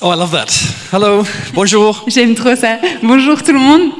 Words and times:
Oh, 0.00 0.10
I 0.10 0.14
love 0.14 0.30
that. 0.32 0.48
Hello, 0.92 1.24
bonjour. 1.54 2.04
J'aime 2.08 2.34
trop 2.34 2.54
ça. 2.54 2.78
Bonjour 3.02 3.42
tout 3.42 3.52
le 3.52 3.58
monde. 3.58 3.90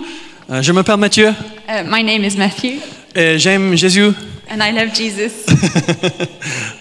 Euh, 0.50 0.62
je 0.62 0.72
m'appelle 0.72 0.96
Mathieu 0.96 1.34
Uh, 1.68 1.82
my 1.86 2.02
name 2.02 2.24
is 2.24 2.36
Matthew 2.38 2.80
et 3.14 3.38
j'aime 3.38 3.76
Jésus. 3.76 4.14
and 4.50 4.62
I 4.62 4.72
love 4.72 4.94
Jesus. 4.94 5.44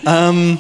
Um, 0.05 0.57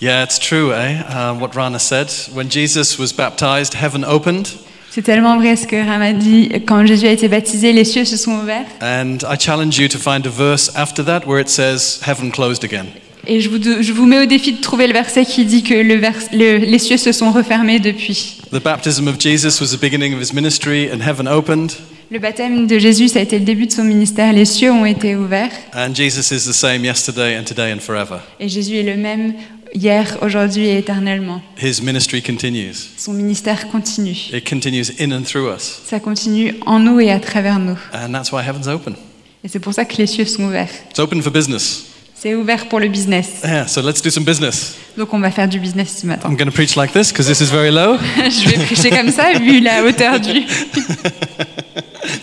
yeah, 0.00 0.24
it's 0.24 0.40
true, 0.40 0.72
eh? 0.72 0.98
Uh, 1.08 1.34
what 1.38 1.54
Rana 1.54 1.78
said. 1.78 2.10
When 2.34 2.48
Jesus 2.50 2.98
was 2.98 3.12
baptized, 3.12 3.74
heaven 3.74 4.04
opened, 4.04 4.48
C'est 4.90 5.02
tellement 5.02 5.36
vrai 5.38 5.54
ce 5.54 5.66
que 5.68 5.76
Ram 5.76 6.02
a 6.02 6.12
dit. 6.12 6.48
Quand 6.66 6.84
Jésus 6.84 7.06
a 7.06 7.12
été 7.12 7.28
baptisé, 7.28 7.72
les 7.72 7.84
cieux 7.84 8.04
se 8.04 8.16
sont 8.16 8.32
ouverts. 8.40 8.66
and 8.80 9.18
I 9.30 9.36
challenge 9.38 9.78
you 9.78 9.86
to 9.88 9.98
find 9.98 10.26
a 10.26 10.30
verse 10.30 10.72
after 10.74 11.04
that 11.04 11.20
where 11.26 11.38
it 11.40 11.48
says 11.48 12.00
heaven 12.04 12.32
closed 12.32 12.64
again. 12.64 12.86
Et 13.28 13.40
je 13.40 13.48
vous, 13.48 13.58
je 13.82 13.92
vous 13.92 14.06
mets 14.06 14.22
au 14.22 14.26
défi 14.26 14.52
de 14.52 14.60
trouver 14.60 14.86
le 14.86 14.92
verset 14.92 15.24
qui 15.24 15.44
dit 15.44 15.62
que 15.62 15.74
le 15.74 15.94
vers- 15.96 16.14
le- 16.32 16.58
les 16.58 16.78
cieux 16.78 16.96
se 16.96 17.12
sont 17.12 17.32
refermés 17.32 17.80
depuis. 17.80 18.38
The 18.52 18.62
baptism 18.62 19.08
of 19.08 19.16
Jesus 19.18 19.60
was 19.60 19.76
the 19.76 19.80
beginning 19.80 20.14
of 20.14 20.20
his 20.20 20.32
ministry, 20.32 20.88
and 20.92 21.00
heaven 21.00 21.26
opened. 21.26 21.72
Le 22.12 22.20
baptême 22.20 22.68
de 22.68 22.78
Jésus, 22.78 23.08
ça 23.08 23.18
a 23.18 23.22
été 23.22 23.36
le 23.38 23.44
début 23.44 23.66
de 23.66 23.72
son 23.72 23.82
ministère. 23.82 24.32
Les 24.32 24.44
cieux 24.44 24.70
ont 24.70 24.84
été 24.86 25.16
ouverts. 25.16 25.50
And 25.74 25.92
Jesus 25.92 26.32
is 26.32 26.44
the 26.48 26.52
same 26.52 26.84
yesterday 26.84 27.36
and 27.36 27.42
today 27.42 27.72
and 27.72 27.80
forever. 27.80 28.18
Et 28.38 28.48
Jésus 28.48 28.76
est 28.76 28.84
le 28.84 28.96
même 28.96 29.34
hier, 29.74 30.16
aujourd'hui 30.22 30.66
et 30.68 30.78
éternellement. 30.78 31.42
His 31.60 31.82
ministry 31.82 32.22
continues. 32.22 32.76
Son 32.96 33.12
ministère 33.12 33.66
continue. 33.68 34.14
It 34.32 34.48
continues 34.48 34.92
in 35.00 35.10
and 35.10 35.22
through 35.24 35.52
us. 35.52 35.80
Ça 35.84 35.98
continue 35.98 36.54
en 36.64 36.78
nous 36.78 37.00
et 37.00 37.10
à 37.10 37.18
travers 37.18 37.58
nous. 37.58 37.76
And 37.92 38.12
that's 38.12 38.30
why 38.30 38.42
heaven's 38.46 38.68
open. 38.68 38.94
Et 39.42 39.48
c'est 39.48 39.58
pour 39.58 39.74
ça 39.74 39.84
que 39.84 39.96
les 39.96 40.06
cieux 40.06 40.26
sont 40.26 40.44
ouverts. 40.44 40.70
It's 40.90 41.00
open 41.00 41.20
for 41.22 41.32
business. 41.32 41.86
C'est 42.18 42.34
ouvert 42.34 42.66
pour 42.68 42.80
le 42.80 42.88
business. 42.88 43.42
Yeah, 43.44 43.66
so 43.66 43.82
let's 43.82 44.00
do 44.00 44.08
some 44.10 44.24
business. 44.24 44.76
Donc 44.96 45.12
on 45.12 45.20
va 45.20 45.30
faire 45.30 45.46
du 45.46 45.60
business 45.60 45.98
ce 46.00 46.06
matin. 46.06 46.28
I'm 46.28 46.36
going 46.36 46.48
to 46.48 46.54
preach 46.54 46.74
like 46.74 46.92
this 46.92 47.12
because 47.12 47.26
this 47.26 47.42
is 47.42 47.50
very 47.50 47.70
low. 47.70 47.98
Je 48.16 48.48
vais 48.48 48.64
prêcher 48.64 48.90
comme 48.90 49.10
ça, 49.10 49.34
vu 49.38 49.60
la 49.60 49.82
hauteur 49.84 50.18
du. 50.18 50.32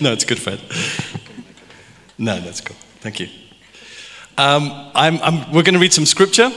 no, 0.02 0.12
it's 0.12 0.26
good, 0.26 0.40
Fred. 0.40 0.58
No, 2.18 2.40
that's 2.40 2.60
cool. 2.62 2.76
Thank 3.02 3.20
you. 3.20 3.28
Um, 4.38 4.72
I'm, 4.96 5.20
I'm, 5.22 5.52
we're 5.52 5.62
going 5.64 5.76
to 5.76 5.80
read 5.80 5.94
some 5.94 6.08
scripture, 6.08 6.52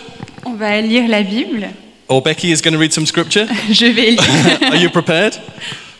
On 0.46 0.54
va 0.54 0.80
lire 0.80 1.06
la 1.06 1.22
Bible. 1.22 1.68
or 2.08 2.22
Becky 2.22 2.52
is 2.52 2.62
going 2.62 2.72
to 2.72 2.80
read 2.80 2.94
some 2.94 3.04
scripture. 3.04 3.46
Je 3.70 3.92
vais 3.92 4.12
lire. 4.12 4.70
Are 4.70 4.76
you 4.76 4.88
prepared? 4.88 5.36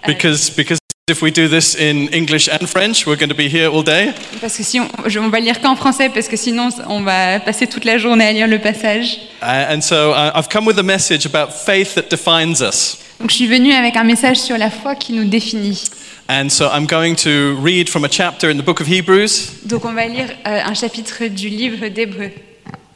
Because, 0.07 0.48
because 0.48 0.79
if 1.09 1.23
we 1.23 1.31
do 1.31 1.47
this 1.47 1.77
in 1.77 2.09
English 2.09 2.49
and 2.49 2.69
French, 2.69 3.07
we're 3.07 3.15
going 3.15 3.29
to 3.29 3.35
be 3.37 3.49
here 3.49 3.69
all 3.71 3.85
day. 3.85 4.12
Parce 4.41 4.57
que 4.57 4.65
si 4.65 4.81
on, 4.81 4.89
je- 5.09 5.21
on 5.21 5.29
va 5.31 5.39
lire 5.39 5.61
qu'en 5.61 5.77
français, 5.77 6.09
parce 6.09 6.27
que 6.27 6.37
sinon 6.37 6.69
on 6.89 7.03
va 7.03 7.39
passer 7.39 7.69
toute 7.69 7.85
la 7.85 7.97
journée 7.97 8.25
à 8.27 8.33
lire 8.33 8.48
le 8.48 8.59
passage. 8.59 9.19
Uh, 9.41 9.73
and 9.73 9.81
so 9.83 10.11
uh, 10.11 10.33
I've 10.35 10.48
come 10.48 10.67
with 10.67 10.81
a 10.81 10.83
message 10.83 11.25
about 11.25 11.53
faith 11.53 11.95
that 11.95 12.09
defines 12.11 12.61
us. 12.61 12.98
Donc 13.21 13.31
je 13.31 13.37
suis 13.37 13.47
venue 13.47 13.73
avec 13.73 13.97
un 13.97 14.03
message 14.03 14.39
sur 14.39 14.59
la 14.59 14.69
foi 14.69 14.97
qui 14.97 15.13
nous 15.13 15.27
définit. 15.29 15.81
And 16.29 16.48
so 16.51 16.67
I'm 16.75 16.87
going 16.89 17.15
to 17.23 17.55
read 17.63 17.89
from 17.89 18.05
a 18.05 18.09
chapter 18.09 18.51
in 18.51 18.57
the 18.57 18.65
book 18.65 18.81
of 18.81 18.89
Hebrews, 18.89 19.63
Donc 19.65 19.85
on 19.85 19.93
va 19.93 20.07
lire 20.09 20.31
euh, 20.45 20.61
un 20.65 20.75
chapitre 20.75 21.29
du 21.29 21.48
livre 21.48 21.87
d'Hébreu. 21.87 22.33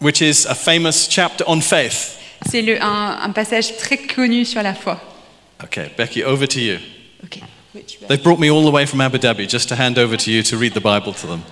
which 0.01 0.21
is 0.21 0.47
a 0.49 0.55
famous 0.57 1.07
chapter 1.09 1.45
on 1.47 1.61
faith. 1.61 2.19
C'est 2.51 2.81
un, 2.81 3.19
un 3.23 3.31
passage 3.31 3.77
très 3.77 3.99
connu 3.99 4.45
sur 4.45 4.65
la 4.65 4.75
foi. 4.75 5.01
Okay, 5.63 5.93
Becky, 5.97 6.25
over 6.25 6.49
to 6.49 6.59
you. 6.59 6.79
Ok. 7.23 7.39
They've 8.09 8.23
brought 8.23 8.41
me 8.41 8.51
all 8.51 8.65
the 8.65 8.73
way 8.73 8.85
from 8.87 9.01
Abu 9.01 9.19
Dhabi 9.19 9.47
just 9.49 9.69
to 9.69 9.77
hand 9.77 9.99
over 9.99 10.17
to 10.17 10.31
you 10.31 10.43
to 10.43 10.57
read 10.57 10.73
the 10.75 10.81
Bible 10.81 11.13
to 11.15 11.27
them. 11.27 11.43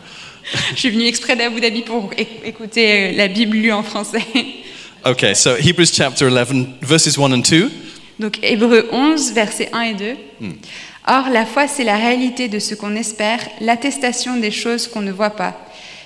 Je 0.74 0.78
suis 0.80 0.90
venue 0.90 1.06
exprès 1.06 1.36
d'Abu 1.36 1.60
Dhabi 1.60 1.82
pour 1.82 2.10
éc- 2.14 2.42
écouter 2.44 3.10
euh, 3.10 3.16
la 3.16 3.28
Bible 3.28 3.56
lue 3.56 3.72
en 3.72 3.82
français. 3.82 4.22
Okay, 5.04 5.32
so 5.36 5.54
Hebrews 5.56 5.92
chapter 5.92 6.28
11, 6.28 6.78
verses 6.82 7.16
1 7.16 7.32
and 7.32 7.42
2. 7.44 7.70
Donc 8.18 8.40
Hébreu 8.42 8.88
11, 8.90 9.32
versets 9.32 9.68
1 9.72 9.80
et 9.82 9.94
2. 9.94 10.16
Or, 11.06 11.28
la 11.30 11.46
foi, 11.46 11.68
c'est 11.68 11.84
la 11.84 11.96
réalité 11.96 12.48
de 12.48 12.58
ce 12.58 12.74
qu'on 12.74 12.96
espère, 12.96 13.38
l'attestation 13.60 14.36
des 14.38 14.50
choses 14.50 14.88
qu'on 14.88 15.00
ne 15.00 15.12
voit 15.12 15.30
pas. 15.30 15.56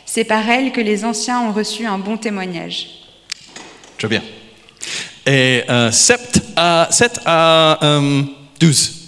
C'est 0.04 0.24
par 0.24 0.46
elle 0.48 0.72
que 0.72 0.80
les 0.82 1.06
anciens 1.06 1.40
ont 1.40 1.52
reçu 1.52 1.86
un 1.86 1.96
bon 1.98 2.18
témoignage. 2.18 2.86
Très 3.96 4.08
bien. 4.08 4.22
Et 5.26 5.62
euh, 5.70 5.90
7 5.90 6.42
à, 6.56 6.88
7 6.90 7.20
à 7.24 7.78
euh, 7.82 8.22
12. 8.60 9.01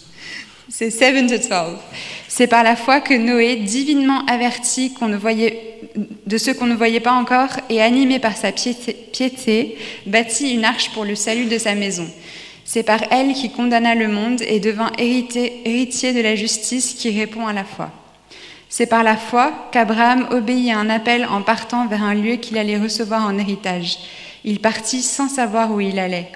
C'est 0.77 0.91
7 0.91 1.29
to 1.29 1.37
12. 1.37 1.79
C'est 2.27 2.49
par 2.49 2.65
la 2.65 2.75
foi 2.75 3.01
que 3.01 3.15
Noé, 3.15 3.55
divinement 3.55 4.27
averti 4.27 4.93
qu'on 4.93 5.09
de 5.09 6.37
ce 6.37 6.51
qu'on 6.51 6.67
ne 6.67 6.75
voyait 6.75 6.99
pas 6.99 7.13
encore 7.13 7.61
et 7.71 7.81
animé 7.81 8.19
par 8.19 8.37
sa 8.37 8.51
piété, 8.51 9.79
bâtit 10.05 10.53
une 10.53 10.65
arche 10.65 10.91
pour 10.91 11.05
le 11.05 11.15
salut 11.15 11.45
de 11.45 11.59
sa 11.59 11.77
maison. 11.77 12.09
C'est 12.65 12.83
par 12.83 13.05
elle 13.13 13.35
qu'il 13.35 13.53
condamna 13.53 13.95
le 13.95 14.09
monde 14.09 14.43
et 14.43 14.59
devint 14.59 14.91
héritier 14.99 16.13
de 16.13 16.21
la 16.21 16.35
justice 16.35 16.95
qui 16.95 17.17
répond 17.17 17.47
à 17.47 17.53
la 17.53 17.63
foi. 17.63 17.93
C'est 18.69 18.87
par 18.87 19.05
la 19.05 19.17
foi 19.17 19.53
qu'Abraham 19.71 20.27
obéit 20.33 20.73
à 20.73 20.79
un 20.79 20.91
appel 20.91 21.25
en 21.31 21.43
partant 21.43 21.87
vers 21.87 22.03
un 22.03 22.15
lieu 22.15 22.35
qu'il 22.35 22.59
allait 22.59 22.81
recevoir 22.81 23.25
en 23.25 23.39
héritage. 23.39 23.97
Il 24.43 24.59
partit 24.59 25.03
sans 25.03 25.29
savoir 25.29 25.71
où 25.71 25.81
il 25.81 26.01
allait. 26.01 26.33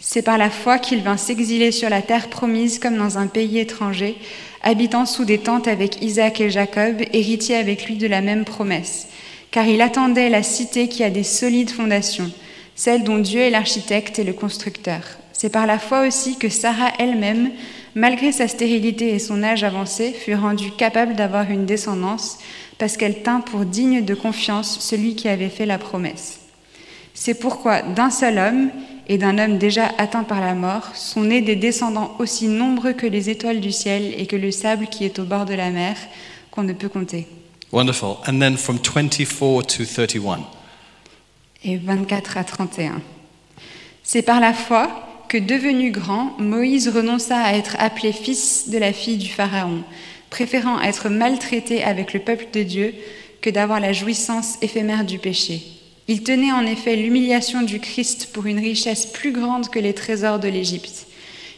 C'est 0.00 0.22
par 0.22 0.38
la 0.38 0.50
foi 0.50 0.78
qu'il 0.78 1.02
vint 1.02 1.16
s'exiler 1.16 1.72
sur 1.72 1.90
la 1.90 2.02
terre 2.02 2.28
promise 2.28 2.78
comme 2.78 2.96
dans 2.96 3.18
un 3.18 3.26
pays 3.26 3.58
étranger, 3.58 4.16
habitant 4.62 5.06
sous 5.06 5.24
des 5.24 5.38
tentes 5.38 5.68
avec 5.68 6.02
Isaac 6.02 6.40
et 6.40 6.50
Jacob, 6.50 7.02
héritiers 7.12 7.56
avec 7.56 7.86
lui 7.86 7.96
de 7.96 8.06
la 8.06 8.20
même 8.20 8.44
promesse. 8.44 9.08
Car 9.50 9.66
il 9.66 9.80
attendait 9.80 10.28
la 10.28 10.42
cité 10.42 10.88
qui 10.88 11.02
a 11.02 11.10
des 11.10 11.24
solides 11.24 11.70
fondations, 11.70 12.30
celle 12.76 13.02
dont 13.02 13.18
Dieu 13.18 13.40
est 13.40 13.50
l'architecte 13.50 14.18
et 14.18 14.24
le 14.24 14.32
constructeur. 14.32 15.00
C'est 15.32 15.50
par 15.50 15.66
la 15.66 15.78
foi 15.78 16.06
aussi 16.06 16.36
que 16.36 16.48
Sarah 16.48 16.92
elle-même, 16.98 17.50
malgré 17.94 18.30
sa 18.30 18.46
stérilité 18.46 19.14
et 19.14 19.18
son 19.18 19.42
âge 19.42 19.64
avancé, 19.64 20.12
fut 20.12 20.34
rendue 20.34 20.70
capable 20.72 21.14
d'avoir 21.14 21.50
une 21.50 21.66
descendance, 21.66 22.38
parce 22.78 22.96
qu'elle 22.96 23.22
tint 23.22 23.40
pour 23.40 23.64
digne 23.64 24.04
de 24.04 24.14
confiance 24.14 24.78
celui 24.80 25.16
qui 25.16 25.28
avait 25.28 25.48
fait 25.48 25.66
la 25.66 25.78
promesse. 25.78 26.40
C'est 27.14 27.34
pourquoi 27.34 27.82
d'un 27.82 28.10
seul 28.10 28.38
homme 28.38 28.70
et 29.08 29.18
d'un 29.18 29.38
homme 29.38 29.58
déjà 29.58 29.90
atteint 29.98 30.24
par 30.24 30.40
la 30.40 30.54
mort 30.54 30.94
sont 30.94 31.22
nés 31.22 31.40
des 31.40 31.56
descendants 31.56 32.14
aussi 32.18 32.46
nombreux 32.46 32.92
que 32.92 33.06
les 33.06 33.30
étoiles 33.30 33.60
du 33.60 33.72
ciel 33.72 34.14
et 34.16 34.26
que 34.26 34.36
le 34.36 34.50
sable 34.50 34.86
qui 34.86 35.04
est 35.04 35.18
au 35.18 35.24
bord 35.24 35.46
de 35.46 35.54
la 35.54 35.70
mer, 35.70 35.96
qu'on 36.50 36.62
ne 36.62 36.72
peut 36.72 36.88
compter. 36.88 37.26
Wonderful. 37.72 38.16
And 38.26 38.38
then 38.38 38.56
from 38.56 38.78
24 38.78 39.62
to 39.66 39.84
31. 39.84 40.40
Et 41.64 41.76
24 41.76 42.36
à 42.36 42.44
31. 42.44 43.00
C'est 44.02 44.22
par 44.22 44.40
la 44.40 44.52
foi 44.52 44.88
que, 45.28 45.38
devenu 45.38 45.90
grand, 45.90 46.32
Moïse 46.38 46.88
renonça 46.88 47.38
à 47.38 47.54
être 47.54 47.76
appelé 47.78 48.12
fils 48.12 48.70
de 48.70 48.78
la 48.78 48.92
fille 48.92 49.18
du 49.18 49.28
Pharaon, 49.28 49.82
préférant 50.30 50.80
être 50.80 51.08
maltraité 51.08 51.82
avec 51.82 52.14
le 52.14 52.20
peuple 52.20 52.46
de 52.52 52.62
Dieu 52.62 52.94
que 53.42 53.50
d'avoir 53.50 53.80
la 53.80 53.92
jouissance 53.92 54.56
éphémère 54.62 55.04
du 55.04 55.18
péché. 55.18 55.77
Il 56.10 56.22
tenait 56.22 56.52
en 56.52 56.64
effet 56.64 56.96
l'humiliation 56.96 57.60
du 57.60 57.80
Christ 57.80 58.30
pour 58.32 58.46
une 58.46 58.58
richesse 58.58 59.04
plus 59.04 59.30
grande 59.30 59.68
que 59.68 59.78
les 59.78 59.92
trésors 59.92 60.38
de 60.38 60.48
l'Égypte, 60.48 61.06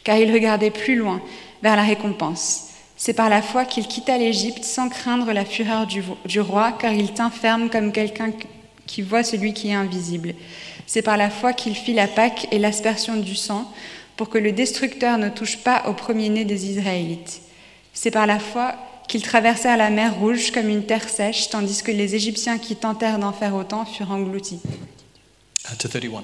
car 0.03 0.17
il 0.17 0.33
regardait 0.33 0.73
plus 0.73 0.97
loin, 0.97 1.23
vers 1.63 1.77
la 1.77 1.85
récompense. 1.85 2.71
C'est 2.97 3.15
par 3.15 3.29
la 3.29 3.43
foi 3.43 3.65
qu'il 3.65 3.87
quitta 3.87 4.19
l'Égypte 4.19 4.65
sans 4.65 4.89
craindre 4.89 5.33
la 5.33 5.45
fureur 5.45 5.87
du, 5.87 6.41
roi, 6.41 6.73
car 6.73 6.93
il 6.93 7.15
tint 7.15 7.31
ferme 7.31 7.71
comme 7.71 7.93
quelqu'un 7.93 8.33
qui 8.87 9.03
voit 9.03 9.23
celui 9.23 9.55
qui 9.55 9.69
est 9.69 9.75
invisible. 9.75 10.35
C'est 10.85 11.01
par 11.01 11.17
la 11.17 11.31
foi 11.31 11.53
qu'il 11.53 11.77
fit 11.77 11.95
la 11.95 12.09
Pâque 12.09 12.49
et 12.51 12.59
l'aspersion 12.59 13.17
du 13.17 13.37
sang, 13.37 13.73
pour 14.17 14.29
que 14.29 14.39
le 14.39 14.51
destructeur 14.51 15.17
ne 15.17 15.29
touche 15.29 15.59
pas 15.59 15.85
au 15.87 15.93
premier-né 15.93 16.45
des 16.45 16.69
Israélites. 16.69 17.41
C'est 17.93 18.11
par 18.11 18.27
la 18.27 18.41
foi 18.41 18.75
qu'ils 19.11 19.23
traversèrent 19.23 19.77
la 19.77 19.91
mer 19.91 20.15
Rouge 20.15 20.53
comme 20.53 20.69
une 20.69 20.87
terre 20.87 21.09
sèche, 21.09 21.51
tandis 21.51 21.83
que 21.83 21.91
les 21.91 22.15
Égyptiens 22.15 22.59
qui 22.59 22.77
tentèrent 22.77 23.19
d'en 23.19 23.33
faire 23.33 23.57
autant 23.57 23.85
furent 23.85 24.13
engloutis. 24.13 24.61
Uh, 25.69 25.77
to 25.77 25.89
31. 25.89 26.23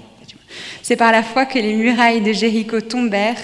C'est 0.83 0.95
par 0.95 1.11
la 1.11 1.25
foi 1.25 1.47
que 1.47 1.59
les 1.59 1.75
murailles 1.75 2.21
de 2.21 2.33
Jéricho 2.33 2.81
tombèrent 2.81 3.43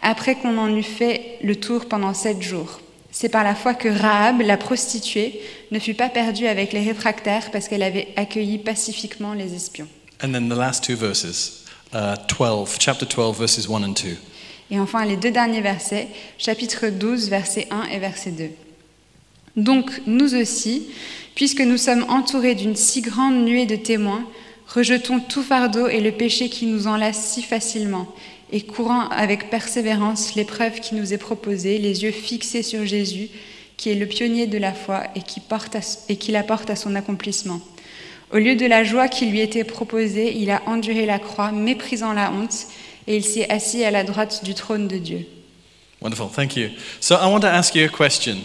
après 0.00 0.36
qu'on 0.36 0.56
en 0.58 0.68
eut 0.68 0.84
fait 0.84 1.38
le 1.42 1.56
tour 1.56 1.86
pendant 1.86 2.14
sept 2.14 2.40
jours. 2.40 2.80
C'est 3.10 3.28
par 3.28 3.42
la 3.42 3.56
foi 3.56 3.74
que 3.74 3.88
Rahab, 3.88 4.40
la 4.42 4.56
prostituée, 4.56 5.40
ne 5.72 5.80
fut 5.80 5.94
pas 5.94 6.08
perdue 6.08 6.46
avec 6.46 6.72
les 6.72 6.84
réfractaires 6.84 7.50
parce 7.50 7.66
qu'elle 7.66 7.82
avait 7.82 8.08
accueilli 8.14 8.58
pacifiquement 8.58 9.34
les 9.34 9.54
espions. 9.54 9.88
And 10.22 10.30
then 10.30 10.48
the 10.48 10.56
last 10.56 10.84
two 10.84 10.96
verses. 10.96 11.64
Uh, 11.92 12.14
12, 12.28 12.76
chapter 12.78 13.06
12, 13.06 13.38
verses 13.38 13.68
1 13.68 13.82
and 13.82 13.94
2. 13.94 14.16
Et 14.70 14.78
enfin, 14.78 15.04
les 15.04 15.16
deux 15.16 15.30
derniers 15.32 15.60
versets, 15.60 16.08
chapitre 16.38 16.86
12, 16.88 17.28
verset 17.28 17.66
1 17.70 17.88
et 17.90 17.98
verset 17.98 18.30
2. 18.30 18.50
Donc, 19.56 19.90
nous 20.06 20.34
aussi, 20.34 20.86
puisque 21.34 21.60
nous 21.60 21.76
sommes 21.76 22.04
entourés 22.08 22.54
d'une 22.54 22.76
si 22.76 23.00
grande 23.00 23.44
nuée 23.44 23.66
de 23.66 23.76
témoins, 23.76 24.24
rejetons 24.66 25.20
tout 25.20 25.42
fardeau 25.42 25.86
et 25.88 26.00
le 26.00 26.12
péché 26.12 26.48
qui 26.48 26.66
nous 26.66 26.86
enlace 26.86 27.32
si 27.32 27.42
facilement, 27.42 28.06
et 28.52 28.62
courant 28.62 29.08
avec 29.08 29.50
persévérance 29.50 30.34
l'épreuve 30.34 30.80
qui 30.80 30.94
nous 30.94 31.12
est 31.12 31.18
proposée, 31.18 31.78
les 31.78 32.02
yeux 32.02 32.10
fixés 32.10 32.62
sur 32.62 32.84
Jésus, 32.84 33.28
qui 33.76 33.90
est 33.90 33.94
le 33.94 34.06
pionnier 34.06 34.46
de 34.46 34.58
la 34.58 34.72
foi 34.72 35.04
et 35.16 35.22
qui, 35.22 35.40
porte 35.40 35.76
à- 35.76 35.80
la 36.28 36.44
à 36.68 36.76
son 36.76 36.94
accomplissement. 36.94 37.60
Au 38.32 38.38
lieu 38.38 38.56
de 38.56 38.66
la 38.66 38.84
joie 38.84 39.08
qui 39.08 39.26
lui 39.26 39.40
était 39.40 39.64
proposée, 39.64 40.36
il 40.36 40.50
a 40.50 40.62
enduré 40.66 41.06
la 41.06 41.18
croix, 41.18 41.52
méprisant 41.52 42.12
la 42.12 42.32
honte, 42.32 42.66
Et 43.06 43.16
il 43.16 43.24
s'est 43.24 43.50
assis 43.50 43.84
à 43.84 43.90
la 43.90 44.02
droite 44.02 44.44
du 44.44 44.54
trône 44.54 44.88
de 44.88 44.96
Dieu. 44.96 45.26
Wonderful, 46.00 46.28
thank 46.34 46.56
you. 46.56 46.70
So 47.00 47.16
I 47.16 47.26
want 47.30 47.40
to 47.40 47.48
ask 47.48 47.74
you 47.74 47.84
a 47.84 47.88
question, 47.88 48.38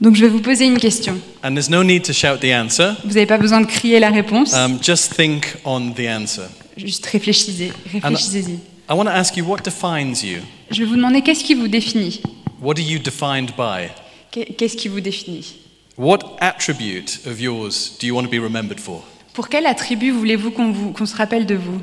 Donc 0.00 0.16
je 0.16 0.22
vais 0.22 0.28
vous 0.28 0.40
poser 0.40 0.66
une 0.66 0.78
question. 0.78 1.18
and 1.42 1.54
there's 1.54 1.70
no 1.70 1.82
need 1.84 2.02
to 2.04 2.12
shout 2.12 2.38
the 2.40 2.52
answer. 2.52 2.92
Vous 3.04 3.10
n'avez 3.14 3.26
pas 3.26 3.38
besoin 3.38 3.60
de 3.60 3.66
crier 3.66 4.00
la 4.00 4.10
réponse, 4.10 4.52
Um, 4.54 4.78
just 4.82 5.14
think 5.14 5.56
on 5.64 5.90
the 5.92 6.00
answer. 6.08 6.42
juste 6.76 7.06
réfléchissez, 7.06 7.72
réfléchissez-y. 7.92 8.58
I 8.90 8.92
want 8.92 9.04
to 9.04 9.10
ask 9.10 9.36
you 9.36 9.44
what 9.46 9.58
defines 9.64 10.22
you? 10.22 10.40
Je 10.70 10.80
vais 10.80 10.84
vous 10.86 10.96
demander 10.96 11.22
qu'est-ce 11.22 11.44
qui 11.44 11.54
vous 11.54 11.68
définit? 11.68 12.20
What 12.60 12.74
are 12.78 12.84
you 12.84 12.98
defined 12.98 13.52
by? 13.56 13.88
Qu'est- 14.30 14.54
Qu'est-ce 14.56 14.76
qui 14.76 14.88
vous 14.88 15.00
définit? 15.00 15.54
What 15.96 16.18
attribute 16.40 17.20
of 17.26 17.40
yours 17.40 17.92
do 18.00 18.06
you 18.06 18.14
want 18.16 18.24
to 18.24 18.28
be 18.30 18.42
remembered 18.42 18.80
for? 18.80 19.04
Pour 19.32 19.48
quel 19.48 19.64
attribut 19.66 20.10
voulez-vous 20.10 20.50
qu'on 20.50 20.72
qu'on 20.92 21.06
se 21.06 21.14
rappelle 21.16 21.46
de 21.46 21.54
vous? 21.54 21.80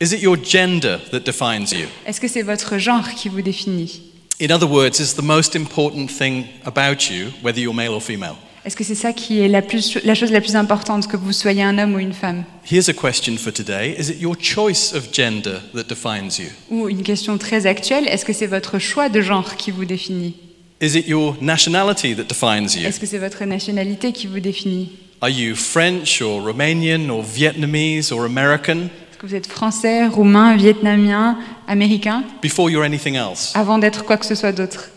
Is 0.00 0.14
it 0.14 0.22
your 0.22 0.36
gender 0.42 0.98
that 1.10 1.20
defines 1.20 1.66
you? 1.72 1.86
Est-ce 2.06 2.20
que 2.20 2.28
c'est 2.28 2.42
votre 2.42 2.78
genre 2.78 3.08
qui 3.14 3.28
vous 3.28 3.42
définit? 3.42 4.00
In 4.40 4.50
other 4.50 4.66
words, 4.68 4.98
is 4.98 5.14
the 5.14 5.22
most 5.22 5.54
important 5.54 6.10
thing 6.10 6.48
about 6.64 7.10
you, 7.10 7.32
whether 7.42 7.60
you're 7.60 7.74
male 7.74 7.94
or 7.94 8.02
female? 8.02 8.36
Est-ce 8.64 8.76
que 8.76 8.84
c'est 8.84 8.94
ça 8.94 9.12
qui 9.12 9.40
est 9.40 9.48
la, 9.48 9.60
plus, 9.60 9.98
la 10.04 10.14
chose 10.14 10.30
la 10.30 10.40
plus 10.40 10.54
importante, 10.54 11.08
que 11.08 11.16
vous 11.16 11.32
soyez 11.32 11.64
un 11.64 11.78
homme 11.78 11.94
ou 11.94 11.98
une 11.98 12.12
femme 12.12 12.44
Here's 12.64 12.88
a 12.88 12.92
question 12.92 13.36
for 13.36 13.52
today 13.52 13.96
Is 13.98 14.08
it 14.08 14.20
your 14.20 14.36
choice 14.38 14.92
of 14.94 15.12
gender 15.12 15.60
that 15.74 15.84
defines 15.88 16.38
you? 16.38 16.46
Ou 16.70 16.88
une 16.88 17.02
question 17.02 17.38
très 17.38 17.66
actuelle, 17.66 18.06
est-ce 18.06 18.24
que 18.24 18.32
c'est 18.32 18.46
votre 18.46 18.78
choix 18.78 19.08
de 19.08 19.20
genre 19.20 19.56
qui 19.56 19.72
vous 19.72 19.84
définit 19.84 20.36
Is 20.80 20.96
it 20.96 21.08
your 21.08 21.36
nationality 21.40 22.14
that 22.14 22.24
defines 22.24 22.76
you? 22.76 22.86
Est-ce 22.86 23.00
que 23.00 23.06
c'est 23.06 23.18
votre 23.18 23.44
nationalité 23.44 24.12
qui 24.12 24.28
vous 24.28 24.40
définit 24.40 24.92
Are 25.20 25.30
you 25.30 25.56
French 25.56 26.22
or 26.22 26.40
Romanian 26.40 27.08
or 27.10 27.22
Vietnamese 27.22 28.12
or 28.12 28.24
American 28.24 28.88
que 29.22 29.28
vous 29.28 29.34
êtes 29.36 29.46
français, 29.46 30.08
roumain, 30.08 30.56
vietnamien, 30.56 31.38
américain 31.68 32.24
before 32.42 32.68
you're 32.68 32.84
anything 32.84 33.14
else? 33.14 33.52
avant 33.54 33.78
d'être 33.78 34.04
quoi 34.04 34.16
que 34.16 34.26
ce 34.26 34.34
soit 34.34 34.50
d'autre 34.50 34.90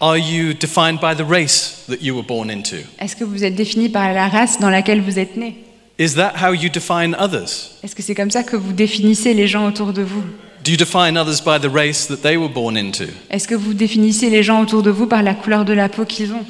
Are 0.00 0.18
you 0.18 0.54
defined 0.54 0.98
by 0.98 1.14
the 1.14 1.24
race 1.24 1.84
that 1.88 1.98
you 2.00 2.16
were 2.16 2.24
born 2.26 2.50
into? 2.50 2.78
Est-ce 2.98 3.14
que 3.14 3.22
vous 3.22 3.44
êtes 3.44 3.54
défini 3.54 3.88
par 3.88 4.12
la 4.12 4.28
race 4.28 4.58
dans 4.58 4.70
laquelle 4.70 5.00
vous 5.00 5.20
êtes 5.20 5.36
né? 5.36 5.54
Is 6.00 6.14
that 6.14 6.34
how 6.42 6.52
you 6.52 6.68
define 6.68 7.14
others? 7.20 7.76
Est-ce 7.84 7.94
que 7.94 8.02
c'est 8.02 8.16
comme 8.16 8.32
ça 8.32 8.42
que 8.42 8.56
vous 8.56 8.72
définissez 8.72 9.34
les 9.34 9.46
gens 9.46 9.68
autour 9.68 9.92
de 9.92 10.02
vous? 10.02 10.22
Do 10.64 10.72
you 10.72 10.76
define 10.76 11.16
others 11.16 11.40
by 11.44 11.60
the 11.60 11.72
race 11.72 12.08
that 12.08 12.22
they 12.22 12.36
were 12.36 12.50
born 12.50 12.76
into? 12.76 13.04
Est-ce 13.30 13.46
que 13.46 13.54
vous 13.54 13.74
définissez 13.74 14.30
les 14.30 14.42
gens 14.42 14.62
autour 14.62 14.82
de 14.82 14.90
vous 14.90 15.06
par 15.06 15.22
la 15.22 15.34
couleur 15.34 15.64
de 15.64 15.74
la 15.74 15.88
peau 15.88 16.04
qu'ils 16.04 16.32
ont? 16.32 16.44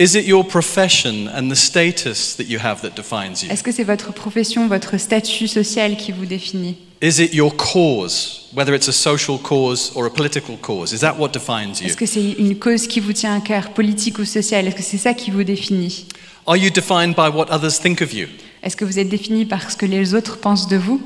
Is 0.00 0.14
it 0.14 0.26
your 0.26 0.46
profession 0.46 1.28
and 1.28 1.50
the 1.50 1.54
status 1.54 2.34
that 2.36 2.46
you 2.46 2.58
have 2.58 2.80
that 2.80 2.96
defines 2.96 3.42
you? 3.42 3.50
Est-ce 3.50 3.62
que 3.62 3.70
c'est 3.70 3.84
votre 3.84 4.14
profession, 4.14 4.66
votre 4.66 4.96
statut 4.96 5.46
social 5.46 5.94
qui 5.98 6.10
vous 6.10 6.24
définit? 6.24 6.78
Is 7.02 7.20
it 7.20 7.34
your 7.34 7.54
cause, 7.54 8.48
whether 8.54 8.74
it's 8.74 8.88
a 8.88 8.92
social 8.92 9.38
cause 9.38 9.92
or 9.94 10.06
a 10.06 10.10
political 10.10 10.56
cause? 10.56 10.94
Is 10.94 11.00
that 11.00 11.18
what 11.18 11.32
defines 11.32 11.82
you? 11.82 11.88
Est-ce 11.88 11.98
que 11.98 12.06
c'est 12.06 12.32
une 12.38 12.56
cause 12.58 12.86
qui 12.86 13.00
vous 13.00 13.12
tient 13.12 13.36
à 13.36 13.40
cœur, 13.40 13.74
politique 13.74 14.18
ou 14.18 14.24
sociale? 14.24 14.68
Est-ce 14.68 14.76
que 14.76 14.82
c'est 14.82 14.96
ça 14.96 15.12
qui 15.12 15.30
vous 15.30 15.44
définit? 15.44 16.06
Are 16.46 16.56
you 16.56 16.70
defined 16.70 17.14
by 17.14 17.28
what 17.28 17.48
others 17.50 17.78
think 17.78 18.00
of 18.00 18.14
you, 18.14 18.26
Est-ce 18.62 18.76
que 18.76 18.86
vous 18.86 18.98
êtes 18.98 19.10
défini 19.10 19.44
par 19.44 19.70
ce 19.70 19.76
que 19.76 19.84
les 19.84 20.14
autres 20.14 20.38
pensent 20.38 20.66
de 20.66 20.78
vous, 20.78 20.98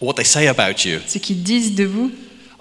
what 0.00 0.14
they 0.14 0.24
say 0.24 0.46
about 0.46 0.86
you? 0.86 1.00
ce 1.06 1.18
qu'ils 1.18 1.42
disent 1.42 1.74
de 1.74 1.84
vous? 1.84 2.10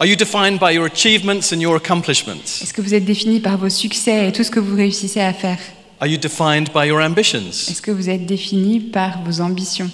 Are 0.02 0.08
you 0.08 0.16
defined 0.16 0.62
by 0.62 0.72
your 0.72 0.86
achievements 0.86 1.52
and 1.52 1.60
your 1.60 1.76
accomplishments? 1.76 2.62
Est-ce 2.62 2.74
que 2.74 2.82
vous 2.82 2.94
êtes 2.94 3.04
défini 3.04 3.42
par 3.42 3.58
vos 3.58 3.68
succès 3.68 4.30
et 4.30 4.32
tout 4.32 4.46
ce 4.46 4.50
que 4.50 4.62
vous 4.62 4.74
réussissez 4.74 5.20
à 5.20 5.34
faire? 5.34 5.58
Are 6.00 6.08
you 6.08 6.18
defined 6.18 6.70
by 6.74 6.88
your 6.88 7.02
ambitions? 7.02 7.68
Est-ce 7.70 7.82
que 7.82 7.92
vous 7.92 8.10
êtes 8.10 8.26
défini 8.26 8.80
par 8.80 9.22
vos 9.26 9.42
ambitions? 9.42 9.92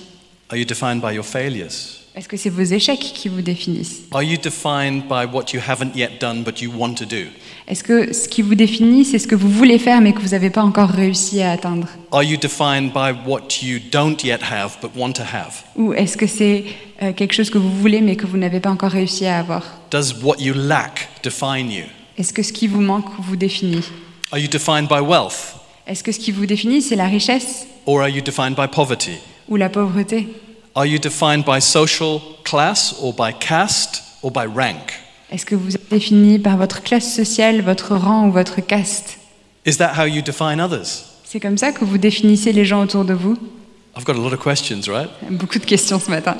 Are 0.51 0.57
you 0.59 0.63
defined 0.63 1.01
by 1.01 1.15
your 1.15 1.25
failures? 1.25 1.71
Est-ce 2.15 2.29
que 2.29 2.37
c'est 2.37 2.51
vos 2.51 2.61
échecs 2.61 2.99
qui 2.99 3.29
vous 3.29 3.41
définissent? 3.41 4.03
Are 4.13 4.21
you 4.21 4.37
defined 4.37 5.07
by 5.09 5.25
what 5.25 5.45
you 5.55 5.59
haven't 5.59 5.95
yet 5.95 6.19
done 6.21 6.43
but 6.43 6.61
you 6.61 6.71
want 6.71 6.93
to 6.93 7.05
do? 7.05 7.25
Est-ce 7.67 7.83
que 7.83 8.13
ce 8.13 8.29
qui 8.29 8.43
vous 8.43 8.53
définit, 8.53 9.05
c'est 9.05 9.17
ce 9.17 9.27
que 9.27 9.33
vous 9.33 9.49
voulez 9.49 9.79
faire 9.79 10.01
mais 10.01 10.13
que 10.13 10.21
vous 10.21 10.29
n'avez 10.29 10.51
pas 10.51 10.61
encore 10.61 10.89
réussi 10.89 11.41
à 11.41 11.51
atteindre? 11.51 11.87
Are 12.11 12.23
you 12.23 12.37
defined 12.37 12.93
by 12.93 13.11
what 13.27 13.63
you 13.63 13.79
don't 13.91 14.23
yet 14.23 14.41
have 14.43 14.77
but 14.83 14.91
want 14.95 15.13
to 15.13 15.23
have? 15.23 15.63
Ou 15.75 15.93
est-ce 15.93 16.15
que 16.15 16.27
c'est 16.27 16.63
euh, 17.01 17.11
quelque 17.11 17.33
chose 17.33 17.49
que 17.49 17.57
vous 17.57 17.75
voulez 17.75 18.01
mais 18.01 18.15
que 18.15 18.27
vous 18.27 18.37
n'avez 18.37 18.59
pas 18.59 18.69
encore 18.69 18.91
réussi 18.91 19.25
à 19.25 19.39
avoir? 19.39 19.63
Does 19.95 20.13
what 20.21 20.41
you 20.41 20.53
lack 20.53 21.07
define 21.23 21.71
you? 21.71 21.85
Est-ce 22.17 22.33
que 22.33 22.43
ce 22.43 22.51
qui 22.51 22.67
vous 22.67 22.81
manque 22.81 23.05
vous 23.17 23.37
définit 23.37 23.81
Are 24.29 24.37
you 24.37 24.49
defined 24.49 24.89
by 24.89 24.99
wealth? 24.99 25.55
Est-ce 25.87 26.03
que 26.03 26.11
ce 26.11 26.19
qui 26.19 26.33
vous 26.33 26.45
définit, 26.45 26.81
c'est 26.81 26.97
la 26.97 27.07
richesse 27.07 27.65
Or 27.85 28.01
are 28.01 28.09
you 28.09 28.21
defined 28.21 28.57
by 28.57 28.67
poverty? 28.67 29.13
ou 29.47 29.55
la 29.55 29.69
pauvreté 29.69 30.27
Are 30.75 30.85
you 30.85 30.99
defined 30.99 31.45
by 31.45 31.61
social 31.61 32.19
class 32.43 32.93
or 33.01 33.13
by 33.13 33.31
caste 33.39 34.03
or 34.21 34.31
by 34.31 34.45
rank? 34.45 34.99
Est-ce 35.31 35.45
que 35.45 35.55
vous 35.55 35.73
êtes 35.75 35.89
défini 35.89 36.39
par 36.39 36.57
votre 36.57 36.83
classe 36.83 37.15
sociale, 37.15 37.61
votre 37.61 37.95
rang 37.95 38.27
ou 38.27 38.31
votre 38.33 38.59
caste 38.59 39.17
Is 39.65 39.77
that 39.77 39.93
how 39.97 40.03
you 40.03 40.21
define 40.21 40.59
others? 40.59 41.05
C'est 41.23 41.39
comme 41.39 41.57
ça 41.57 41.71
que 41.71 41.85
vous 41.85 41.97
définissez 41.97 42.51
les 42.51 42.65
gens 42.65 42.83
autour 42.83 43.05
de 43.05 43.13
vous 43.13 43.37
I've 43.95 44.03
got 44.03 44.11
a 44.11 44.17
lot 44.17 44.33
of 44.33 44.43
questions, 44.43 44.91
right? 44.91 45.09
Beaucoup 45.29 45.59
de 45.59 45.65
questions 45.65 46.01
ce 46.01 46.11
matin. 46.11 46.35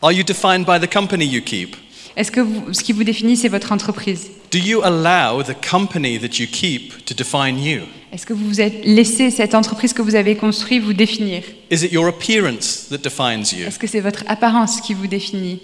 Are 0.00 0.10
you 0.10 0.22
defined 0.24 0.64
by 0.64 0.80
the 0.80 0.90
company 0.90 1.26
you 1.26 1.42
keep? 1.42 1.76
Est-ce 2.16 2.30
que 2.30 2.40
vous- 2.40 2.72
ce 2.72 2.82
qui 2.82 2.92
vous 2.92 3.02
définit, 3.04 3.36
c'est 3.36 3.48
votre 3.48 3.72
entreprise? 3.72 4.30
Do 4.52 4.58
you 4.58 4.82
allow 4.82 5.42
the 5.42 5.56
company 5.68 6.18
that 6.20 6.38
you 6.40 6.46
keep 6.46 7.04
to 7.06 7.14
define 7.14 7.58
you? 7.58 7.80
Est-ce 8.12 8.24
que 8.24 8.32
vous 8.32 8.46
vous 8.46 8.60
êtes 8.60 8.84
laissé 8.84 9.30
cette 9.32 9.54
entreprise 9.56 9.92
que 9.92 10.00
vous 10.02 10.14
avez 10.14 10.36
construite 10.36 10.82
vous 10.82 10.92
définir? 10.92 11.42
Is 11.72 11.84
it 11.84 11.90
your 11.92 12.06
appearance 12.06 12.86
that 12.88 12.98
defines 12.98 13.52
you? 13.52 13.66
Est-ce 13.66 13.80
que 13.80 13.88
c'est 13.88 14.00
votre 14.00 14.22
apparence 14.28 14.80
qui 14.80 14.94
vous 14.94 15.08
définit? 15.08 15.60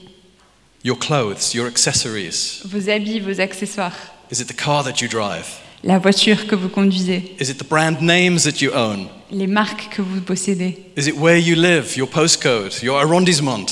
Your 0.83 0.99
clothes, 0.99 1.55
your 1.55 1.67
accessories? 1.67 2.63
Vos 2.65 2.89
habits, 2.91 3.21
vos 3.21 3.39
accessoires? 3.41 3.95
Is 4.33 4.41
it 4.41 4.49
the 4.49 4.57
car 4.57 4.83
that 4.83 5.01
you 5.01 5.07
drive? 5.09 5.47
La 5.85 5.99
voiture 5.99 6.47
que 6.49 6.57
vous 6.57 6.69
conduisez? 6.69 7.37
Is 7.41 7.49
it 7.51 7.59
the 7.59 7.69
brand 7.69 8.01
names 8.03 8.43
that 8.43 8.61
you 8.61 8.71
own? 8.75 9.07
Les 9.31 9.47
marques 9.47 9.89
que 9.95 10.03
vous 10.03 10.21
possédez? 10.21 10.79
Is 10.97 11.07
it 11.07 11.15
where 11.17 11.39
you 11.39 11.55
live, 11.55 11.97
your 11.97 12.09
postcode, 12.09 12.83
your 12.83 12.99
arrondissement? 12.99 13.67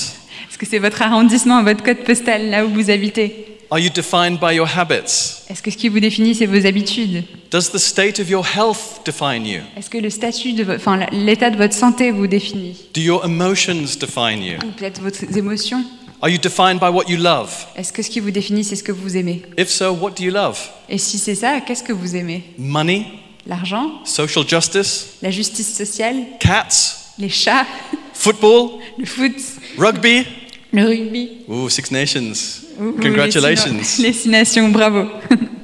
Est-ce 0.59 0.65
que 0.65 0.71
c'est 0.75 0.79
votre 0.79 1.01
arrondissement, 1.01 1.63
votre 1.63 1.83
code 1.83 1.99
postal, 2.03 2.49
là 2.49 2.65
où 2.65 2.69
vous 2.69 2.89
habitez. 2.89 3.45
Are 3.71 3.79
you 3.79 3.89
defined 3.89 4.41
by 4.41 4.55
your 4.55 4.67
habits? 4.67 5.45
Est-ce 5.49 5.61
que 5.63 5.71
ce 5.71 5.77
qui 5.77 5.87
vous 5.87 6.01
définit, 6.01 6.35
c'est 6.35 6.47
vos 6.47 6.65
habitudes? 6.65 7.23
Does 7.49 7.71
the 7.71 7.77
state 7.77 8.19
of 8.19 8.29
your 8.29 8.45
health 8.45 8.99
define 9.05 9.45
you? 9.45 9.61
Est-ce 9.77 9.89
que 9.89 9.97
le 9.99 10.09
statut 10.09 10.51
de 10.51 10.75
enfin, 10.75 10.99
l'état 11.13 11.49
de 11.49 11.55
votre 11.55 11.73
santé 11.73 12.11
vous 12.11 12.27
définit? 12.27 12.75
Do 12.93 12.99
your 12.99 13.23
emotions 13.23 13.85
define 14.01 14.43
you? 14.43 14.57
Ou 14.61 14.71
peut-être 14.77 14.99
vos 15.01 15.37
émotions? 15.37 15.81
Are 16.21 16.27
you 16.29 16.37
defined 16.37 16.81
by 16.81 16.89
what 16.89 17.05
you 17.07 17.15
love? 17.15 17.49
Est-ce 17.77 17.93
que 17.93 18.03
ce 18.03 18.09
qui 18.09 18.19
vous 18.19 18.31
définit, 18.31 18.65
c'est 18.65 18.75
ce 18.75 18.83
que 18.83 18.91
vous 18.91 19.15
aimez? 19.15 19.43
If 19.57 19.69
so, 19.69 19.93
what 19.93 20.11
do 20.17 20.25
you 20.25 20.31
love? 20.31 20.59
Et 20.89 20.97
si 20.97 21.19
c'est 21.19 21.35
ça, 21.35 21.61
qu'est-ce 21.61 21.83
que 21.83 21.93
vous 21.93 22.17
aimez? 22.17 22.43
Money, 22.57 23.05
L'argent? 23.47 23.91
Social 24.03 24.45
justice, 24.45 25.11
La 25.21 25.31
justice 25.31 25.73
sociale? 25.73 26.17
Cats, 26.41 27.13
Les 27.17 27.29
chats? 27.29 27.65
Football, 28.13 28.71
Le 28.97 29.05
foot? 29.05 29.35
Rugby? 29.77 30.25
Le 30.71 30.85
rugby 30.85 31.29
Ooh, 31.49 31.69
Six 31.69 31.91
Nations. 31.91 32.33
Ou 32.79 32.91
Congratulations. 33.01 33.73
Les 33.77 33.83
six, 33.83 34.01
les 34.03 34.13
six 34.13 34.29
nations, 34.29 34.69
bravo 34.69 35.09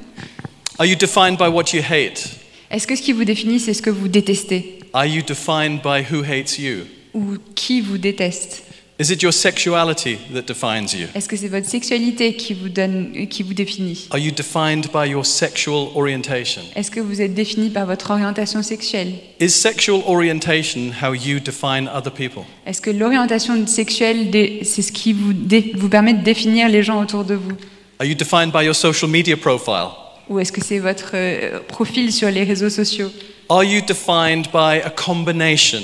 Are 0.78 0.86
you 0.86 0.96
defined 0.96 1.38
by 1.38 1.48
what 1.48 1.72
you 1.72 1.80
hate? 1.80 2.28
Est-ce 2.70 2.86
que 2.86 2.96
ce 2.96 3.02
qui 3.02 3.12
vous 3.12 3.24
définit, 3.24 3.60
c'est 3.60 3.72
ce 3.72 3.80
que 3.80 3.90
vous 3.90 4.08
détestez 4.08 4.80
Are 4.92 5.06
you 5.06 5.22
defined 5.22 5.80
by 5.82 6.02
who 6.02 6.22
hates 6.22 6.58
you? 6.58 6.84
Ou 7.14 7.36
qui 7.54 7.80
vous 7.80 7.98
déteste 7.98 8.64
Is 8.98 9.10
it 9.10 9.22
your 9.22 9.32
sexuality 9.32 10.16
that 10.32 10.46
defines 10.46 10.94
you? 10.94 11.08
Est-ce 11.14 11.28
que 11.28 11.36
c'est 11.36 11.48
votre 11.48 11.68
sexualité 11.68 12.34
qui 12.34 12.54
vous, 12.54 12.70
donne, 12.70 13.12
qui 13.28 13.42
vous 13.42 13.52
définit? 13.52 14.08
Are 14.10 14.18
you 14.18 14.30
defined 14.30 14.90
by 14.90 15.10
your 15.10 15.26
sexual 15.26 15.88
orientation? 15.94 16.62
Est-ce 16.74 16.90
que 16.90 17.00
vous 17.00 17.20
êtes 17.20 17.34
défini 17.34 17.68
par 17.68 17.84
votre 17.84 18.10
orientation 18.10 18.62
sexuelle? 18.62 19.12
Is 19.38 19.50
sexual 19.50 20.00
orientation 20.06 20.92
how 21.02 21.12
you 21.12 21.40
define 21.40 21.90
other 21.94 22.10
people? 22.10 22.44
Est-ce 22.66 22.80
que 22.80 22.88
l'orientation 22.88 23.66
sexuelle, 23.66 24.30
c'est 24.62 24.80
ce 24.80 24.92
qui 24.92 25.12
vous, 25.12 25.34
vous 25.74 25.88
permet 25.90 26.14
de 26.14 26.22
définir 26.22 26.70
les 26.70 26.82
gens 26.82 27.02
autour 27.02 27.24
de 27.24 27.34
vous? 27.34 27.52
Are 27.98 28.06
you 28.06 28.14
defined 28.14 28.50
by 28.50 28.64
your 28.64 28.74
social 28.74 29.10
media 29.10 29.36
profile? 29.36 29.90
Ou 30.30 30.38
est-ce 30.38 30.52
que 30.52 30.64
c'est 30.64 30.78
votre 30.78 31.10
euh, 31.12 31.60
profil 31.68 32.10
sur 32.12 32.30
les 32.30 32.44
réseaux 32.44 32.70
sociaux? 32.70 33.10
Are 33.50 33.62
you 33.62 33.82
defined 33.82 34.46
by 34.52 34.80
a 34.82 34.88
combination 34.88 35.82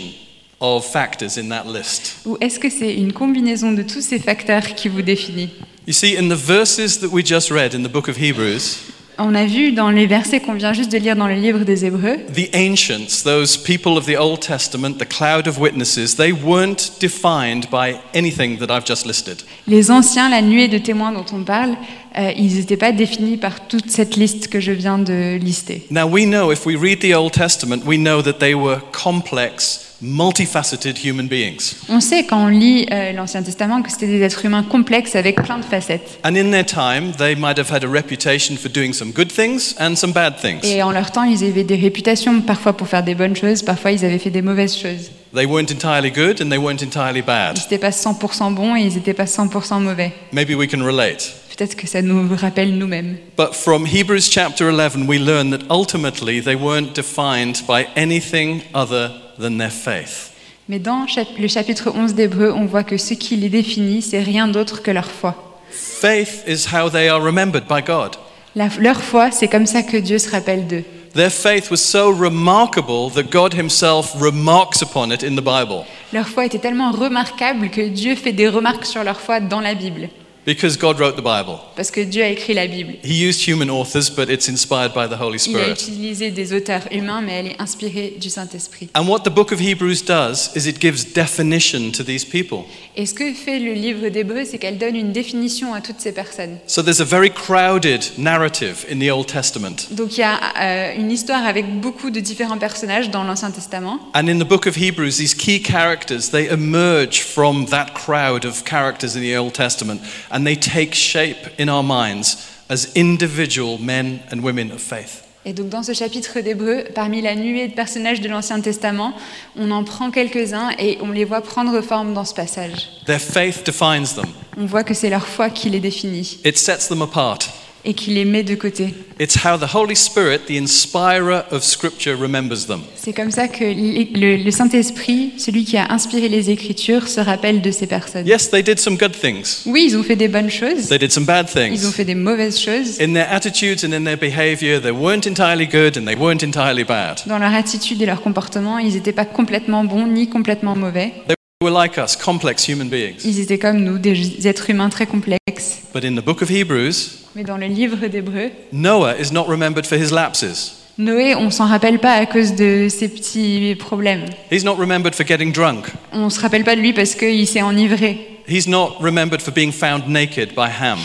of 0.63 0.87
factors 0.87 1.37
in 1.37 1.49
that 1.49 1.65
list? 1.67 2.17
Ou 2.25 2.39
est-ce 2.41 2.59
que 2.59 2.71
c'est 2.71 2.95
une 2.95 3.13
combinaison 3.13 3.73
de 3.73 3.83
tous 3.83 4.01
ces 4.01 4.19
facteurs 4.19 4.75
qui 4.75 4.89
vous 4.89 5.03
définit? 5.03 5.51
You 5.87 5.93
see, 5.93 6.17
in 6.17 6.29
the 6.29 6.39
verses 6.39 7.01
that 7.01 7.09
we 7.09 7.27
just 7.27 7.51
read 7.51 7.75
in 7.75 7.83
the 7.83 7.93
book 7.93 8.09
of 8.09 8.17
Hebrews, 8.17 8.79
On 9.19 9.35
a 9.35 9.45
vu 9.45 9.73
dans 9.73 9.91
les 9.91 10.07
versets 10.07 10.41
qu'on 10.41 10.55
vient 10.55 10.73
juste 10.73 10.91
de 10.91 10.97
lire 10.97 11.17
dans 11.17 11.29
le 11.29 11.35
livre 11.35 11.65
des 11.65 11.85
Hébreux, 11.85 12.17
the 12.35 12.49
ancients, 12.55 13.23
those 13.25 13.59
people 13.59 13.99
of 13.99 14.07
the 14.07 14.17
Old 14.19 14.41
Testament, 14.41 14.95
the 14.99 15.07
cloud 15.07 15.47
of 15.47 15.59
witnesses, 15.59 16.17
they 16.17 16.33
weren't 16.33 16.93
defined 16.99 17.69
by 17.71 17.97
anything 18.15 18.59
that 18.59 18.71
I've 18.71 18.87
just 18.87 19.05
listed. 19.05 19.43
les 19.69 19.91
anciens, 19.91 20.31
la 20.31 20.41
nuée 20.41 20.67
de 20.67 20.79
témoins 20.79 21.13
dont 21.13 21.27
on 21.33 21.45
parle, 21.45 21.77
euh, 22.19 22.33
ils 22.39 22.57
n'étaient 22.57 22.79
pas 22.79 22.93
définis 22.93 23.37
par 23.37 23.67
toute 23.69 23.91
cette 23.91 24.17
liste 24.17 24.49
que 24.49 24.61
je 24.61 24.73
viens 24.73 24.99
de 24.99 25.37
lister. 25.37 25.87
Now, 25.91 26.07
we 26.09 26.25
know 26.25 26.51
if 26.51 26.65
we 26.65 26.75
read 26.77 27.01
the 27.01 27.15
Old 27.15 27.33
Testament, 27.33 27.83
we 27.85 27.99
know 27.99 28.23
that 28.23 28.39
they 28.39 28.55
were 28.55 28.79
complex, 28.93 29.92
multifaceted 30.03 30.99
human 30.99 31.29
beings. 31.29 31.77
On 31.89 32.01
sait 32.01 32.25
quand 32.25 32.45
on 32.45 32.49
lit 32.49 32.87
euh, 32.91 33.13
l'Ancien 33.13 33.43
Testament 33.43 33.83
que 33.83 33.91
c'était 33.91 34.09
des 34.09 34.21
êtres 34.21 34.45
humains 34.45 34.65
complexes 34.65 35.15
avec 35.15 35.41
plein 35.43 35.59
de 35.59 35.65
facettes. 35.65 36.19
And 36.25 36.35
in 36.35 36.51
their 36.51 36.67
time, 36.67 37.13
they 37.17 37.37
might 37.37 37.59
have 37.59 37.71
had 37.71 37.85
a 37.85 37.89
reputation 37.89 38.57
for 38.57 38.69
doing 38.69 38.93
some 38.93 39.13
good 39.13 39.33
things 39.33 39.75
and 39.79 39.95
some 39.95 40.13
bad 40.13 40.37
things. 40.37 40.65
Et 40.65 40.83
en 40.83 40.91
leur 40.91 41.13
temps, 41.13 41.23
ils 41.25 41.45
avaient 41.45 41.65
des 41.65 41.77
réputations, 41.77 42.41
parfois 42.41 42.73
pour 42.73 42.89
faire 42.89 43.05
des 43.05 43.15
bonnes 43.15 43.37
choses, 43.37 43.63
parfois 43.63 43.93
ils 43.93 44.05
avaient 44.05 44.19
fait 44.19 44.31
des 44.31 44.43
mauvaises 44.43 44.77
choses. 44.77 45.11
They 45.35 45.47
weren't 45.47 45.71
entirely 45.71 46.11
good 46.11 46.43
and 46.43 46.51
they 46.51 46.59
weren't 46.59 46.83
entirely 46.83 47.23
bad. 47.23 47.57
Ils 47.57 47.63
n'étaient 47.63 47.79
pas 47.79 47.91
100% 47.91 48.53
bons 48.55 48.77
et 48.77 48.83
ils 48.83 48.95
n'étaient 48.95 49.15
pas 49.15 49.25
100% 49.25 49.81
mauvais. 49.81 50.13
Maybe 50.33 50.55
we 50.55 50.69
can 50.69 50.85
relate. 50.85 51.33
Peut-être 51.57 51.77
que 51.77 51.87
ça 51.87 52.03
nous 52.03 52.29
rappelle 52.37 52.77
nous-mêmes. 52.77 53.17
But 53.37 53.55
from 53.55 53.87
Hebrews 53.87 54.29
chapter 54.31 54.71
11, 54.71 55.07
we 55.07 55.19
learn 55.19 55.51
that 55.51 55.65
ultimately 55.71 56.43
they 56.43 56.55
weren't 56.55 56.95
defined 56.95 57.63
by 57.67 57.87
anything 57.97 58.63
other 58.75 59.22
than 59.43 59.59
their 59.59 59.71
faith. 59.71 60.31
Mais 60.69 60.79
dans 60.79 61.07
le 61.39 61.49
chapitre 61.49 61.93
11 61.95 62.15
d'Hébreux, 62.15 62.53
on 62.57 62.65
voit 62.65 62.85
que 62.85 62.97
ce 62.97 63.15
qui 63.15 63.37
les 63.37 63.49
définit, 63.49 64.01
c'est 64.01 64.23
rien 64.23 64.49
d'autre 64.49 64.81
que 64.83 64.91
leur 64.91 65.11
foi. 65.11 65.35
Faith 65.71 66.45
is 66.47 66.67
how 66.73 66.89
they 66.89 67.09
are 67.09 67.23
remembered 67.23 67.65
by 67.69 67.83
God. 67.83 68.17
La- 68.55 68.69
leur 68.79 69.03
foi, 69.03 69.31
c'est 69.31 69.49
comme 69.49 69.67
ça 69.67 69.83
que 69.83 69.97
Dieu 69.97 70.19
se 70.19 70.31
rappelle 70.31 70.67
d'eux. 70.67 70.85
Their 71.15 71.31
faith 71.31 71.71
was 71.71 71.79
so 71.79 72.11
remarkable 72.11 73.11
that 73.15 73.25
God 73.31 73.53
Himself 73.55 74.15
remarks 74.19 74.81
upon 74.83 75.11
it 75.11 75.23
in 75.23 75.37
the 75.37 75.43
Bible 75.45 75.85
Leur 76.13 76.27
foi 76.27 76.47
était 76.47 76.59
tellement 76.59 76.91
remarquable 76.91 77.69
que 77.69 77.83
Dieu 77.89 78.15
fait 78.15 78.33
des 78.33 78.49
remarques 78.49 78.87
sur 78.87 79.05
leur 79.05 79.21
foi 79.21 79.41
dans 79.41 79.61
la 79.61 79.75
Bible. 79.75 80.09
Because 80.45 80.77
God 80.77 80.99
wrote 80.99 81.17
the 81.17 81.23
Bible. 81.23 81.59
Parce 81.77 81.91
que 81.91 82.01
Dieu 82.01 82.23
a 82.23 82.29
écrit 82.29 82.55
la 82.55 82.67
Bible. 82.67 82.95
He 83.05 83.15
used 83.15 83.41
human 83.47 83.71
authors, 83.71 84.11
but 84.11 84.29
it's 84.29 84.49
inspired 84.49 84.93
by 84.93 85.07
the 85.09 85.19
Holy 85.21 85.39
Il 85.47 85.57
a 85.57 85.61
Spirit. 85.65 85.73
utilisé 85.73 86.31
des 86.31 86.53
auteurs 86.53 86.83
humains, 86.91 87.21
mais 87.23 87.33
elle 87.35 87.47
est 87.49 87.61
inspirée 87.61 88.15
du 88.21 88.29
Saint-Esprit. 88.29 88.89
And 88.95 89.07
what 89.07 89.21
the 89.21 89.31
book 89.31 89.53
of 89.53 89.61
Hebrews 89.61 90.03
does 90.07 90.51
is 90.57 90.67
it 90.69 90.81
gives 90.81 91.05
definition 91.15 91.91
to 91.93 92.03
these 92.03 92.25
people. 92.25 92.65
Et 92.97 93.07
ce 93.07 93.15
que 93.15 93.33
fait 93.33 93.59
le 93.59 93.73
livre 93.73 94.09
d'Hébreux, 94.09 94.45
c'est 94.45 94.59
qu'elle 94.59 94.77
donne 94.79 94.97
une 94.97 95.13
définition 95.13 95.73
à 95.73 95.81
toutes 95.81 96.01
ces 96.01 96.13
personnes. 96.13 96.59
So 96.67 96.83
there's 96.83 97.01
a 97.01 97.05
very 97.07 97.31
crowded 97.31 98.05
narrative 98.19 98.85
in 98.91 98.99
the 98.99 99.11
Old 99.11 99.27
Testament. 99.29 99.89
Donc 99.93 100.17
il 100.19 100.21
y 100.21 100.25
a 100.25 100.39
euh, 100.61 100.95
une 100.99 101.11
histoire 101.11 101.47
avec 101.47 101.81
beaucoup 101.81 102.11
de 102.11 102.21
différents 102.21 102.59
personnages 102.59 103.11
dans 103.11 103.25
l'Ancien 103.25 103.51
Testament. 103.51 103.99
And 104.15 104.29
in 104.29 104.39
the 104.39 104.47
book 104.47 104.67
of 104.67 104.77
Hebrews, 104.77 105.13
these 105.19 105.35
key 105.35 105.59
characters, 105.63 106.31
they 106.31 106.49
emerge 106.51 107.21
from 107.23 107.67
that 107.67 107.95
crowd 107.95 108.45
of 108.45 108.65
characters 108.65 109.17
in 109.17 109.21
the 109.23 109.37
Old 109.39 109.55
Testament 109.55 110.01
and 110.33 110.45
they 110.45 110.57
take 110.57 110.95
shape 110.95 111.49
in 111.59 111.69
our 111.69 111.83
minds 111.85 112.49
as 112.69 112.91
individual 112.95 113.79
men 113.79 114.21
and 114.33 114.43
women 114.43 114.73
of 114.73 114.81
faith. 114.81 115.23
Et 115.45 115.53
donc 115.53 115.71
dans 115.71 115.83
ce 115.83 115.93
chapitre 115.93 116.41
d'Hébreux, 116.41 116.85
parmi 116.95 117.21
la 117.21 117.35
nuée 117.35 117.67
de 117.67 117.75
personnages 117.75 118.21
de 118.21 118.29
l'Ancien 118.29 118.61
Testament, 118.61 119.13
on 119.57 119.73
en 119.73 119.83
prend 119.83 120.13
quelques-uns 120.13 120.71
et 120.79 120.99
on 121.03 121.11
les 121.11 121.25
voit 121.25 121.41
prendre 121.41 121.81
forme 121.81 122.15
dans 122.15 122.25
ce 122.25 122.33
passage. 122.33 122.89
Their 123.07 123.21
faith 123.21 123.67
defines 123.67 124.15
them, 124.15 124.31
On 124.57 124.67
voit 124.67 124.85
que 124.85 124.95
c'est 124.95 125.11
leur 125.11 125.27
foi 125.27 125.51
qui 125.51 125.69
les 125.69 125.81
définit 125.81 126.39
it 126.45 126.57
sets 126.57 126.89
them 126.89 127.03
apart. 127.03 127.41
Et 127.85 127.95
qui 127.95 128.11
les 128.11 128.25
met 128.25 128.43
de 128.43 128.55
côté. 128.55 128.95
It's 129.21 129.37
how 129.45 129.57
the 129.59 129.73
Holy 129.75 129.95
Spirit, 129.97 130.47
the 130.47 130.57
inspirer 130.61 131.43
of 131.51 131.63
Scripture, 131.63 132.17
remembers 132.19 132.67
them. 132.67 132.81
C'est 132.97 133.13
comme 133.13 133.31
ça 133.31 133.49
que 133.49 133.63
le, 133.65 134.37
le 134.43 134.51
Saint-Esprit, 134.51 135.33
celui 135.39 135.65
qui 135.65 135.77
a 135.77 135.93
inspiré 135.93 136.29
les 136.29 136.51
Écritures, 136.51 137.09
se 137.09 137.21
rappelle 137.21 137.61
de 137.61 137.71
ces 137.71 137.87
personnes. 137.87 138.27
Yes, 138.27 138.51
they 138.51 138.63
did 138.63 138.79
some 138.79 138.97
good 138.97 139.13
things, 139.13 139.63
Oui, 139.67 139.87
ils 139.89 139.97
ont 139.97 140.03
fait 140.03 140.17
des 140.17 140.29
bonnes 140.29 140.51
choses, 140.51 140.89
they 140.89 140.99
did 140.99 141.11
some 141.13 141.25
bad 141.25 141.47
ils 141.55 141.59
ont 141.61 141.71
things. 141.77 141.93
fait 141.93 142.05
des 142.05 142.15
mauvaises 142.15 142.59
choses. 142.59 143.01
In 143.01 143.13
their 143.13 143.31
attitudes 143.31 143.85
and 143.85 143.93
in 143.93 144.05
their 144.05 144.17
behavior, 144.19 144.81
they 144.81 144.91
weren't 144.93 145.27
entirely 145.27 145.67
good 145.67 145.97
and 145.99 146.05
they 146.07 146.17
weren't 146.17 146.43
entirely 146.43 146.85
bad. 146.85 147.21
Dans 147.27 147.39
leur 147.39 147.55
attitude 147.55 148.01
et 148.03 148.07
leur 148.07 148.23
comportement, 148.23 148.79
ils 148.79 148.95
n'étaient 148.95 149.13
pas 149.13 149.25
complètement 149.25 149.85
bons 149.85 150.07
ni 150.07 150.29
complètement 150.29 150.75
mauvais. 150.77 151.13
They 151.29 151.35
were 151.63 151.73
like 151.73 151.99
us, 151.99 152.17
complex 152.17 152.69
human 152.69 152.89
beings. 152.89 153.25
Ils 153.25 153.41
étaient 153.41 153.59
comme 153.59 153.79
nous, 153.79 153.99
des 153.99 154.47
êtres 154.47 154.71
humains 154.71 154.89
très 154.89 155.07
complexes. 155.07 155.83
But 155.95 156.05
in 156.05 156.15
the 156.15 156.25
book 156.25 156.43
of 156.43 156.51
Hebrews, 156.51 157.23
Mais 157.35 157.45
dans 157.45 157.57
le 157.57 157.67
livre 157.67 158.07
d'Hébreux, 158.07 158.51
Noah 158.73 159.15
is 159.19 159.33
not 159.33 159.45
remembered 159.45 159.87
for 159.87 159.97
his 159.97 160.11
lapses. 160.11 160.79
Noé, 160.99 161.35
on 161.35 161.51
s'en 161.51 161.67
rappelle 161.67 161.99
pas 161.99 162.13
à 162.13 162.27
cause 162.27 162.55
de 162.55 162.87
ses 162.91 163.09
petits 163.09 163.75
problèmes. 163.79 164.27
He's 164.51 164.63
not 164.63 164.75
remembered 164.75 165.15
for 165.15 165.27
getting 165.27 165.51
drunk. 165.53 165.87
On 166.13 166.29
se 166.29 166.39
rappelle 166.41 166.65
pas 166.65 166.77
de 166.77 166.81
lui 166.83 166.93
parce 166.93 167.15
qu'il 167.15 167.47
s'est 167.47 167.63
enivré. 167.63 168.41
He's 168.47 168.67
not 168.69 168.97
remembered 169.01 169.41
for 169.41 169.55
being 169.55 169.73
found 169.73 170.07
naked 170.07 170.51
by 170.55 170.69
Ham. 170.81 170.99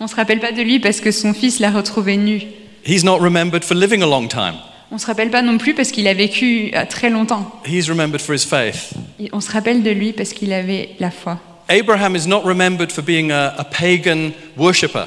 On 0.00 0.06
se 0.06 0.16
rappelle 0.16 0.40
pas 0.40 0.52
de 0.52 0.62
lui 0.62 0.78
parce 0.78 1.00
que 1.00 1.10
son 1.10 1.34
fils 1.34 1.58
l'a 1.58 1.70
retrouvé 1.70 2.16
nu. 2.16 2.40
He's 2.86 3.04
not 3.04 3.18
remembered 3.18 3.64
for 3.64 3.74
living 3.74 4.02
a 4.02 4.06
long 4.06 4.28
time. 4.28 4.54
On 4.92 4.98
se 4.98 5.06
rappelle 5.06 5.30
pas 5.30 5.42
non 5.42 5.58
plus 5.58 5.74
parce 5.74 5.90
qu'il 5.90 6.06
a 6.06 6.14
vécu 6.14 6.70
euh, 6.74 6.84
très 6.88 7.10
longtemps. 7.10 7.60
He's 7.66 7.88
remembered 7.88 8.20
for 8.20 8.34
his 8.34 8.44
faith. 8.46 8.90
Et 9.18 9.28
On 9.32 9.40
se 9.40 9.50
rappelle 9.50 9.82
de 9.82 9.90
lui 9.90 10.12
parce 10.12 10.32
qu'il 10.32 10.52
avait 10.52 10.90
la 11.00 11.10
foi. 11.10 11.38
Abraham 11.68 12.14
is 12.14 12.28
not 12.28 12.42
remembered 12.44 12.92
for 12.92 13.02
being 13.02 13.30
a, 13.32 13.54
a 13.58 13.64
pagan 13.64 14.30
worshipper. 14.56 15.06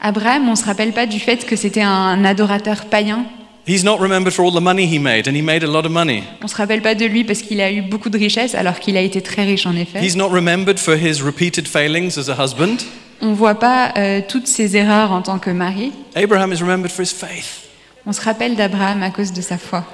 Abraham, 0.00 0.48
on 0.48 0.56
se 0.56 0.64
rappelle 0.64 0.92
pas 0.92 1.06
du 1.06 1.18
fait 1.20 1.44
que 1.44 1.56
c'était 1.56 1.82
un 1.82 2.24
adorateur 2.24 2.86
païen. 2.86 3.26
He's 3.66 3.84
not 3.84 3.98
remembered 3.98 4.32
for 4.32 4.46
all 4.46 4.52
the 4.52 4.62
money 4.62 4.86
he 4.86 4.98
made, 4.98 5.28
and 5.28 5.34
he 5.36 5.42
made 5.42 5.62
a 5.62 5.66
lot 5.66 5.84
of 5.84 5.90
money. 5.90 6.22
On 6.42 6.48
se 6.48 6.56
rappelle 6.56 6.80
pas 6.80 6.94
de 6.94 7.04
lui 7.04 7.24
parce 7.24 7.42
qu'il 7.42 7.60
a 7.60 7.70
eu 7.70 7.82
beaucoup 7.82 8.08
de 8.08 8.16
richesses 8.16 8.54
alors 8.54 8.80
qu'il 8.80 8.96
a 8.96 9.02
été 9.02 9.20
très 9.20 9.44
riche 9.44 9.66
en 9.66 9.76
effet. 9.76 10.00
He's 10.02 10.16
not 10.16 10.28
remembered 10.30 10.78
for 10.78 10.94
his 10.94 11.20
repeated 11.22 11.68
failings 11.68 12.16
as 12.18 12.30
a 12.30 12.42
husband. 12.42 12.78
On 13.20 13.34
voit 13.34 13.56
pas 13.58 13.92
euh, 13.98 14.22
toutes 14.26 14.46
ses 14.46 14.74
erreurs 14.76 15.12
en 15.12 15.20
tant 15.20 15.38
que 15.38 15.50
mari. 15.50 15.92
Abraham 16.16 16.50
is 16.50 16.62
remembered 16.62 16.90
for 16.90 17.02
his 17.02 17.12
faith. 17.12 17.67
On 18.08 18.12
se 18.12 18.22
rappelle 18.22 18.56
d'Abraham 18.56 19.02
à 19.02 19.10
cause 19.10 19.34
de 19.34 19.42
sa 19.42 19.58
foi. 19.58 19.84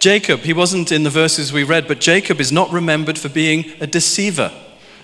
Jacob, 0.00 0.40
he 0.46 0.54
wasn't 0.54 0.90
in 0.92 1.04
the 1.04 1.12
verses 1.12 1.52
we 1.52 1.62
read, 1.62 1.86
but 1.86 2.00
Jacob 2.00 2.40
is 2.40 2.50
not 2.50 2.68
remembered 2.72 3.18
for 3.18 3.30
being 3.30 3.66
a 3.82 3.86
deceiver. 3.86 4.48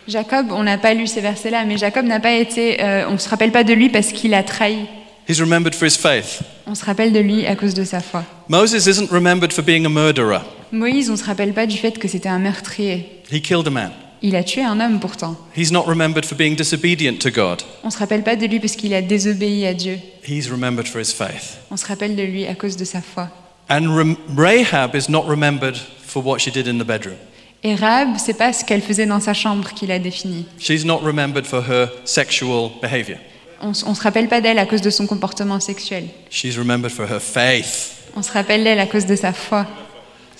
Jacob, 0.08 0.50
on 0.50 0.62
n'a 0.62 0.78
pas 0.78 0.94
lu 0.94 1.06
ces 1.06 1.20
versets-là, 1.20 1.66
mais 1.66 1.76
Jacob 1.76 2.06
n'a 2.06 2.18
pas 2.18 2.32
été. 2.32 2.80
euh, 2.82 3.10
on 3.10 3.18
se 3.18 3.28
rappelle 3.28 3.52
pas 3.52 3.62
de 3.62 3.74
lui 3.74 3.90
parce 3.90 4.06
qu'il 4.10 4.32
a 4.32 4.42
trahi. 4.42 4.86
He's 5.28 5.38
remembered 5.38 5.74
for 5.74 5.86
his 5.86 5.98
faith. 5.98 6.40
On 6.66 6.74
se 6.74 6.82
rappelle 6.82 7.12
de 7.12 7.18
lui 7.18 7.46
à 7.46 7.56
cause 7.56 7.74
de 7.74 7.84
sa 7.84 8.00
foi. 8.00 8.24
Moses 8.48 8.86
isn't 8.86 9.10
remembered 9.10 9.52
for 9.52 9.62
being 9.62 9.84
a 9.84 9.90
murderer. 9.90 10.40
Moïse, 10.72 11.10
on 11.10 11.16
se 11.16 11.24
rappelle 11.24 11.52
pas 11.52 11.66
du 11.66 11.76
fait 11.76 11.98
que 11.98 12.08
c'était 12.08 12.30
un 12.30 12.38
meurtrier. 12.38 13.20
He 13.30 13.42
killed 13.42 13.66
a 13.66 13.70
man. 13.70 13.90
Il 14.22 14.34
a 14.36 14.42
tué 14.42 14.62
un 14.62 14.80
homme 14.80 14.98
pourtant. 15.00 15.36
He's 15.56 15.70
not 15.70 15.82
remembered 15.82 16.24
for 16.24 16.36
being 16.36 16.56
disobedient 16.56 17.18
to 17.20 17.30
God. 17.30 17.62
On 17.84 17.90
se 17.90 17.98
rappelle 17.98 18.22
pas 18.22 18.36
de 18.36 18.46
lui 18.46 18.60
parce 18.60 18.76
qu'il 18.76 18.94
a 18.94 19.02
désobéi 19.02 19.66
à 19.66 19.74
Dieu. 19.74 19.98
He's 20.26 20.50
remembered 20.50 20.88
for 20.88 21.00
his 21.00 21.12
faith. 21.12 21.58
On 21.70 21.76
se 21.76 21.86
rappelle 21.86 22.16
de 22.16 22.22
lui 22.22 22.46
à 22.46 22.54
cause 22.54 22.76
de 22.76 22.84
sa 22.84 23.00
foi. 23.02 23.28
And 23.68 24.16
Rahab 24.36 24.94
is 24.94 25.10
not 25.10 25.24
remembered 25.26 25.76
for 25.76 26.24
what 26.24 26.38
she 26.38 26.50
did 26.50 26.66
in 26.68 26.78
the 26.78 26.86
bedroom. 26.86 27.16
Et 27.62 27.74
Rahab, 27.74 28.16
c'est 28.18 28.36
pas 28.38 28.52
ce 28.52 28.64
qu'elle 28.64 28.82
faisait 28.82 29.06
dans 29.06 29.20
sa 29.20 29.34
chambre 29.34 29.72
qu'il 29.74 29.90
a 29.90 29.98
défini. 29.98 30.46
She's 30.58 30.84
not 30.84 30.98
remembered 30.98 31.46
for 31.46 31.62
her 31.68 31.88
sexual 32.04 32.70
behavior. 32.80 33.18
On, 33.60 33.68
on 33.68 33.94
se 33.94 34.02
rappelle 34.02 34.28
pas 34.28 34.40
d'elle 34.40 34.58
à 34.58 34.66
cause 34.66 34.82
de 34.82 34.90
son 34.90 35.06
comportement 35.06 35.58
sexuel. 35.60 36.04
She's 36.30 36.56
remembered 36.56 36.92
for 36.92 37.06
her 37.10 37.20
faith. 37.20 37.94
On 38.14 38.22
se 38.22 38.30
rappelle 38.30 38.64
d'elle 38.64 38.78
à 38.78 38.86
cause 38.86 39.06
de 39.06 39.16
sa 39.16 39.32
foi. 39.32 39.66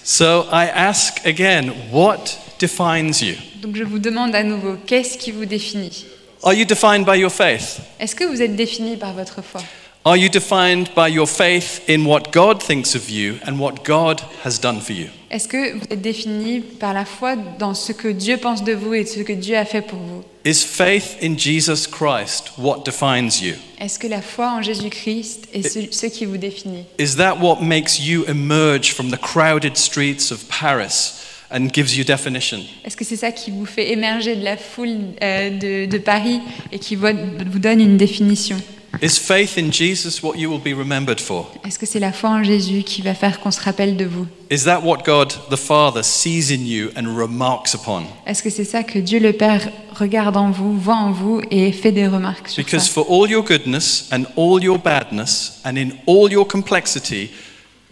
So 0.09 0.47
I 0.53 0.67
ask 0.67 1.27
again, 1.27 1.73
what 1.91 2.39
defines 2.61 3.21
you? 3.21 3.35
Donc 3.61 3.75
je 3.75 3.83
vous 3.83 3.99
demande 3.99 4.37
à 4.37 4.45
nouveau, 4.45 4.77
qu'est-ce 4.87 5.19
qui 5.19 5.33
vous 5.33 5.47
définit 5.47 6.07
Are 6.45 6.55
you 6.55 6.65
defined 6.65 7.05
by 7.05 7.19
your 7.19 7.33
faith? 7.33 7.81
Est-ce 7.99 8.15
que 8.15 8.23
vous 8.23 8.41
êtes 8.41 8.55
défini 8.55 8.97
par 8.97 9.15
votre 9.15 9.43
foi 9.43 9.61
Are 10.09 10.17
you 10.17 10.29
defined 10.29 10.95
by 10.95 11.09
your 11.09 11.27
faith 11.27 11.83
in 11.89 12.05
what 12.07 12.31
God 12.33 12.63
thinks 12.63 12.95
of 12.95 13.11
you 13.11 13.41
and 13.45 13.59
what 13.59 13.83
God 13.85 14.21
has 14.45 14.57
done 14.61 14.81
for 14.81 14.93
you? 14.93 15.09
Est-ce 15.33 15.49
que 15.49 15.73
vous 15.75 15.85
êtes 15.91 16.01
défini 16.01 16.61
par 16.61 16.95
la 16.95 17.05
foi 17.05 17.35
dans 17.59 17.75
ce 17.75 17.91
que 17.91 18.07
Dieu 18.07 18.37
pense 18.37 18.63
de 18.63 18.73
vous 18.73 18.95
et 18.95 19.05
ce 19.05 19.19
que 19.23 19.33
Dieu 19.33 19.57
a 19.57 19.65
fait 19.65 19.83
pour 19.83 19.99
vous? 19.99 20.23
Is 20.45 20.63
faith 20.63 21.17
in 21.21 21.37
Jesus 21.37 21.89
Christ 21.91 22.53
what 22.57 22.85
defines 22.85 23.41
you? 23.43 23.55
Est-ce 23.81 23.99
que 23.99 24.07
la 24.07 24.23
foi 24.23 24.49
en 24.53 24.63
Jésus-Christ 24.63 25.49
est 25.53 25.69
ce, 25.69 25.81
ce 25.91 26.07
qui 26.07 26.25
vous 26.25 26.37
définit? 26.39 26.85
Is 27.01 27.17
that 27.17 27.39
what 27.41 27.61
makes 27.61 27.99
you 27.99 28.23
emerge 28.29 28.93
from 28.93 29.11
the 29.11 29.19
crowded 29.21 29.77
streets 29.77 30.31
of 30.31 30.45
Paris 30.49 31.15
and 31.51 31.71
gives 31.75 31.97
you 31.97 32.05
definition? 32.05 32.61
Est-ce 32.85 32.97
que 32.97 33.05
c'est 33.05 33.17
ça 33.17 33.33
qui 33.33 33.51
vous 33.51 33.67
fait 33.67 33.91
émerger 33.91 34.37
de 34.37 34.45
la 34.45 34.57
foule 34.57 34.99
euh, 35.21 35.51
de, 35.51 35.91
de 35.91 35.99
Paris 35.99 36.39
et 36.71 36.79
qui 36.79 36.95
vo- 36.95 37.09
vous 37.51 37.59
donne 37.59 37.81
une 37.81 37.97
définition? 37.97 38.57
Is 39.03 39.19
faith 39.19 39.59
in 39.59 39.71
Jesus 39.71 40.23
what 40.23 40.37
you 40.37 40.49
will 40.51 40.61
be 40.61 40.77
remembered 40.77 41.21
for? 41.21 41.51
Est-ce 41.65 41.79
que 41.79 41.87
c'est 41.87 42.01
la 42.01 42.13
foi 42.13 42.31
en 42.31 42.43
Jésus 42.43 42.83
qui 42.83 43.03
va 43.03 43.15
faire 43.15 43.41
qu'on 43.41 43.51
se 43.51 43.61
rappelle 43.61 43.97
de 43.97 44.05
vous 44.05 44.27
Is 44.51 44.65
that 44.65 44.81
what 44.83 45.03
God 45.05 45.35
the 45.51 45.57
Father 45.57 46.03
sees 46.03 46.51
in 46.51 46.65
you 46.65 46.91
and 46.97 47.17
remarks 47.17 47.75
upon? 47.75 48.05
Est-ce 48.27 48.43
que 48.43 48.51
c'est 48.51 48.65
ça 48.65 48.83
que 48.83 48.99
Dieu 48.99 49.19
le 49.19 49.33
Père 49.33 49.69
regarde 49.95 50.37
en 50.37 50.51
vous, 50.51 50.79
voit 50.79 50.97
en 50.97 51.11
vous 51.11 51.43
et 51.51 51.73
fait 51.73 51.93
des 51.93 52.07
remarques 52.07 52.49
sur 52.49 52.65
Because 52.65 52.85
ça 52.85 52.93
for 52.93 53.07
all 53.11 53.31
your 53.31 53.45
goodness 53.45 54.09
and 54.13 54.25
all 54.37 54.63
your 54.63 54.79
badness 54.79 55.61
and 55.65 55.77
in 55.77 55.91
all 56.07 56.31
your 56.31 56.47
complexity, 56.47 57.31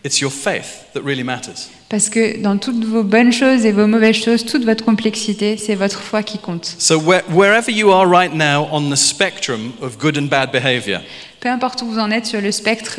it's 0.05 0.21
your 0.21 0.33
faith 0.33 0.87
that 0.95 1.03
really 1.03 1.25
matters. 1.25 1.71
Parce 1.95 2.11
que 2.11 2.43
dans 2.43 2.59
toutes 2.59 2.85
vos 2.85 3.05
bonnes 3.05 3.33
choses 3.33 3.65
et 3.65 3.71
vos 3.71 3.87
mauvaises 3.87 4.17
choses, 4.17 4.45
toute 4.45 4.65
votre 4.65 4.85
complexité, 4.85 5.57
c'est 5.57 5.77
votre 5.77 6.01
foi 6.01 6.25
qui 6.25 6.39
compte. 6.39 6.75
So, 6.77 6.99
where, 6.99 7.23
wherever 7.31 7.71
you 7.71 7.93
are 7.93 8.05
right 8.05 8.35
now 8.35 8.67
on 8.73 8.91
the 8.91 8.97
spectrum 8.97 9.71
of 9.81 9.97
good 9.97 10.19
and 10.19 10.25
bad 10.25 10.51
behavior, 10.51 10.99
Peu 11.39 11.49
importe 11.49 11.83
où 11.83 11.87
vous 11.87 12.01
en 12.01 12.11
êtes 12.11 12.27
sur 12.27 12.41
le 12.41 12.51
spectre 12.51 12.99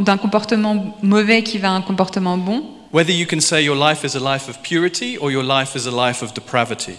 d'un 0.00 0.16
comportement 0.18 0.96
mauvais 1.02 1.42
qui 1.42 1.58
va 1.58 1.70
à 1.70 1.72
un 1.72 1.82
comportement 1.82 2.38
bon, 2.38 2.62
Whether 2.92 3.12
you 3.12 3.26
can 3.28 3.40
say 3.40 3.64
your 3.64 3.74
life 3.74 4.04
is 4.04 4.16
a 4.16 4.20
life 4.20 4.48
of 4.48 4.62
purity 4.62 5.18
or 5.20 5.32
your 5.32 5.42
life 5.42 5.74
is 5.74 5.88
a 5.88 5.90
life 5.90 6.22
of 6.22 6.32
depravity. 6.32 6.92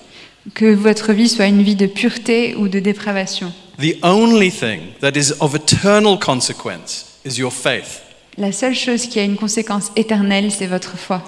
que 0.54 0.76
votre 0.76 1.14
vie 1.14 1.30
soit 1.30 1.46
une 1.46 1.64
vie 1.64 1.76
de 1.78 1.86
pureté 1.86 2.54
ou 2.58 2.68
de 2.68 2.80
dépravation. 2.82 3.54
The 3.80 3.96
only 4.04 4.52
thing 4.52 4.82
that 5.00 5.14
is 5.16 5.32
of 5.40 5.56
eternal 5.56 6.20
consequence 6.20 7.06
is 7.24 7.38
your 7.38 7.54
faith. 7.54 8.02
La 8.38 8.52
seule 8.52 8.74
chose 8.74 9.08
qui 9.08 9.20
a 9.20 9.24
une 9.24 9.36
conséquence 9.36 9.92
éternelle, 9.96 10.52
c'est 10.52 10.68
votre 10.68 10.98
foi. 10.98 11.22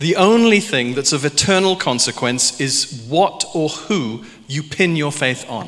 The 0.00 0.16
only 0.18 0.60
thing 0.60 0.94
that's 0.94 1.12
of 1.12 1.24
eternal 1.24 1.76
consequence 1.76 2.58
is 2.58 3.06
what 3.08 3.46
or 3.54 3.70
who 3.88 4.22
you 4.48 4.62
pin 4.62 4.96
your 4.96 5.12
faith 5.12 5.44
on. 5.48 5.66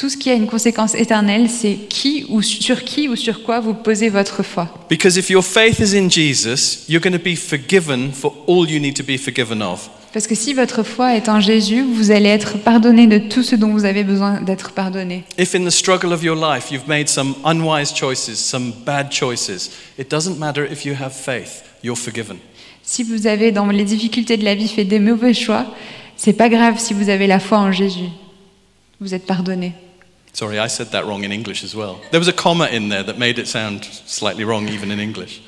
Tout 0.00 0.08
ce 0.08 0.16
qui 0.16 0.30
a 0.30 0.32
une 0.32 0.46
conséquence 0.46 0.94
éternelle, 0.94 1.50
c'est 1.50 1.74
qui 1.74 2.24
ou 2.30 2.40
sur 2.40 2.84
qui 2.84 3.06
ou 3.06 3.16
sur 3.16 3.42
quoi 3.42 3.60
vous 3.60 3.74
posez 3.74 4.08
votre 4.08 4.42
foi. 4.42 4.66
Because 4.88 5.18
if 5.18 5.28
your 5.28 5.44
faith 5.44 5.78
is 5.78 5.94
in 5.94 6.08
Jesus, 6.08 6.86
you're 6.88 7.02
going 7.02 7.12
to 7.12 7.22
be 7.22 7.36
forgiven 7.36 8.10
for 8.10 8.34
all 8.48 8.66
you 8.66 8.80
need 8.80 8.96
to 8.96 9.02
be 9.02 9.18
forgiven 9.18 9.60
of. 9.60 9.90
Parce 10.14 10.26
que 10.26 10.34
si 10.34 10.54
votre 10.54 10.84
foi 10.84 11.16
est 11.16 11.28
en 11.28 11.40
Jésus, 11.40 11.82
vous 11.82 12.12
allez 12.12 12.30
être 12.30 12.56
pardonné 12.56 13.08
de 13.08 13.18
tout 13.18 13.42
ce 13.42 13.56
dont 13.56 13.68
vous 13.72 13.84
avez 13.84 14.02
besoin 14.02 14.40
d'être 14.40 14.72
pardonné. 14.72 15.22
If 15.38 15.54
in 15.54 15.66
the 15.66 15.70
struggle 15.70 16.14
of 16.14 16.24
your 16.24 16.34
life 16.34 16.70
you've 16.70 16.88
made 16.88 17.10
some 17.10 17.34
unwise 17.44 17.92
choices, 17.94 18.36
some 18.36 18.72
bad 18.86 19.10
choices, 19.12 19.70
it 19.98 20.10
doesn't 20.10 20.38
matter 20.38 20.64
if 20.64 20.86
you 20.86 20.94
have 20.98 21.12
faith, 21.12 21.62
you're 21.84 21.94
forgiven. 21.94 22.38
Si 22.82 23.02
vous 23.02 23.26
avez 23.26 23.52
dans 23.52 23.66
les 23.66 23.84
difficultés 23.84 24.38
de 24.38 24.46
la 24.46 24.54
vie 24.54 24.68
fait 24.68 24.86
des 24.86 24.98
mauvais 24.98 25.34
choix, 25.34 25.66
c'est 26.16 26.32
pas 26.32 26.48
grave 26.48 26.78
si 26.78 26.94
vous 26.94 27.10
avez 27.10 27.26
la 27.26 27.38
foi 27.38 27.58
en 27.58 27.70
Jésus. 27.70 28.08
Vous 28.98 29.12
êtes 29.12 29.26
pardonné. 29.26 29.74
Sorry, 30.32 30.58
I 30.58 30.68
said 30.68 30.88
that 30.88 31.06
wrong 31.06 31.24
in 31.24 31.32
English 31.32 31.64
as 31.64 31.74
well. 31.74 32.00
There 32.10 32.20
was 32.20 32.28
a 32.28 32.32
comma 32.32 32.66
in 32.66 32.88
there 32.88 33.02
that 33.02 33.18
made 33.18 33.38
it 33.38 33.48
sound 33.48 33.84
slightly 33.84 34.44
wrong, 34.44 34.68
even 34.68 34.90
in 34.90 35.00
English. 35.00 35.42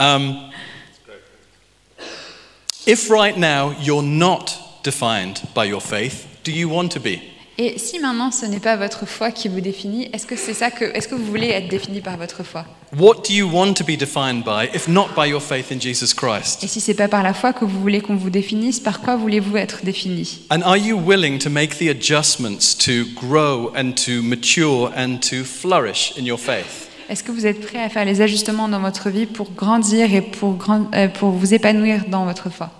Um, 0.00 0.50
if 2.86 3.10
right 3.10 3.36
now 3.36 3.78
you're 3.80 4.02
not 4.02 4.58
defined 4.82 5.46
by 5.54 5.64
your 5.64 5.80
faith, 5.80 6.40
do 6.42 6.52
you 6.52 6.68
want 6.68 6.92
to 6.92 7.00
be? 7.00 7.33
Et 7.56 7.78
si 7.78 8.00
maintenant 8.00 8.32
ce 8.32 8.46
n'est 8.46 8.58
pas 8.58 8.74
votre 8.76 9.06
foi 9.06 9.30
qui 9.30 9.48
vous 9.48 9.60
définit, 9.60 10.08
est-ce 10.12 10.26
que 10.26 10.34
c'est 10.34 10.54
ça 10.54 10.72
que 10.72 10.84
est-ce 10.84 11.06
que 11.06 11.14
vous 11.14 11.24
voulez 11.24 11.48
être 11.50 11.68
défini 11.68 12.00
par 12.00 12.16
votre 12.16 12.42
foi? 12.42 12.64
What 12.98 13.22
do 13.28 13.32
you 13.34 13.48
want 13.48 13.74
to 13.74 13.84
be 13.84 13.96
defined 13.96 14.42
by 14.44 14.68
if 14.74 14.88
not 14.88 15.08
by 15.16 15.28
your 15.28 15.40
faith 15.40 15.70
in 15.70 15.78
Jesus 15.80 16.12
Christ? 16.14 16.64
Et 16.64 16.66
si 16.66 16.80
c'est 16.80 16.94
pas 16.94 17.06
par 17.06 17.22
la 17.22 17.32
foi 17.32 17.52
que 17.52 17.64
vous 17.64 17.80
voulez 17.80 18.00
qu'on 18.00 18.16
vous 18.16 18.30
définisse, 18.30 18.80
par 18.80 19.00
quoi 19.00 19.14
voulez-vous 19.16 19.56
être 19.56 19.84
défini? 19.84 20.40
And 20.50 20.62
are 20.64 20.76
you 20.76 20.96
willing 20.98 21.38
to 21.38 21.48
make 21.50 21.78
the 21.78 21.88
adjustments 21.88 22.74
to 22.84 23.04
grow 23.14 23.72
and 23.76 23.92
to 24.04 24.20
mature 24.22 24.90
and 24.96 25.18
to 25.30 25.44
flourish 25.44 26.12
in 26.18 26.24
your 26.24 26.40
faith? 26.40 26.88
Est-ce 27.08 27.22
que 27.22 27.30
vous 27.30 27.46
êtes 27.46 27.60
prêt 27.60 27.82
à 27.82 27.88
faire 27.88 28.04
les 28.04 28.20
ajustements 28.20 28.66
dans 28.68 28.80
votre 28.80 29.10
vie 29.10 29.26
pour 29.26 29.52
grandir 29.52 30.12
et 30.12 30.22
pour, 30.22 30.54
grand- 30.54 30.86
euh, 30.94 31.06
pour 31.06 31.30
vous 31.30 31.54
épanouir 31.54 32.04
dans 32.08 32.24
votre 32.24 32.50
foi? 32.50 32.70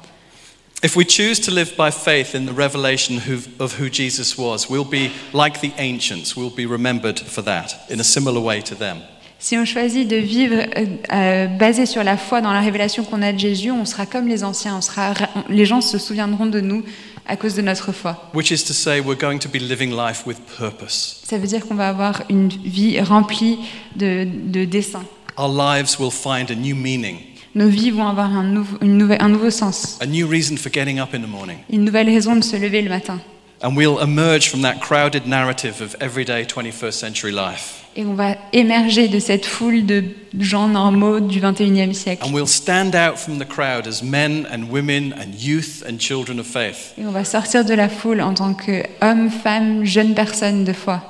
If 0.85 0.97
we 0.97 1.07
choose 1.07 1.41
to 1.47 1.51
live 1.51 1.75
by 1.79 1.91
faith 1.91 2.35
in 2.35 2.45
the 2.45 2.53
revelation 2.53 3.19
of 3.59 3.79
who 3.81 3.89
Jesus 3.89 4.37
was, 4.37 4.69
we'll 4.69 4.85
be 4.85 5.11
like 5.33 5.61
the 5.63 5.73
ancients. 5.79 6.37
We'll 6.37 6.51
be 6.55 6.67
remembered 6.67 7.19
for 7.19 7.41
that 7.45 7.75
in 7.89 8.01
a 8.01 8.05
similar 8.05 8.39
way 8.39 8.61
to 8.61 8.75
them. 8.75 8.99
Si 9.39 9.57
on 9.57 9.65
choisit 9.65 10.07
de 10.07 10.17
vivre 10.17 10.57
euh, 10.77 10.85
euh, 11.11 11.47
basé 11.47 11.87
sur 11.87 12.05
la 12.05 12.19
foi 12.19 12.43
dans 12.43 12.53
la 12.53 12.61
révélation 12.61 13.03
qu'on 13.05 13.23
a 13.23 13.33
de 13.33 13.39
Jésus, 13.39 13.71
on 13.71 13.87
sera 13.87 14.05
comme 14.05 14.29
les 14.29 14.45
anciens. 14.45 14.77
On 14.77 14.83
sera, 14.83 15.15
on- 15.35 15.45
les 15.51 15.65
gens 15.65 15.81
se 15.81 15.97
souviendront 15.97 16.47
de 16.47 16.61
nous 16.61 16.85
à 17.27 17.37
cause 17.39 17.55
de 17.55 17.63
notre 17.63 17.93
foi. 17.93 18.31
Which 18.35 18.51
is 18.51 18.63
to 18.65 18.75
say, 18.75 19.01
we're 19.01 19.19
going 19.19 19.39
to 19.39 19.49
be 19.49 19.59
living 19.61 19.91
life 19.91 20.27
with 20.27 20.37
purpose. 20.59 21.23
Ça 21.25 21.39
veut 21.39 21.47
dire 21.47 21.67
qu'on 21.67 21.77
va 21.77 21.89
avoir 21.89 22.25
une 22.29 22.49
vie 22.49 23.01
remplie 23.01 23.59
de, 23.97 24.27
de 24.27 24.67
desseins. 24.67 25.05
Our 25.39 25.49
lives 25.49 25.99
will 25.99 26.11
find 26.13 26.51
a 26.51 26.55
new 26.55 26.77
meaning, 26.77 27.17
Nos 27.55 27.69
vies 27.69 27.91
vont 27.93 28.09
avoir 28.09 28.35
un, 28.37 28.43
nouveau- 28.43 28.79
une 28.83 28.99
nouvelle- 28.99 29.21
un 29.23 29.29
nouveau 29.29 29.51
sens, 29.51 29.97
a 30.01 30.07
new 30.07 30.27
reason 30.27 30.57
for 30.57 30.73
getting 30.73 30.99
up 30.99 31.15
in 31.15 31.21
the 31.21 31.29
morning. 31.29 31.59
une 31.71 31.85
nouvelle 31.85 32.09
raison 32.09 32.35
de 32.37 32.43
se 32.43 32.57
lever 32.57 32.83
le 32.83 32.89
matin. 32.89 33.21
And 33.63 33.77
we'll 33.77 33.99
emerge 34.03 34.51
from 34.51 34.63
that 34.63 34.81
crowded 34.81 35.27
narrative 35.27 35.81
of 35.81 35.97
everyday 36.01 36.45
21st 36.45 36.99
century 36.99 37.31
life. 37.33 37.85
Et 37.97 38.05
on 38.05 38.15
va 38.15 38.37
émerger 38.53 39.07
de 39.07 39.21
cette 39.21 39.47
foule 39.47 39.87
de 39.87 40.03
gens 40.39 40.67
normaux 40.67 41.21
du 41.21 41.41
21e 41.41 41.95
siècle. 41.95 42.27
And 42.27 42.33
we'll 42.35 42.49
stand 42.49 42.95
out 42.97 43.17
from 43.17 43.39
the 43.39 43.47
crowd 43.47 43.87
as 43.87 44.03
men 44.03 44.47
and 44.53 44.65
women 44.71 45.15
and 45.17 45.33
youth 45.41 45.85
and 45.89 45.99
children 46.01 46.41
of 46.41 46.47
faith. 46.47 46.93
Et 46.99 47.07
on 47.07 47.13
va 47.13 47.25
sortir 47.25 47.65
de 47.65 47.73
la 47.73 47.89
foule 47.89 48.21
en 48.21 48.35
tant 48.35 48.53
qu'hommes, 48.55 49.31
femmes, 49.31 49.85
jeunes 49.85 50.15
personnes 50.15 50.65
de 50.65 50.73
foi. 50.73 51.01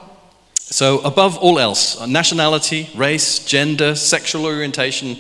So, 0.71 1.01
above 1.05 1.39
all 1.43 1.59
else, 1.59 1.99
nationality, 2.07 2.87
race, 2.97 3.41
gender, 3.47 3.95
sexual 3.97 4.45
orientation, 4.45 5.17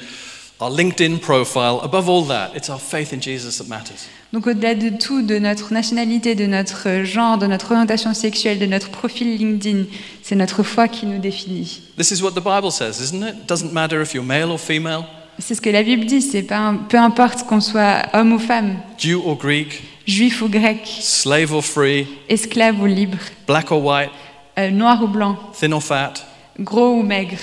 our 0.64 0.70
LinkedIn 0.70 1.18
profile, 1.18 1.81
above 1.83 2.09
all 2.09 2.24
that, 2.27 2.53
it's 2.57 2.68
our 2.70 2.79
faith 2.79 3.12
in 3.12 3.20
Jesus 3.20 3.59
that 3.59 3.68
matters. 3.68 4.09
Donc 4.33 4.46
au-delà 4.46 4.74
de 4.74 4.88
tout, 4.90 5.22
de 5.22 5.38
notre 5.38 5.72
nationalité, 5.72 6.35
de 6.35 6.46
notre 6.46 7.05
genre, 7.05 7.38
de 7.38 7.46
notre 7.46 7.70
orientation 7.72 8.14
sexuelle, 8.14 8.59
de 8.59 8.66
notre 8.66 8.90
profil 8.90 9.37
LinkedIn, 9.37 9.85
c'est 10.22 10.35
notre 10.35 10.62
foi 10.62 10.88
qui 10.88 11.07
nous 11.07 11.18
définit. 11.18 11.83
This 11.96 12.11
is 12.11 12.22
what 12.22 12.33
the 12.33 12.42
Bible 12.42 12.72
says, 12.72 13.00
isn't 13.00 13.22
it? 13.22 13.46
Doesn't 13.46 13.72
matter 13.72 14.00
if 14.03 14.12
you're 14.14 14.24
male 14.27 14.50
or 14.50 14.59
female, 14.59 15.05
C'est 15.38 15.55
ce 15.57 15.61
que 15.61 15.68
la 15.70 15.83
Bible 15.83 16.07
dit, 16.07 16.22
c'est 16.22 16.42
pas 16.44 16.59
un- 16.59 16.77
peu 16.77 16.96
importe 16.96 17.44
qu'on 17.46 17.61
soit 17.61 18.03
homme 18.12 18.33
ou 18.33 18.38
femme, 18.38 18.77
Jew 18.98 19.16
or 19.27 19.37
Greek, 19.37 19.83
juif 20.07 20.40
ou 20.42 20.48
grec, 20.48 20.81
slave 21.00 21.53
or 21.53 21.64
free, 21.64 22.07
esclave 22.29 22.81
ou 22.81 22.87
libre, 22.87 23.18
black 23.46 23.70
or 23.72 23.85
white, 23.85 24.11
euh, 24.59 24.70
noir 24.70 25.03
ou 25.03 25.09
blanc, 25.09 25.37
thin 25.59 25.72
or 25.72 25.83
fat. 25.83 26.14
gros 26.61 26.94
ou 26.98 27.03
maigre. 27.03 27.38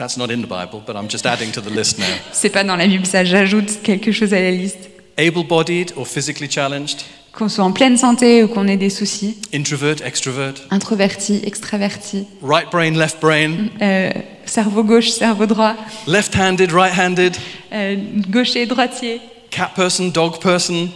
That's 0.00 0.16
not 0.16 0.30
in 0.30 0.40
the 0.40 0.46
Bible, 0.46 0.80
but 0.86 0.96
I'm 0.96 1.08
just 1.10 1.26
adding 1.26 1.52
to 1.52 1.60
the 1.60 1.68
list 1.68 1.98
now. 1.98 2.06
C'est 2.32 2.48
pas 2.48 2.64
dans 2.64 2.76
la 2.76 2.86
Bible, 2.86 3.04
ça 3.04 3.22
j'ajoute 3.22 3.82
quelque 3.82 4.12
chose 4.12 4.32
à 4.32 4.40
la 4.40 4.50
liste. 4.50 4.88
Able 5.18 5.44
bodied 5.46 5.92
or 5.94 6.06
physically 6.06 6.48
challenged, 6.50 7.02
Qu'on 7.32 7.50
soit 7.50 7.62
en 7.64 7.72
pleine 7.72 7.98
santé 7.98 8.42
ou 8.42 8.48
qu'on 8.48 8.66
ait 8.66 8.78
des 8.78 8.88
soucis, 8.88 9.36
introvert, 9.52 9.96
extrovert, 10.02 10.54
introverti, 10.70 11.42
extraverti, 11.44 12.24
right 12.40 12.70
brain, 12.72 12.92
left 12.92 13.20
brain, 13.20 13.68
euh, 13.82 14.10
cerveau 14.46 14.84
gauche, 14.84 15.10
cerveau 15.10 15.44
droit, 15.44 15.76
left 16.06 16.34
handed, 16.34 16.72
right 16.72 16.98
handed, 16.98 17.36
euh, 17.70 17.96
gaucher, 18.30 18.64
droitier. 18.64 19.20
cat 19.50 19.72
person, 19.76 20.08
dog 20.08 20.40
person? 20.40 20.88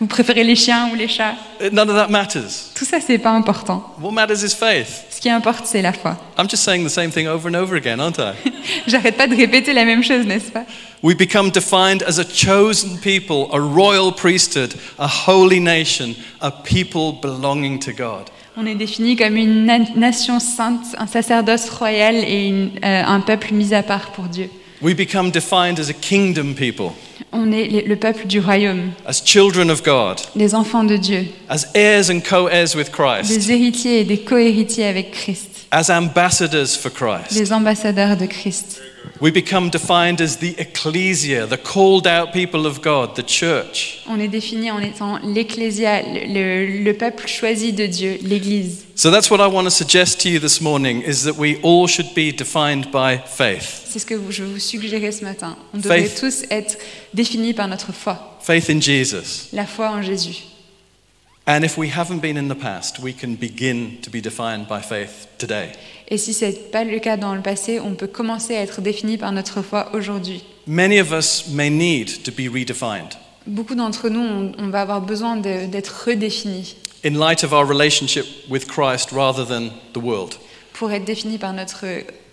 Vous 0.00 0.06
préférez 0.06 0.44
les 0.44 0.56
chiens 0.56 0.88
ou 0.90 0.94
les 0.94 1.08
chats? 1.08 1.34
None 1.72 1.90
of 1.90 1.94
that 1.96 2.08
matters. 2.08 2.72
Tout 2.74 2.86
ça, 2.86 2.98
c'est 3.06 3.18
pas 3.18 3.32
important. 3.32 3.84
What 4.00 4.12
matters 4.12 4.42
is 4.42 4.54
faith. 4.54 5.04
Ce 5.10 5.20
qui 5.20 5.28
importe, 5.28 5.66
c'est 5.66 5.82
la 5.82 5.92
foi. 5.92 6.16
I'm 6.38 6.48
just 6.48 6.62
saying 6.64 6.84
the 6.86 6.90
same 6.90 7.10
thing 7.10 7.26
over 7.28 7.48
and 7.50 7.54
over 7.54 7.76
again, 7.76 8.00
aren't 8.00 8.18
I? 8.18 8.32
J'arrête 8.86 9.18
pas 9.18 9.26
de 9.26 9.36
répéter 9.36 9.74
la 9.74 9.84
même 9.84 10.02
chose, 10.02 10.24
n'est-ce 10.26 10.50
pas? 10.50 10.64
We 11.02 11.14
become 11.14 11.50
defined 11.50 12.02
as 12.06 12.18
a 12.18 12.24
chosen 12.24 12.98
people, 12.98 13.48
a 13.52 13.58
royal 13.58 14.10
priesthood, 14.10 14.74
a 14.98 15.06
holy 15.26 15.60
nation, 15.60 16.14
a 16.40 16.50
people 16.50 17.12
belonging 17.20 17.78
to 17.80 17.92
God. 17.92 18.30
On 18.56 18.64
est 18.66 18.74
défini 18.76 19.16
comme 19.16 19.36
une 19.36 19.66
na- 19.66 19.78
nation 19.96 20.40
sainte, 20.40 20.94
un 20.98 21.06
sacerdoce 21.06 21.68
royal 21.68 22.16
et 22.16 22.48
une- 22.48 22.70
euh, 22.82 23.02
un 23.06 23.20
peuple 23.20 23.52
mis 23.52 23.74
à 23.74 23.82
part 23.82 24.12
pour 24.12 24.24
Dieu. 24.24 24.48
We 24.80 24.94
become 24.96 25.30
defined 25.30 25.78
as 25.78 25.90
a 25.90 25.92
kingdom 25.94 26.54
people, 26.54 26.92
On 27.32 27.52
est 27.52 27.86
le 27.86 27.94
peuple 27.96 28.26
du 28.26 28.40
royaume, 28.40 28.90
as 29.06 29.22
children 29.24 29.70
of 29.70 29.84
God, 29.84 30.18
les 30.34 30.52
enfants 30.54 30.82
de 30.82 30.96
Dieu, 30.96 31.26
as 31.48 31.66
heirs 31.74 32.10
and 32.10 32.20
co 32.28 32.48
heirs 32.48 32.74
with 32.74 32.90
Christ, 32.90 33.28
des 33.30 33.52
héritiers 33.52 34.00
et 34.00 34.04
des 34.04 34.18
co-héritiers 34.18 34.86
avec 34.86 35.12
Christ, 35.12 35.66
as 35.70 35.90
ambassadors 35.90 36.76
for 36.76 36.90
Christ. 36.92 37.32
des 37.34 37.52
ambassadeurs 37.52 38.16
de 38.16 38.26
Christ. 38.26 38.80
We 39.20 39.30
become 39.30 39.68
defined 39.68 40.22
as 40.22 40.38
the 40.38 40.54
ecclesia, 40.58 41.46
the 41.46 41.58
called 41.58 42.06
out 42.06 42.32
people 42.32 42.64
of 42.66 42.80
God, 42.80 43.16
the 43.16 43.22
church. 43.26 44.00
On 44.08 44.18
est 44.18 44.28
défini 44.28 44.70
en 44.70 44.80
étant 44.80 45.18
l'ecclésia, 45.22 46.00
le, 46.02 46.24
le- 46.32 46.82
le 46.84 46.94
peuple 46.94 47.26
choisi 47.28 47.74
de 47.74 47.84
Dieu, 47.84 48.18
l'Église. 48.22 48.86
So 48.94 49.10
that's 49.10 49.30
what 49.30 49.38
I 49.40 49.46
want 49.52 49.64
to 49.64 49.70
suggest 49.70 50.20
to 50.22 50.30
you 50.30 50.38
this 50.40 50.62
morning 50.62 51.02
is 51.02 51.24
that 51.24 51.36
we 51.36 51.58
all 51.62 51.86
should 51.86 52.14
be 52.14 52.32
defined 52.32 52.90
by 52.90 53.18
faith. 53.26 53.82
C'est 53.86 53.98
ce 53.98 54.06
que 54.06 54.14
je 54.30 54.42
vous 54.42 54.58
suggérais 54.58 55.12
ce 55.12 55.22
matin. 55.22 55.54
On 55.74 55.78
devrait 55.78 56.04
Faith. 56.04 56.18
tous 56.20 56.42
être 56.50 56.78
définis 57.12 57.52
par 57.52 57.68
notre 57.68 57.92
foi, 57.92 58.38
Faith 58.40 58.70
in 58.70 58.80
Jesus. 58.80 59.48
la 59.52 59.66
foi 59.66 59.90
en 59.90 60.00
Jésus. 60.02 60.44
And 61.52 61.64
if 61.64 61.76
we 61.76 61.88
haven't 61.88 62.20
been 62.20 62.36
in 62.36 62.46
the 62.48 62.54
past, 62.54 63.00
we 63.00 63.12
can 63.12 63.34
begin 63.34 63.96
to 64.02 64.10
be 64.10 64.20
defined 64.20 64.68
by 64.68 64.80
faith 64.80 65.26
today. 65.36 65.72
Et 66.06 66.16
si 66.16 66.32
ce 66.32 66.44
n'est 66.44 66.52
pas 66.52 66.84
le 66.84 67.00
cas 67.00 67.16
dans 67.16 67.34
le 67.34 67.40
passé, 67.42 67.80
on 67.80 67.94
peut 67.96 68.06
commencer 68.06 68.54
à 68.54 68.60
être 68.62 68.80
défini 68.80 69.18
par 69.18 69.32
notre 69.32 69.60
foi 69.60 69.90
aujourd'hui. 69.92 70.44
Many 70.68 71.00
of 71.00 71.10
us 71.10 71.48
may 71.48 71.68
need 71.68 72.22
to 72.22 72.30
be 72.30 72.48
redefined 72.48 73.16
Beaucoup 73.48 73.74
d'entre 73.74 74.08
nous, 74.08 74.20
on, 74.20 74.52
on 74.58 74.68
va 74.68 74.82
avoir 74.82 75.00
besoin 75.00 75.36
de- 75.36 75.66
d'être 75.66 76.04
redéfinis 76.06 76.76
in 77.04 77.14
light 77.18 77.42
of 77.42 77.52
our 77.52 77.66
relationship 77.66 78.26
with 78.48 78.66
Christ 78.68 79.10
rather 79.10 79.44
than 79.44 79.70
the 79.92 79.98
world. 80.00 80.34
pour 80.74 80.92
être 80.92 81.04
définis 81.04 81.38
par 81.38 81.52
notre 81.52 81.84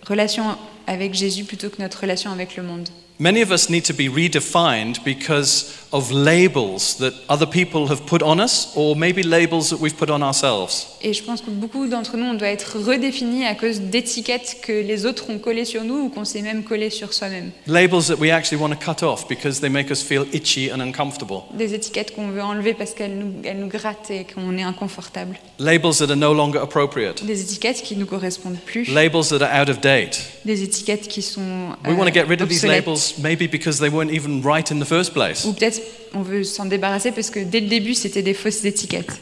relation 0.06 0.44
avec 0.86 1.14
Jésus 1.14 1.42
plutôt 1.44 1.70
que 1.70 1.82
notre 1.82 2.00
relation 2.02 2.30
avec 2.30 2.56
le 2.56 2.62
monde. 2.62 2.88
Many 3.20 3.42
of 3.42 3.50
us 3.50 3.68
need 3.68 3.84
to 3.86 3.92
be 3.92 4.08
redefined 4.08 5.02
because 5.04 5.88
of 5.92 6.12
labels 6.12 6.96
that 6.98 7.14
other 7.28 7.46
people 7.46 7.88
have 7.88 8.06
put 8.06 8.22
on 8.22 8.38
us, 8.38 8.72
or 8.76 8.94
maybe 8.94 9.22
labels 9.24 9.70
that 9.70 9.80
we've 9.80 9.96
put 9.96 10.08
on 10.08 10.22
ourselves. 10.22 10.86
Et 11.02 11.12
je 11.12 11.22
pense 11.24 11.40
que 11.40 11.50
beaucoup 11.50 11.88
d'entre 11.88 12.16
nous, 12.16 12.26
on 12.26 12.34
doit 12.34 12.48
être 12.48 12.78
redéfinis 12.78 13.44
à 13.44 13.54
cause 13.54 13.80
d'étiquettes 13.80 14.58
que 14.62 14.72
les 14.72 15.06
autres 15.06 15.30
ont 15.30 15.38
collées 15.38 15.64
sur 15.64 15.82
nous 15.82 16.04
ou 16.04 16.08
qu'on 16.10 16.24
s'est 16.24 16.42
même 16.42 16.62
collé 16.62 16.90
sur 16.90 17.12
soi-même. 17.12 17.50
Labels 17.66 18.06
that 18.06 18.16
we 18.20 18.30
actually 18.30 18.60
want 18.60 18.70
to 18.70 18.76
cut 18.76 19.02
off 19.04 19.26
because 19.26 19.60
they 19.60 19.70
make 19.70 19.90
us 19.90 20.02
feel 20.02 20.24
itchy 20.32 20.70
and 20.70 20.80
uncomfortable. 20.80 21.42
Des 21.54 21.74
étiquettes 21.74 22.14
qu'on 22.14 22.28
veut 22.28 22.42
enlever 22.42 22.74
parce 22.74 22.92
qu'elles 22.92 23.16
nous, 23.16 23.32
elles 23.44 23.58
nous 23.58 23.68
grattent 23.68 24.10
et 24.10 24.24
qu'on 24.32 24.56
est 24.58 24.62
inconfortable. 24.62 25.38
Labels 25.58 25.96
that 25.98 26.10
are 26.10 26.16
no 26.16 26.34
longer 26.34 26.58
appropriate. 26.58 27.24
Des 27.24 27.40
étiquettes 27.40 27.82
qui 27.82 27.94
ne 27.96 28.00
nous 28.00 28.06
correspondent 28.06 28.58
plus. 28.64 28.88
Labels 28.92 29.28
that 29.30 29.42
are 29.42 29.62
out 29.62 29.68
of 29.68 29.80
date. 29.80 30.20
Des 30.44 30.62
étiquettes 30.62 31.08
qui 31.08 31.22
sont 31.22 31.40
We 31.84 31.96
want 31.96 32.04
to 32.04 32.10
euh, 32.10 32.12
get 32.12 32.24
rid 32.28 32.42
of 32.42 32.48
euh, 32.48 32.50
these 32.50 32.64
obsolètes. 32.64 33.07
Maybe 33.18 33.46
because 33.46 33.78
they 33.78 33.88
weren't 33.88 34.12
even 34.12 34.42
right 34.42 34.70
in 34.70 34.78
the 34.78 34.86
first 34.86 35.12
place. 35.12 35.44
Ou 35.44 35.52
peut-être 35.52 35.80
on 36.14 36.22
veut 36.22 36.44
s'en 36.44 36.66
débarrasser 36.66 37.12
parce 37.12 37.30
que 37.30 37.40
dès 37.40 37.60
le 37.60 37.68
début, 37.68 37.94
c'était 37.94 38.22
des 38.22 38.34
fausses 38.34 38.64
étiquettes. 38.64 39.20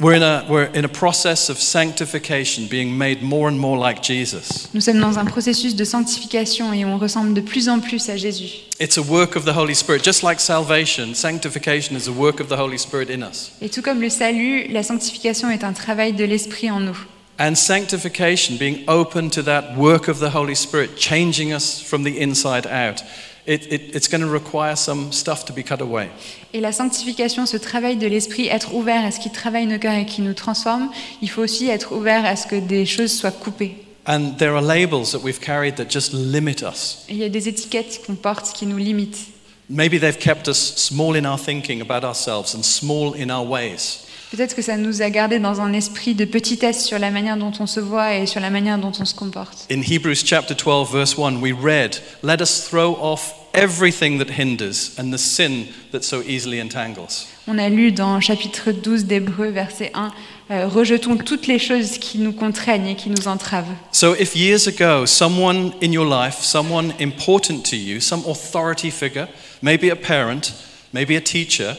We're 0.00 0.14
in, 0.14 0.22
a, 0.22 0.44
we're 0.48 0.68
in 0.74 0.84
a 0.84 0.88
process 0.88 1.48
of 1.48 1.60
sanctification, 1.60 2.66
being 2.66 2.90
made 2.90 3.22
more 3.22 3.46
and 3.48 3.56
more 3.56 3.78
like 3.78 4.02
Jesus. 4.02 4.68
Nous 4.74 4.80
sommes 4.80 4.98
dans 4.98 5.16
un 5.16 5.24
processus 5.24 5.76
de 5.76 5.84
sanctification 5.84 6.72
et 6.72 6.84
on 6.84 6.98
ressemble 6.98 7.34
de 7.34 7.40
plus 7.40 7.68
en 7.68 7.78
plus 7.78 8.08
à 8.08 8.16
Jésus. 8.16 8.64
It's 8.80 8.98
a 8.98 9.02
work 9.02 9.36
of 9.36 9.44
the 9.44 9.56
Holy 9.56 9.76
Spirit. 9.76 10.02
Just 10.02 10.24
like 10.24 10.40
salvation, 10.40 11.14
sanctification 11.14 11.96
is 11.96 12.08
a 12.08 12.12
work 12.12 12.40
of 12.40 12.48
the 12.48 12.58
Holy 12.58 12.78
Spirit 12.78 13.10
in 13.10 13.22
us. 13.22 13.52
Et 13.60 13.68
tout 13.68 13.82
comme 13.82 14.00
le 14.00 14.08
salut, 14.08 14.66
la 14.70 14.82
sanctification 14.82 15.50
est 15.50 15.62
un 15.62 15.72
travail 15.72 16.14
de 16.14 16.24
l'esprit 16.24 16.68
en 16.70 16.80
nous. 16.80 16.98
And 17.38 17.56
sanctification, 17.56 18.56
being 18.58 18.84
open 18.86 19.30
to 19.30 19.42
that 19.42 19.76
work 19.76 20.08
of 20.08 20.18
the 20.18 20.30
Holy 20.30 20.54
Spirit, 20.54 20.96
changing 20.96 21.52
us 21.52 21.80
from 21.80 22.04
the 22.04 22.20
inside 22.20 22.66
out, 22.66 23.02
it, 23.46 23.66
it, 23.72 23.96
it's 23.96 24.06
going 24.06 24.20
to 24.20 24.28
require 24.28 24.76
some 24.76 25.10
stuff 25.10 25.44
to 25.46 25.52
be 25.52 25.62
cut 25.62 25.80
away. 25.80 26.10
Et 26.52 26.60
la 26.60 26.72
sanctification, 26.72 27.46
ce 27.46 27.56
travail 27.56 27.96
de 27.96 28.06
l'esprit, 28.06 28.48
être 28.48 28.74
ouvert 28.74 29.04
à 29.04 29.10
ce 29.10 29.18
qui 29.18 29.30
travaille 29.30 29.66
nos 29.66 29.78
cœurs 29.78 29.98
et 29.98 30.06
qui 30.06 30.20
nous 30.22 30.34
transforme, 30.34 30.90
il 31.22 31.30
faut 31.30 31.42
aussi 31.42 31.68
être 31.68 31.92
ouvert 31.92 32.24
à 32.24 32.36
ce 32.36 32.46
que 32.46 32.56
des 32.56 32.86
choses 32.86 33.12
soient 33.12 33.32
coupées. 33.32 33.76
And 34.06 34.36
there 34.38 34.54
are 34.54 34.62
labels 34.62 35.12
that 35.12 35.22
we've 35.22 35.40
carried 35.40 35.76
that 35.76 35.88
just 35.88 36.12
limit 36.12 36.62
us. 36.62 37.04
Et 37.08 37.14
il 37.14 37.18
y 37.18 37.24
a 37.24 37.28
des 37.28 37.48
étiquettes 37.48 38.02
qu'on 38.06 38.16
porte 38.16 38.52
qui 38.52 38.66
nous 38.66 38.76
limitent. 38.76 39.32
Maybe 39.70 39.98
they've 39.98 40.18
kept 40.18 40.48
us 40.48 40.58
small 40.76 41.16
in 41.16 41.24
our 41.24 41.38
thinking 41.38 41.80
about 41.80 42.04
ourselves 42.04 42.54
and 42.54 42.62
small 42.62 43.14
in 43.14 43.30
our 43.30 43.46
ways. 43.46 44.06
Peut-être 44.32 44.56
que 44.56 44.62
ça 44.62 44.78
nous 44.78 45.02
a 45.02 45.10
gardé 45.10 45.38
dans 45.38 45.60
un 45.60 45.74
esprit 45.74 46.14
de 46.14 46.24
petitesse 46.24 46.86
sur 46.86 46.98
la 46.98 47.10
manière 47.10 47.36
dont 47.36 47.52
on 47.60 47.66
se 47.66 47.80
voit 47.80 48.14
et 48.14 48.24
sur 48.24 48.40
la 48.40 48.48
manière 48.48 48.78
dont 48.78 48.92
on 48.98 49.04
se 49.04 49.14
comporte. 49.14 49.66
In 49.70 49.82
Hebrews 49.82 50.24
chapter 50.24 50.54
12, 50.54 50.90
verse 50.90 51.18
1, 51.18 51.42
we 51.42 51.52
read, 51.52 51.98
Let 52.22 52.40
us 52.40 52.66
throw 52.66 52.96
off 52.98 53.34
everything 53.52 54.16
that 54.16 54.30
hinders 54.38 54.98
and 54.98 55.12
the 55.12 55.18
sin 55.18 55.66
that 55.92 56.02
so 56.02 56.22
easily 56.26 56.62
entangles. 56.62 57.26
On 57.46 57.58
a 57.58 57.68
lu 57.68 57.92
dans 57.92 58.20
chapitre 58.20 58.72
12 58.72 59.04
d'Hébreux, 59.04 59.50
verset 59.50 59.90
1, 59.92 60.10
euh, 60.50 60.66
Rejetons 60.66 61.18
toutes 61.18 61.46
les 61.46 61.58
choses 61.58 61.98
qui 61.98 62.16
nous 62.16 62.32
contraignent 62.32 62.88
et 62.88 62.96
qui 62.96 63.10
nous 63.10 63.28
entravent. 63.28 63.76
So, 63.92 64.14
if 64.18 64.34
years 64.34 64.66
ago 64.66 65.04
someone 65.04 65.72
in 65.82 65.92
your 65.92 66.06
life, 66.06 66.38
someone 66.40 66.94
important 66.98 67.68
to 67.68 67.76
you, 67.76 68.00
some 68.00 68.22
authority 68.26 68.90
figure, 68.90 69.28
maybe 69.60 69.90
a 69.90 69.96
parent, 69.96 70.54
maybe 70.94 71.16
a 71.16 71.20
teacher, 71.20 71.76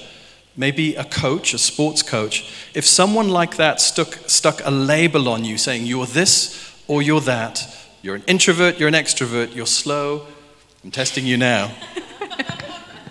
maybe 0.55 0.95
a 0.95 1.03
coach, 1.03 1.53
a 1.53 1.57
sports 1.57 2.03
coach, 2.03 2.51
if 2.73 2.85
someone 2.85 3.29
like 3.29 3.57
that 3.57 3.81
stuck, 3.81 4.19
stuck 4.27 4.61
a 4.65 4.71
label 4.71 5.29
on 5.29 5.45
you 5.45 5.57
saying 5.57 5.85
you're 5.85 6.05
this 6.05 6.71
or 6.87 7.01
you're 7.01 7.21
that, 7.21 7.67
you're 8.01 8.15
an 8.15 8.23
introvert, 8.27 8.79
you're 8.79 8.89
an 8.89 8.93
extrovert, 8.93 9.55
you're 9.55 9.65
slow, 9.65 10.27
I'm 10.83 10.91
testing 10.91 11.25
you 11.25 11.37
now. 11.37 11.71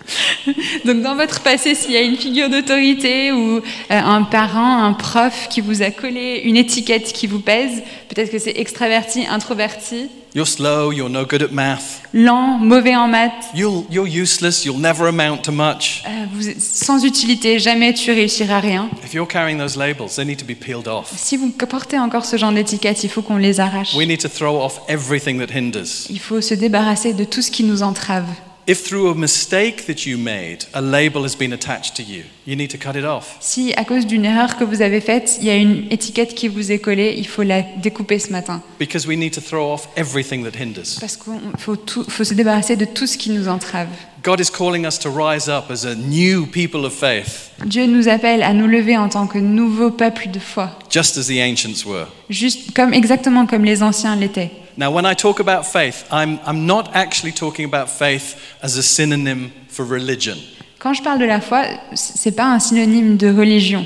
Donc 0.85 1.01
dans 1.01 1.15
votre 1.15 1.41
passé, 1.41 1.75
s'il 1.75 1.91
y 1.91 1.97
a 1.97 2.01
une 2.01 2.17
figure 2.17 2.49
d'autorité 2.49 3.31
ou 3.31 3.57
euh, 3.57 3.61
un 3.89 4.23
parent, 4.23 4.83
un 4.83 4.93
prof 4.93 5.47
qui 5.49 5.61
vous 5.61 5.81
a 5.81 5.91
collé 5.91 6.41
une 6.45 6.57
étiquette 6.57 7.13
qui 7.13 7.27
vous 7.27 7.39
pèse, 7.39 7.81
peut-être 8.09 8.31
que 8.31 8.39
c'est 8.39 8.57
extraverti, 8.57 9.25
introverti, 9.29 10.09
You're 10.35 10.47
slow, 10.47 10.91
you're 10.91 11.11
no 11.11 11.25
good 11.27 11.43
at 11.43 11.51
math, 11.51 12.01
lent, 12.11 12.57
mauvais 12.57 12.95
en 12.95 13.07
maths, 13.07 13.51
you'll, 13.53 13.85
you're 13.91 14.07
useless, 14.07 14.65
you'll 14.65 14.79
never 14.79 15.05
amount 15.07 15.43
to 15.43 15.51
much. 15.51 16.01
euh, 16.07 16.25
vous 16.33 16.49
êtes 16.49 16.59
sans 16.59 17.05
utilité, 17.05 17.59
jamais 17.59 17.93
tu 17.93 18.11
réussiras 18.11 18.55
à 18.57 18.59
rien. 18.59 18.89
If 19.05 19.13
you're 19.13 19.27
carrying 19.27 19.59
those 19.59 19.77
labels, 19.77 20.15
they 20.15 20.25
need 20.25 20.39
to 20.39 20.45
be 20.45 20.57
peeled 20.57 20.87
off. 20.87 21.13
Si 21.15 21.37
vous 21.37 21.51
portez 21.51 21.99
encore 21.99 22.25
ce 22.25 22.37
genre 22.37 22.51
d'étiquette, 22.51 23.03
il 23.03 23.11
faut 23.11 23.21
qu'on 23.21 23.37
les 23.37 23.59
arrache. 23.59 23.93
We 23.93 24.07
need 24.07 24.21
to 24.21 24.27
throw 24.27 24.59
off 24.59 24.81
everything 24.87 25.37
that 25.37 25.55
hinders. 25.55 26.07
Il 26.09 26.19
faut 26.19 26.41
se 26.41 26.55
débarrasser 26.55 27.13
de 27.13 27.25
tout 27.25 27.43
ce 27.43 27.51
qui 27.51 27.63
nous 27.63 27.83
entrave. 27.83 28.25
If 28.65 28.85
through 28.85 29.09
a 29.11 29.15
mistake 29.15 29.87
that 29.87 30.05
you 30.05 30.17
made, 30.17 30.59
a 30.73 30.79
label 30.81 31.25
has 31.25 31.35
been 31.35 31.51
attached 31.51 31.95
to 31.97 32.01
you, 32.01 32.23
you 32.47 32.55
need 32.55 32.69
to 32.69 32.77
cut 32.77 32.95
it 32.97 33.03
off. 33.03 33.35
Si 33.41 33.73
à 33.75 33.83
cause 33.83 34.05
d'une 34.07 34.23
erreur 34.23 34.55
que 34.55 34.63
vous 34.63 34.81
avez 34.81 35.01
faite, 35.01 35.37
il 35.41 35.47
y 35.47 35.49
a 35.49 35.57
une 35.57 35.87
étiquette 35.91 36.33
qui 36.33 36.47
vous 36.47 36.71
est 36.71 36.79
collée, 36.79 37.13
il 37.17 37.27
faut 37.27 37.43
la 37.43 37.61
découper 37.61 38.19
ce 38.19 38.31
matin. 38.31 38.61
Because 38.79 39.05
we 39.05 39.17
need 39.17 39.33
to 39.33 39.41
throw 39.41 39.73
off 39.73 39.89
everything 39.97 40.45
that 40.49 40.57
hinders. 40.57 40.97
Parce 41.01 41.17
qu'il 41.17 41.33
faut, 41.57 41.75
tout- 41.75 42.05
faut 42.07 42.23
se 42.23 42.33
débarrasser 42.33 42.77
de 42.77 42.85
tout 42.85 43.05
ce 43.05 43.17
qui 43.17 43.31
nous 43.31 43.49
entrave. 43.49 43.89
God 44.23 44.39
is 44.39 44.49
calling 44.49 44.85
us 44.87 44.97
to 44.99 45.09
rise 45.11 45.49
up 45.49 45.69
as 45.69 45.83
a 45.85 45.93
new 45.95 46.45
people 46.45 46.85
of 46.85 46.93
faith, 46.93 47.51
Dieu 47.65 47.85
nous 47.85 48.07
appelle 48.07 48.41
à 48.43 48.53
nous 48.53 48.67
lever 48.67 48.95
en 48.97 49.09
tant 49.09 49.27
que 49.27 49.39
nouveau 49.39 49.91
peuple 49.91 50.29
de 50.31 50.39
foi, 50.39 50.69
just 50.89 51.17
as 51.17 51.25
the 51.27 51.41
ancients 51.41 51.85
were. 51.85 52.07
juste 52.29 52.71
comme 52.73 52.93
exactement 52.93 53.45
comme 53.45 53.65
les 53.65 53.83
anciens 53.83 54.15
l'étaient. 54.15 54.51
Now, 54.75 54.91
when 54.91 55.05
I 55.05 55.13
talk 55.13 55.39
about 55.39 55.65
faith, 55.65 56.07
I'm, 56.11 56.39
I'm 56.45 56.65
not 56.65 56.95
actually 56.95 57.31
talking 57.31 57.65
about 57.65 57.89
faith 57.89 58.35
as 58.61 58.75
a 58.77 58.83
synonym 58.83 59.51
for 59.67 59.85
religion. 59.85 60.37
Quand 60.79 60.93
je 60.93 61.01
parle 61.01 61.19
de 61.19 61.25
la 61.25 61.39
foi, 61.39 61.79
pas 62.35 62.55
un 62.55 62.59
synonyme 62.59 63.15
de 63.15 63.27
religion. 63.27 63.85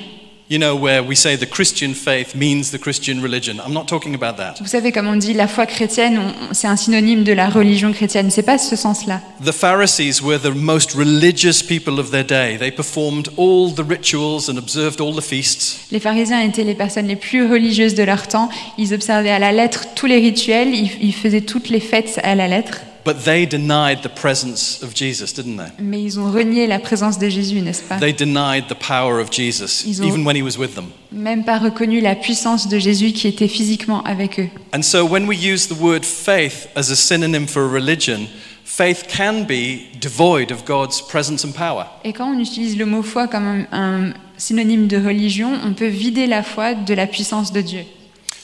You 0.49 0.59
know, 0.59 0.77
where 0.77 1.03
we 1.03 1.13
say 1.13 1.35
the 1.35 1.45
Christian 1.45 1.93
faith 1.93 2.33
means 2.33 2.71
the 2.71 2.79
Christian 2.79 3.21
religion. 3.21 3.59
I'm 3.59 3.73
not 3.73 3.85
talking 3.89 4.15
about 4.15 4.37
that. 4.37 4.55
Vous 4.61 4.67
savez, 4.67 4.93
comme 4.93 5.07
on 5.07 5.17
dit 5.17 5.33
la 5.33 5.45
foi 5.45 5.65
chrétienne, 5.65 6.21
c'est 6.53 6.67
un 6.67 6.77
synonyme 6.77 7.25
de 7.25 7.33
la 7.33 7.49
religion 7.49 7.91
chrétienne. 7.91 8.31
C'est 8.31 8.43
pas 8.43 8.57
ce 8.57 8.77
sens-là. 8.77 9.19
The 9.43 9.51
Pharisees 9.51 10.21
were 10.23 10.39
the 10.39 10.55
most 10.55 10.93
religious 10.93 11.61
people 11.61 11.99
of 11.99 12.11
their 12.11 12.23
day. 12.23 12.57
They 12.57 12.71
performed 12.71 13.27
all 13.35 13.73
the 13.73 13.83
rituals 13.85 14.49
and 14.49 14.57
observed 14.57 15.01
all 15.01 15.13
the 15.13 15.21
feasts. 15.21 15.79
Les 15.91 15.99
pharisiens 15.99 16.39
étaient 16.39 16.63
les 16.63 16.75
personnes 16.75 17.07
les 17.07 17.17
plus 17.17 17.45
religieuses 17.45 17.95
de 17.95 18.03
leur 18.03 18.29
temps. 18.29 18.47
Ils 18.77 18.93
observaient 18.93 19.31
à 19.31 19.39
la 19.39 19.51
lettre 19.51 19.87
tous 19.95 20.05
les 20.05 20.19
rituels, 20.19 20.73
ils, 20.73 20.91
ils 21.01 21.13
faisaient 21.13 21.41
toutes 21.41 21.67
les 21.69 21.81
fêtes 21.81 22.21
à 22.23 22.35
la 22.35 22.47
lettre, 22.47 22.83
But 23.07 23.23
they 23.23 23.45
denied 23.45 24.01
the 24.03 24.09
presence 24.09 24.83
of 24.83 24.93
Jesus, 24.93 25.33
didn't 25.33 25.55
they? 25.55 25.71
mais 25.79 26.03
ils 26.03 26.19
ont 26.19 26.29
renié 26.29 26.67
la 26.67 26.77
présence 26.77 27.17
de 27.17 27.29
Jésus, 27.29 27.61
n'est-ce 27.61 27.81
pas? 27.83 27.95
They 27.99 28.11
denied 28.11 28.65
the 28.67 28.75
power 28.75 29.21
of 29.21 29.31
Jesus, 29.31 29.85
Ils 29.87 30.01
ont- 30.01 30.05
even 30.09 30.25
when 30.25 30.35
he 30.35 30.41
was 30.41 30.57
with 30.57 30.75
them. 30.75 30.87
Même 31.13 31.45
pas 31.45 31.57
reconnu 31.57 32.01
la 32.01 32.15
puissance 32.15 32.67
de 32.67 32.77
Jésus 32.79 33.13
qui 33.13 33.29
était 33.29 33.47
physiquement 33.47 34.03
avec 34.03 34.39
eux. 34.41 34.49
And 34.75 34.81
so 34.81 35.05
when 35.05 35.25
we 35.25 35.37
use 35.37 35.67
the 35.69 35.79
word 35.79 36.03
faith 36.03 36.67
as 36.75 36.91
a 36.91 36.95
synonym 36.97 37.47
for 37.47 37.63
religion, 37.65 38.27
faith 38.65 39.05
can 39.07 39.45
be 39.47 39.87
devoid 40.01 40.51
of 40.51 40.65
God's 40.65 41.01
presence 41.01 41.45
and 41.45 41.53
power. 41.53 41.85
Et 42.03 42.11
quand 42.11 42.29
on 42.29 42.37
utilise 42.37 42.75
le 42.77 42.85
mot 42.85 43.03
foi 43.03 43.29
comme 43.29 43.47
un, 43.47 43.67
un 43.71 44.13
synonyme 44.37 44.87
de 44.87 44.97
religion, 44.97 45.53
on 45.65 45.71
peut 45.73 45.87
vider 45.87 46.27
la 46.27 46.43
foi 46.43 46.73
de 46.73 46.93
la 46.93 47.07
puissance 47.07 47.53
de 47.53 47.61
Dieu. 47.61 47.85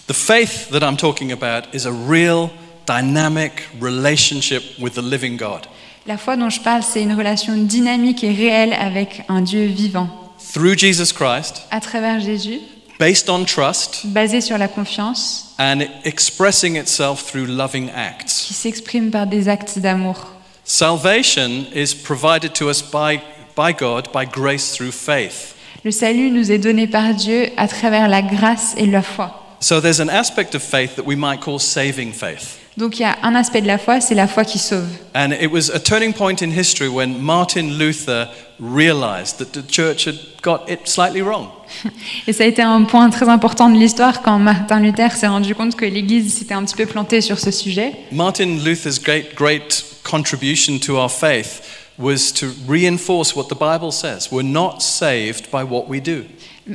The 0.07 0.13
faith 0.13 0.69
that 0.71 0.79
I'm 0.79 0.95
talking 0.95 1.33
about 1.33 1.63
is 1.73 1.85
a 1.85 1.91
real, 1.91 2.49
dynamic 2.85 3.69
relationship 3.81 4.63
with 4.79 4.93
the 4.93 5.01
living 5.01 5.37
God. 5.37 5.67
La 6.05 6.17
foi 6.17 6.35
dont 6.35 6.49
je 6.49 6.59
parle, 6.59 6.83
c'est 6.83 7.01
une 7.01 7.13
relation 7.13 7.55
dynamique 7.55 8.23
et 8.23 8.33
réelle 8.33 8.73
avec 8.73 9.23
un 9.29 9.41
Dieu 9.41 9.65
vivant. 9.65 10.09
Through 10.53 10.77
Jesus 10.77 11.13
Christ, 11.13 11.63
À 11.71 11.79
travers 11.79 12.19
Jésus, 12.19 12.59
based 12.99 13.29
on 13.29 13.45
trust, 13.45 14.05
basé 14.07 14.41
sur 14.41 14.57
la 14.57 14.67
confiance, 14.67 15.53
and 15.57 15.79
expressing 16.03 16.75
itself 16.75 17.25
through 17.25 17.45
loving 17.47 17.89
acts. 17.95 18.43
qui 18.47 18.53
s'exprime 18.53 19.09
par 19.11 19.27
des 19.27 19.47
actes 19.47 19.79
d'amour. 19.79 20.33
Salvation 20.65 21.65
is 21.73 21.93
provided 21.93 22.53
to 22.53 22.69
us 22.69 22.81
by, 22.81 23.19
by 23.55 23.71
God 23.73 24.09
by 24.13 24.25
grace 24.25 24.73
through 24.73 24.91
faith. 24.91 25.55
Le 25.85 25.91
salut 25.91 26.31
nous 26.31 26.51
est 26.51 26.57
donné 26.57 26.87
par 26.87 27.13
Dieu 27.13 27.49
à 27.57 27.67
travers 27.67 28.07
la 28.09 28.21
grâce 28.21 28.73
et 28.77 28.85
la 28.85 29.01
foi. 29.01 29.39
So 29.59 29.79
there's 29.79 30.01
an 30.01 30.09
aspect 30.09 30.55
of 30.55 30.61
faith 30.61 30.95
that 30.97 31.05
we 31.05 31.15
might 31.15 31.39
call 31.39 31.59
saving 31.59 32.11
faith. 32.11 32.59
Donc 32.77 32.99
il 32.99 33.03
y 33.03 33.05
a 33.05 33.17
un 33.21 33.35
aspect 33.35 33.61
de 33.61 33.67
la 33.67 33.77
foi, 33.77 34.01
c'est 34.01 34.15
la 34.15 34.27
foi 34.27 34.45
qui 34.45 34.57
sauve. 34.57 34.87
And 35.13 35.31
it 35.31 35.51
was 35.51 35.69
a 35.69 35.79
turning 35.79 36.13
point 36.13 36.41
in 36.41 36.49
history 36.49 36.87
when 36.87 37.21
Martin 37.21 37.77
Luther 37.77 38.27
realized 38.59 39.37
that 39.37 39.53
the 39.53 39.61
church 39.67 40.07
had 40.07 40.15
got 40.41 40.67
it 40.67 40.87
slightly 40.87 41.21
wrong. 41.21 41.49
Et 42.27 42.33
ça 42.33 42.43
a 42.43 42.47
été 42.47 42.61
un 42.61 42.83
point 42.83 43.09
très 43.09 43.29
important 43.29 43.69
de 43.69 43.77
l'histoire 43.77 44.21
quand 44.21 44.39
Martin 44.39 44.79
Luther 44.79 45.11
s'est 45.11 45.27
rendu 45.27 45.53
compte 45.53 45.75
que 45.75 45.85
l'Église 45.85 46.33
s'était 46.33 46.55
un 46.55 46.63
petit 46.63 46.75
peu 46.75 46.85
plantée 46.85 47.21
sur 47.21 47.39
ce 47.39 47.51
sujet. 47.51 47.93
Martin 48.11 48.57
Luther's 48.63 48.99
great, 48.99 49.35
great 49.35 49.85
contribution 50.03 50.79
to 50.79 50.97
our 50.97 51.09
faith 51.09 51.61
was 51.99 52.31
to 52.33 52.47
reinforce 52.67 53.35
what 53.35 53.49
the 53.49 53.55
Bible 53.55 53.91
says. 53.91 54.31
We're 54.31 54.41
not 54.41 54.81
saved 54.81 55.51
by 55.51 55.63
what 55.63 55.87
we 55.87 56.01
do. 56.01 56.25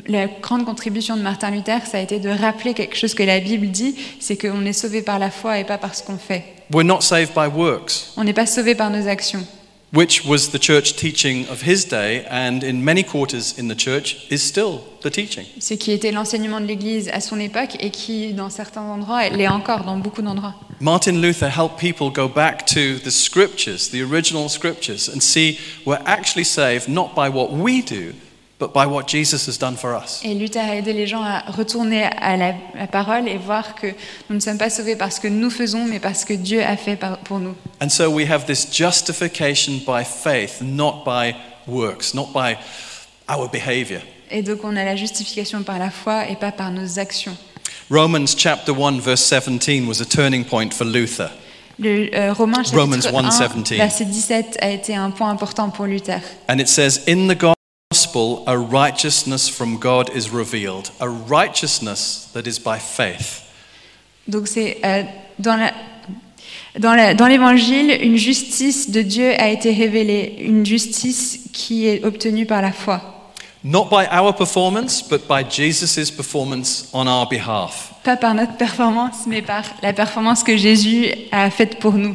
La 0.06 0.26
grande 0.26 0.64
contribution 0.66 1.16
de 1.16 1.22
Martin 1.22 1.50
Luther, 1.50 1.80
ça 1.86 1.98
a 1.98 2.00
été 2.00 2.18
de 2.18 2.28
rappeler 2.28 2.74
quelque 2.74 2.96
chose 2.96 3.14
que 3.14 3.22
la 3.22 3.40
Bible 3.40 3.68
dit, 3.68 3.94
c'est 4.20 4.36
qu'on 4.36 4.64
est 4.66 4.72
sauvé 4.74 5.00
par 5.02 5.18
la 5.18 5.30
foi 5.30 5.58
et 5.58 5.64
pas 5.64 5.78
par 5.78 5.94
ce 5.94 6.02
qu'on 6.02 6.18
fait. 6.18 6.44
We're 6.72 6.84
not 6.84 7.00
saved 7.00 7.32
by 7.34 7.46
works, 7.46 8.12
On 8.18 8.24
n'est 8.24 8.34
pas 8.34 8.44
sauvé 8.46 8.74
par 8.74 8.90
nos 8.90 9.08
actions. 9.08 9.46
which 9.90 10.22
was 10.26 10.50
the 10.52 10.58
church 10.58 10.96
teaching 10.96 11.46
of 11.50 11.62
his 11.66 11.86
day, 11.88 12.22
and 12.30 12.62
in 12.62 12.84
many 12.84 13.02
quarters 13.02 13.54
in 13.58 13.68
the 13.68 13.74
church 13.74 14.26
is 14.30 14.42
still 14.42 14.80
the 15.02 15.10
teaching. 15.10 15.46
Ce 15.58 15.72
qui 15.72 15.92
était 15.92 16.12
l'enseignement 16.12 16.60
de 16.60 16.66
l'Église 16.66 17.08
à 17.10 17.22
son 17.22 17.40
époque 17.40 17.78
et 17.80 17.88
qui, 17.88 18.34
dans 18.34 18.50
certains 18.50 18.82
endroits, 18.82 19.26
l'est 19.30 19.48
encore 19.48 19.84
dans 19.84 19.96
beaucoup 19.96 20.20
d'endroits. 20.20 20.54
Martin 20.80 21.12
Luther 21.12 21.48
helped 21.48 21.78
people 21.78 22.10
go 22.10 22.28
back 22.28 22.66
to 22.66 22.98
the 23.02 23.10
scriptures, 23.10 23.88
the 23.90 24.02
original 24.02 24.50
scriptures, 24.50 25.08
and 25.08 25.20
see 25.22 25.58
we're 25.86 26.02
actually 26.04 26.44
saved 26.44 26.86
not 26.90 27.14
by 27.16 27.30
what 27.30 27.48
we 27.52 27.82
do, 27.82 28.12
but 28.58 28.72
by 28.74 28.86
what 28.86 29.06
Jesus 29.06 29.46
has 29.46 29.56
done 29.58 29.76
for 29.76 29.94
us. 29.94 30.20
Et 30.24 30.34
Luther 30.34 30.60
a 30.60 30.74
aidé 30.76 30.92
les 30.92 31.06
gens 31.06 31.22
à 31.22 31.40
retourner 31.50 32.04
à 32.04 32.36
la, 32.36 32.54
la 32.74 32.86
parole 32.86 33.28
et 33.28 33.36
voir 33.38 33.74
que 33.76 33.86
nous 34.28 34.36
ne 34.36 34.40
sommes 34.40 34.58
pas 34.58 34.70
sauvés 34.70 34.96
parce 34.96 35.18
que 35.20 35.28
nous 35.28 35.50
faisons, 35.50 35.84
mais 35.84 36.00
parce 36.00 36.24
que 36.24 36.34
Dieu 36.34 36.62
a 36.62 36.76
fait 36.76 36.96
par- 36.96 37.18
pour 37.18 37.38
nous. 37.38 37.54
And 37.80 37.88
so 37.88 38.10
we 38.10 38.28
have 38.28 38.46
this 38.46 38.66
justification 38.70 39.80
by 39.86 40.02
faith, 40.04 40.60
not 40.60 41.04
by 41.04 41.34
works, 41.66 42.14
not 42.14 42.30
by 42.34 42.56
our 43.28 43.48
behavior. 43.48 44.00
Et 44.30 44.42
donc 44.42 44.64
on 44.64 44.76
a 44.76 44.84
la 44.84 44.96
justification 44.96 45.62
par 45.62 45.78
la 45.78 45.90
foi 45.90 46.28
et 46.28 46.36
pas 46.36 46.52
par 46.52 46.70
nos 46.70 46.98
actions. 46.98 47.36
Romans 47.90 48.26
chapter 48.36 48.72
1 48.72 49.00
verse 49.00 49.22
17 49.22 49.86
was 49.86 50.00
a 50.02 50.04
turning 50.04 50.44
point 50.44 50.70
for 50.74 50.84
Luther. 50.84 51.30
Le 51.78 52.10
euh, 52.14 52.32
Romains 52.32 52.64
chapitre 52.64 52.80
Romans 52.80 53.06
1, 53.06 53.46
1:17. 53.62 53.76
verset 53.76 54.04
17 54.04 54.58
a 54.60 54.70
été 54.70 54.96
un 54.96 55.10
point 55.10 55.30
important 55.30 55.70
pour 55.70 55.86
Luther. 55.86 56.18
And 56.48 56.58
it 56.58 56.68
says 56.68 57.02
in 57.08 57.28
the 57.28 57.36
gospel 57.98 58.44
a 58.46 58.58
righteousness 58.58 59.48
from 59.48 59.78
God 59.78 60.10
is 60.14 60.28
revealed, 60.30 60.90
a 61.00 61.08
righteousness 61.08 62.28
that 62.34 62.46
is 62.46 62.58
by 62.58 62.78
faith. 62.78 63.42
Donc 64.28 64.46
c'est 64.46 64.76
euh, 64.84 65.04
dans 65.38 65.56
la- 65.56 65.72
l'évangile, 67.28 67.90
une 68.02 68.18
justice 68.18 68.90
de 68.90 69.00
Dieu 69.00 69.30
a 69.40 69.48
été 69.48 69.72
révélée, 69.72 70.36
une 70.40 70.66
justice 70.66 71.48
qui 71.54 71.86
est 71.86 72.04
obtenue 72.04 72.44
par 72.44 72.60
la 72.60 72.72
foi. 72.72 73.00
Not 73.64 73.86
by 73.90 74.04
our 74.12 74.34
performance, 74.36 75.00
but 75.02 75.26
by 75.26 75.42
Jesus' 75.48 76.10
performance 76.10 76.90
on 76.92 77.06
our 77.08 77.26
behalf. 77.26 77.94
Pas 78.04 78.18
par 78.18 78.34
notre 78.34 78.58
performance, 78.58 79.26
mais 79.26 79.40
par 79.40 79.64
la 79.82 79.94
performance 79.94 80.42
que 80.44 80.58
Jésus 80.58 81.06
a 81.32 81.50
faite 81.50 81.78
pour 81.80 81.94
nous. 81.94 82.14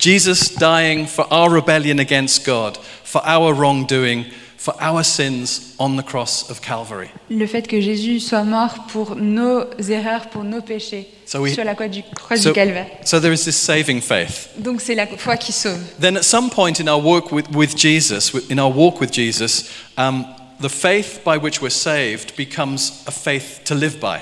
Jesus 0.00 0.56
dying 0.58 1.06
for 1.06 1.24
our 1.30 1.48
rebellion 1.48 2.00
against 2.00 2.44
God, 2.44 2.78
for 3.04 3.22
our 3.24 3.54
wrongdoing, 3.54 4.24
for 4.62 4.74
our 4.80 5.02
sins 5.02 5.74
on 5.80 5.96
the 5.96 6.02
cross 6.04 6.48
of 6.48 6.60
Calvary. 6.60 7.08
Le 7.30 7.46
fait 7.48 7.66
que 7.66 7.80
Jésus 7.80 8.20
soit 8.20 8.44
mort 8.44 8.86
pour 8.92 9.16
nos 9.16 9.64
erreurs, 9.90 10.28
pour 10.30 10.44
nos 10.44 10.60
péchés, 10.62 11.08
So 11.26 11.40
we- 11.40 11.52
sur 11.54 11.64
la 11.64 11.74
croix 11.74 11.88
du, 11.88 12.02
croix 12.14 12.36
So, 12.36 12.50
du 12.50 12.54
calvaire. 12.54 12.86
so 13.04 13.18
there 13.18 13.32
is 13.32 13.42
this 13.44 13.56
saving 13.56 14.00
faith. 14.00 14.50
Donc 14.58 14.80
c'est 14.80 14.94
la 14.94 15.06
foi 15.08 15.36
qui 15.36 15.50
sauve. 15.52 15.80
Then 16.00 16.16
at 16.16 16.22
some 16.22 16.48
point 16.48 16.78
in 16.78 16.86
our 16.88 17.00
work 17.02 17.32
with, 17.32 17.46
with 17.52 17.74
Jesus, 17.76 18.32
in 18.48 18.60
our 18.60 18.70
walk 18.72 19.00
with 19.00 19.10
Jesus, 19.10 19.68
um, 19.98 20.24
the 20.60 20.68
faith 20.68 21.22
by 21.24 21.36
which 21.38 21.60
we're 21.60 21.68
saved 21.70 22.36
becomes 22.36 23.02
a 23.08 23.10
faith 23.10 23.62
to 23.64 23.74
live 23.74 23.98
by. 23.98 24.20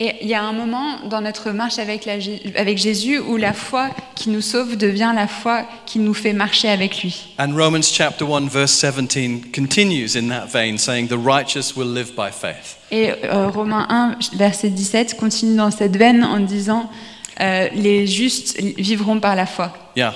Et 0.00 0.14
il 0.22 0.28
y 0.28 0.34
a 0.34 0.42
un 0.44 0.52
moment 0.52 1.00
dans 1.10 1.20
notre 1.20 1.50
marche 1.50 1.80
avec, 1.80 2.04
la 2.04 2.20
Jé- 2.20 2.40
avec 2.56 2.78
Jésus 2.78 3.18
où 3.18 3.36
la 3.36 3.52
foi 3.52 3.90
qui 4.14 4.30
nous 4.30 4.40
sauve 4.40 4.76
devient 4.76 5.10
la 5.12 5.26
foi 5.26 5.64
qui 5.86 5.98
nous 5.98 6.14
fait 6.14 6.32
marcher 6.32 6.68
avec 6.68 7.02
lui. 7.02 7.34
And 7.38 7.52
Romans 7.56 7.82
chapter 7.82 8.24
1 8.24 8.46
verse 8.48 8.72
17 8.80 9.50
continues 9.52 10.16
in 10.16 10.28
that 10.28 10.46
vein 10.52 10.78
saying 10.78 11.08
the 11.08 11.18
righteous 11.18 11.74
will 11.76 11.92
live 11.92 12.12
by 12.14 12.30
faith. 12.30 12.76
Et 12.92 13.10
euh, 13.24 13.48
Romains 13.48 13.86
1, 13.90 14.18
verset 14.36 14.70
17, 14.70 15.16
continue 15.16 15.56
dans 15.56 15.72
cette 15.72 15.96
veine 15.96 16.22
en 16.22 16.38
disant 16.40 16.88
euh, 17.40 17.68
Les 17.74 18.06
justes 18.06 18.56
vivront 18.60 19.18
par 19.18 19.34
la 19.34 19.46
foi. 19.46 19.72
Yeah. 19.96 20.14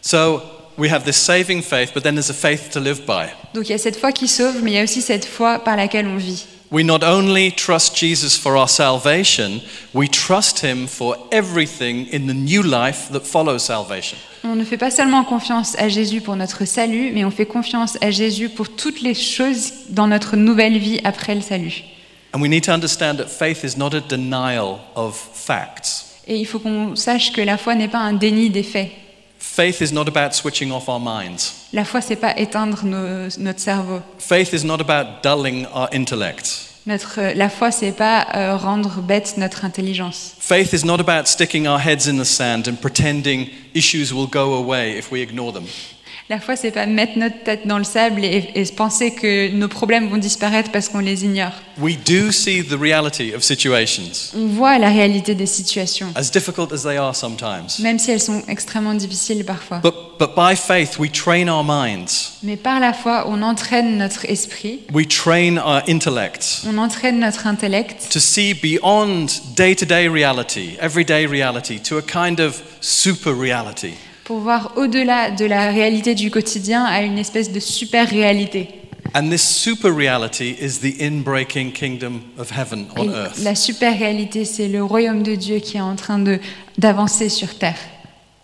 So 0.00 0.40
we 0.78 0.90
have 0.90 1.04
this 1.04 1.16
saving 1.16 1.60
faith, 1.62 1.92
but 1.92 2.02
then 2.02 2.14
there's 2.14 2.30
a 2.30 2.34
faith 2.34 2.70
to 2.72 2.80
live 2.80 3.02
by. 3.06 3.26
Donc 3.52 3.68
il 3.68 3.72
y 3.72 3.74
a 3.74 3.78
cette 3.78 3.96
foi 3.96 4.10
qui 4.12 4.26
sauve, 4.26 4.62
mais 4.62 4.70
il 4.70 4.74
y 4.76 4.78
a 4.80 4.84
aussi 4.84 5.02
cette 5.02 5.26
foi 5.26 5.58
par 5.58 5.76
laquelle 5.76 6.06
on 6.06 6.16
vit. 6.16 6.46
We 6.70 6.84
not 6.84 7.02
only 7.02 7.50
trust 7.50 7.96
Jesus 7.96 8.36
for 8.36 8.54
our 8.58 8.68
salvation, 8.68 9.62
we 9.94 10.06
trust 10.06 10.58
him 10.58 10.86
for 10.86 11.16
everything 11.32 12.06
in 12.12 12.26
the 12.26 12.34
new 12.34 12.62
life 12.62 13.10
that 13.12 13.20
follows 13.20 13.64
salvation. 13.64 14.18
On 14.44 14.54
ne 14.54 14.64
fait 14.64 14.76
pas 14.76 14.90
seulement 14.90 15.24
confiance 15.24 15.74
à 15.78 15.88
Jésus 15.88 16.20
pour 16.20 16.36
notre 16.36 16.66
salut, 16.66 17.10
mais 17.14 17.24
on 17.24 17.30
fait 17.30 17.46
confiance 17.46 17.96
à 18.02 18.10
Jésus 18.10 18.50
pour 18.50 18.68
toutes 18.68 19.00
les 19.00 19.14
choses 19.14 19.72
dans 19.88 20.06
notre 20.06 20.36
nouvelle 20.36 20.76
vie 20.76 21.00
après 21.04 21.34
le 21.34 21.40
salut. 21.40 21.84
And 22.34 22.42
we 22.42 22.50
need 22.50 22.64
to 22.64 22.72
understand 22.72 23.16
that 23.16 23.28
faith 23.28 23.64
is 23.64 23.78
not 23.78 23.94
a 23.94 24.00
denial 24.00 24.80
of 24.94 25.16
facts. 25.32 26.20
Et 26.26 26.36
il 26.36 26.44
faut 26.44 26.58
qu'on 26.58 26.94
sache 26.94 27.32
que 27.32 27.40
la 27.40 27.56
foi 27.56 27.74
n'est 27.74 27.88
pas 27.88 27.98
un 27.98 28.12
déni 28.12 28.50
des 28.50 28.62
faits. 28.62 28.90
Faith 29.38 29.80
is 29.80 29.92
not 29.92 30.08
about 30.08 30.34
switching 30.34 30.70
off 30.72 30.88
our 30.88 31.00
minds. 31.00 31.54
La 31.72 31.84
foi, 31.84 32.00
c'est 32.00 32.16
pas 32.16 32.36
éteindre 32.38 32.84
nos- 32.84 33.38
notre 33.38 33.60
cerveau. 33.60 34.00
Faith 34.18 34.52
is 34.52 34.64
not 34.64 34.80
about 34.80 35.22
dulling 35.22 35.66
our 35.74 35.88
intellect. 35.92 36.64
Notre, 36.86 37.20
la 37.34 37.50
foi, 37.50 37.70
c'est 37.70 37.92
pas 37.92 38.26
euh, 38.34 38.56
rendre 38.56 39.00
bête 39.02 39.34
notre 39.36 39.64
intelligence. 39.64 40.32
Faith 40.38 40.72
is 40.72 40.84
not 40.86 40.98
about 41.00 41.26
sticking 41.26 41.66
our 41.66 41.78
heads 41.78 42.06
in 42.08 42.16
the 42.18 42.24
sand 42.24 42.66
and 42.66 42.76
pretending 42.80 43.48
issues 43.74 44.12
will 44.12 44.26
go 44.26 44.54
away 44.54 44.96
if 44.98 45.12
we 45.12 45.20
ignore 45.20 45.52
them. 45.52 45.64
La 46.30 46.38
foi, 46.40 46.56
c'est 46.56 46.72
pas 46.72 46.84
mettre 46.84 47.16
notre 47.16 47.42
tête 47.42 47.66
dans 47.66 47.78
le 47.78 47.84
sable 47.84 48.22
et, 48.22 48.50
et 48.54 48.64
penser 48.66 49.12
que 49.14 49.50
nos 49.50 49.68
problèmes 49.68 50.10
vont 50.10 50.18
disparaître 50.18 50.70
parce 50.70 50.90
qu'on 50.90 50.98
les 50.98 51.24
ignore. 51.24 51.52
We 51.80 51.96
do 51.96 52.30
see 52.32 52.62
the 52.62 52.76
reality 52.78 53.32
of 53.34 53.42
situations, 53.42 54.34
On 54.36 54.46
voit 54.46 54.76
la 54.78 54.90
réalité 54.90 55.34
des 55.34 55.46
situations, 55.46 56.08
as 56.14 56.30
difficult 56.30 56.70
as 56.72 56.82
they 56.82 56.98
are 56.98 57.16
sometimes. 57.16 57.78
même 57.80 57.98
si 57.98 58.10
elles 58.10 58.20
sont 58.20 58.42
extrêmement 58.46 58.92
difficiles 58.92 59.42
parfois. 59.42 59.78
But, 59.78 59.94
but 60.18 60.34
by 60.36 60.54
faith, 60.54 60.98
we 60.98 61.10
train 61.10 61.48
our 61.48 61.64
minds, 61.64 62.32
Mais 62.42 62.56
par 62.56 62.78
la 62.78 62.92
foi, 62.92 63.24
on 63.26 63.40
entraîne 63.40 63.96
notre 63.96 64.26
esprit, 64.26 64.80
we 64.92 65.06
train 65.08 65.56
our 65.56 65.82
intellect 65.88 66.62
on 66.68 66.76
entraîne 66.76 67.20
notre 67.20 67.46
intellect 67.46 68.08
to 68.10 68.18
see 68.20 68.52
beyond 68.52 69.28
day 69.56 69.74
to 69.74 69.86
day 69.86 70.08
reality, 70.08 70.76
everyday 70.78 71.24
reality, 71.26 71.78
to 71.80 71.96
a 71.96 72.02
kind 72.02 72.38
of 72.38 72.60
super 72.82 73.32
reality. 73.32 73.94
Pour 74.28 74.40
voir 74.40 74.72
au-delà 74.76 75.30
de 75.30 75.46
la 75.46 75.70
réalité 75.70 76.14
du 76.14 76.30
quotidien 76.30 76.84
à 76.84 77.00
une 77.00 77.16
espèce 77.16 77.50
de 77.50 77.58
super 77.60 78.06
réalité. 78.10 78.68
And 79.14 79.30
this 79.30 79.40
super 79.42 79.90
reality 79.96 80.54
is 80.60 80.80
the 80.82 81.00
inbreaking 81.00 81.72
kingdom 81.72 82.20
of 82.38 82.50
heaven 82.52 82.88
Et 82.98 83.00
on 83.00 83.08
earth. 83.10 83.38
la 83.42 83.54
super 83.54 83.98
réalité, 83.98 84.44
c'est 84.44 84.68
le 84.68 84.84
royaume 84.84 85.22
de 85.22 85.34
Dieu 85.34 85.60
qui 85.60 85.78
est 85.78 85.80
en 85.80 85.96
train 85.96 86.18
de- 86.18 86.38
d'avancer 86.76 87.30
sur 87.30 87.56
terre. 87.56 87.78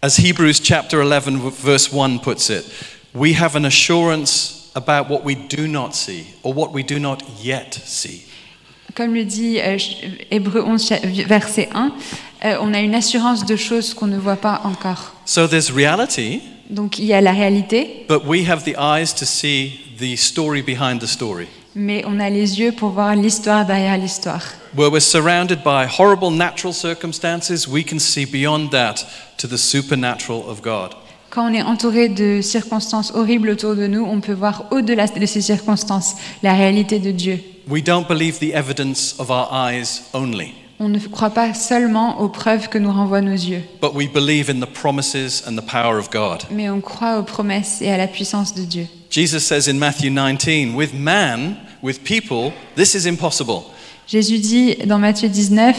As 0.01 0.19
Hebrews 0.19 0.55
chapter 0.63 0.97
11, 1.03 1.37
v- 1.37 1.51
verse 1.63 1.91
1 1.93 2.17
puts 2.17 2.49
it, 2.49 2.65
we 3.15 3.39
have 3.39 3.55
an 3.55 3.65
assurance 3.65 4.71
about 4.75 5.11
what 5.11 5.21
we 5.23 5.37
do 5.37 5.69
not 5.69 5.91
see 5.93 6.25
or 6.43 6.57
what 6.57 6.71
we 6.73 6.83
do 6.83 6.99
not 6.99 7.19
yet 7.43 7.79
see. 7.85 8.23
Comme 8.95 9.15
le 9.15 9.25
dit 9.25 9.59
euh, 9.61 9.77
Hébreu 10.31 10.63
11, 10.65 10.87
cha- 10.87 10.99
verset 11.27 11.69
1, 11.75 11.93
euh, 12.45 12.57
on 12.61 12.73
a 12.75 12.81
une 12.81 12.95
assurance 12.95 13.45
de 13.45 13.57
choses 13.57 13.93
qu'on 13.95 14.07
ne 14.07 14.19
voit 14.19 14.37
pas 14.37 14.61
encore. 14.65 15.15
So 15.25 15.47
there's 15.49 15.71
reality, 15.71 16.41
Donc 16.71 16.99
il 16.99 17.07
y 17.07 17.13
a 17.13 17.21
la 17.21 17.33
réalité, 17.33 18.07
but 18.09 18.23
we 18.27 18.49
have 18.49 18.63
the 18.65 18.75
eyes 18.79 19.13
to 19.19 19.25
see 19.25 19.73
the 19.99 20.17
story 20.17 20.63
behind 20.63 21.01
the 21.01 21.07
story. 21.07 21.47
mais 21.75 22.05
on 22.07 22.21
a 22.21 22.31
les 22.31 22.61
yeux 22.61 22.71
pour 22.71 22.91
voir 22.91 23.17
l'histoire 23.17 23.67
derrière 23.67 23.99
l'histoire. 23.99 24.43
Where 24.77 24.91
we're 24.91 25.01
surrounded 25.03 25.59
by 25.65 25.87
horrible 25.99 26.31
natural 26.31 26.73
circumstances, 26.73 27.67
we 27.67 27.85
can 27.85 27.99
see 27.99 28.27
beyond 28.27 28.69
that 28.71 29.05
to 29.39 29.49
the 29.49 29.57
supernatural 29.57 30.45
of 30.49 30.63
God. 30.63 30.91
Quand 31.31 31.51
on 31.51 31.53
est 31.53 31.63
entouré 31.63 32.09
de 32.09 32.41
circonstances 32.43 33.11
horribles 33.15 33.51
autour 33.51 33.75
de 33.75 33.89
nous, 33.89 34.05
on 34.05 34.21
peut 34.21 34.33
voir 34.35 34.67
au-delà 34.71 35.09
de 35.09 35.27
ces 35.27 35.41
circonstances 35.41 36.15
la 36.45 36.55
réalité 36.55 37.01
de 37.01 37.11
Dieu. 37.11 37.41
We 37.69 37.83
don't 37.83 38.07
believe 38.07 38.39
the 38.41 38.53
evidence 38.55 39.15
of 39.19 39.31
our 39.31 39.49
eyes 39.51 40.03
only, 40.13 40.55
On 40.81 40.89
ne 40.89 40.99
croit 40.99 41.31
pas 41.31 41.55
seulement 41.55 42.21
aux 42.21 42.29
preuves 42.29 42.69
que 42.69 42.79
nous 42.79 42.93
renvoient 42.93 43.23
nos 43.23 43.33
yeux, 43.37 43.63
but 43.81 43.95
we 43.95 44.07
believe 44.07 44.51
in 44.51 44.61
the 44.61 44.67
promises 44.71 45.43
and 45.47 45.57
the 45.57 45.65
power 45.65 45.99
of 45.99 46.11
God. 46.11 46.43
mais 46.51 46.69
on 46.69 46.81
croit 46.81 47.19
aux 47.19 47.23
promesses 47.23 47.81
et 47.81 47.91
à 47.91 47.97
la 47.97 48.07
puissance 48.07 48.55
de 48.55 48.65
Dieu. 48.65 48.87
Jesus 49.11 49.41
says 49.41 49.69
in 49.69 49.79
Matthew 49.79 50.11
19, 50.11 50.75
with 50.75 50.93
man, 50.93 51.57
with 51.83 52.03
people, 52.05 52.53
this 52.77 52.95
is 52.95 53.07
impossible, 53.09 53.63
Jésus 54.07 54.39
dit 54.39 54.75
dans 54.87 54.99
Matthieu 54.99 55.29
19, 55.29 55.75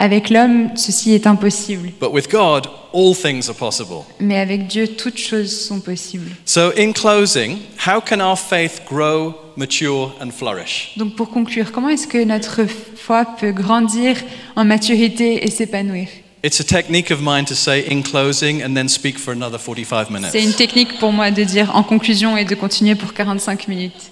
avec 0.00 0.30
l'homme, 0.30 0.70
ceci 0.76 1.12
est 1.12 1.26
impossible, 1.26 1.90
but 2.00 2.10
with 2.10 2.28
God, 2.28 2.66
all 2.92 3.14
things 3.14 3.48
are 3.48 3.54
possible. 3.54 4.02
mais 4.18 4.38
avec 4.40 4.66
Dieu, 4.66 4.88
toutes 4.88 5.18
choses 5.18 5.54
sont 5.66 5.78
possibles. 5.80 6.30
So, 6.46 6.72
in 6.76 6.92
closing, 6.92 7.58
how 7.86 8.00
can 8.00 8.18
our 8.20 8.36
faith 8.38 8.80
grow, 8.88 9.34
mature, 9.56 10.12
and 10.20 10.30
flourish? 10.30 10.92
Donc 10.96 11.14
pour 11.14 11.30
conclure, 11.30 11.70
comment 11.70 11.90
est-ce 11.90 12.06
que 12.08 12.24
notre 12.24 12.62
foi 12.96 13.24
peut 13.38 13.52
grandir 13.52 14.16
en 14.56 14.64
maturité 14.64 15.44
et 15.46 15.50
s'épanouir? 15.50 16.08
It's 16.42 16.58
a 16.58 16.64
technique 16.64 17.10
of 17.10 17.20
mine 17.20 17.44
to 17.44 17.54
say 17.54 17.84
in 17.90 18.00
closing 18.00 18.62
and 18.64 18.74
then 18.74 18.88
speak 18.88 19.18
for 19.18 19.32
another 19.34 19.58
45 19.58 20.08
minutes. 20.10 20.30
C'est 20.32 20.42
une 20.42 20.54
technique 20.54 20.98
pour 20.98 21.12
moi 21.12 21.30
de 21.30 21.44
dire 21.44 21.70
en 21.76 21.82
conclusion 21.82 22.38
et 22.38 22.46
de 22.46 22.54
continuer 22.54 22.94
pour 22.94 23.12
45 23.12 23.68
minutes. 23.68 24.10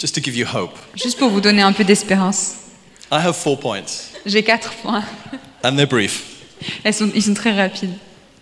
just 0.00 0.14
to 0.14 0.20
give 0.22 0.34
you 0.36 0.46
hope. 0.46 0.72
Juste 0.94 1.18
pour 1.18 1.28
vous 1.28 1.40
donner 1.42 1.60
un 1.62 1.72
peu 1.72 1.84
d'espérance. 1.84 2.54
I 3.10 3.20
have 3.20 3.36
four 3.36 3.56
points, 3.58 4.12
J'ai 4.24 4.42
quatre 4.42 4.72
points. 4.82 5.04
and 5.62 5.76
they're 5.76 5.86
brief. 5.86 6.42
Elles 6.84 6.94
sont, 6.94 7.10
ils 7.14 7.22
sont 7.22 7.34
très 7.34 7.52
rapides. 7.54 7.92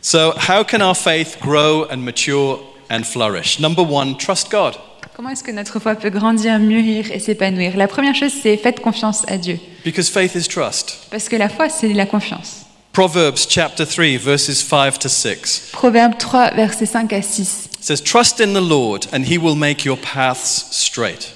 So, 0.00 0.32
how 0.36 0.62
can 0.64 0.80
our 0.80 0.94
faith 0.94 1.38
grow 1.40 1.86
and 1.90 1.98
mature 1.98 2.60
and 2.90 3.04
flourish? 3.04 3.58
Number 3.58 3.82
one, 3.82 4.16
trust 4.16 4.50
God. 4.50 4.74
Comment 5.16 5.30
est-ce 5.30 5.44
que 5.44 5.52
notre 5.52 5.78
foi 5.78 5.94
peut 5.94 6.10
grandir, 6.10 6.58
mûrir 6.58 7.10
et 7.12 7.20
s'épanouir 7.20 7.76
La 7.76 7.86
première 7.88 8.14
chose, 8.14 8.32
c'est 8.42 8.56
faites 8.56 8.80
confiance 8.80 9.22
à 9.28 9.36
Dieu. 9.38 9.58
Because 9.84 10.08
faith 10.08 10.34
is 10.34 10.48
trust. 10.48 11.06
Parce 11.10 11.28
que 11.28 11.36
la 11.36 11.48
foi, 11.48 11.68
c'est 11.68 11.92
la 11.92 12.04
confiance. 12.06 12.62
Proverbs 12.92 13.46
chapter 13.48 13.84
3, 13.86 14.18
verses 14.18 14.60
5 14.62 14.98
to 15.00 15.08
6 15.08 15.70
Proverbe 15.72 16.16
3, 16.18 16.50
versets 16.54 16.86
5 16.86 17.12
à 17.12 17.22
6. 17.22 17.68
says, 17.80 18.00
Trust 18.02 18.40
in 18.40 18.54
the 18.54 18.60
Lord, 18.60 19.06
and 19.12 19.24
he 19.24 19.36
will 19.38 19.56
make 19.56 19.84
your 19.84 19.96
paths 19.96 20.66
straight. 20.70 21.32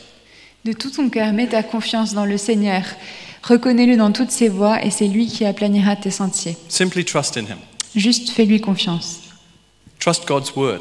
De 0.64 0.73
tout 0.73 0.90
ton 0.90 1.09
cœur, 1.09 1.33
mets 1.33 1.47
ta 1.47 1.62
confiance 1.62 2.14
dans 2.14 2.25
le 2.25 2.37
Seigneur. 2.37 2.83
Reconnais-le 3.42 3.97
dans 3.97 4.12
toutes 4.12 4.31
ses 4.31 4.49
voies 4.49 4.85
et 4.85 4.90
c'est 4.90 5.07
lui 5.07 5.27
qui 5.27 5.44
aplanira 5.44 5.97
tes 5.97 6.11
sentiers. 6.11 6.57
Simply 6.68 7.05
trust 7.05 7.37
in 7.37 7.42
him. 7.42 7.59
Juste 7.94 8.31
fais-lui 8.31 8.61
confiance. 8.61 9.21
Trust 9.99 10.27
God's 10.27 10.55
word. 10.55 10.81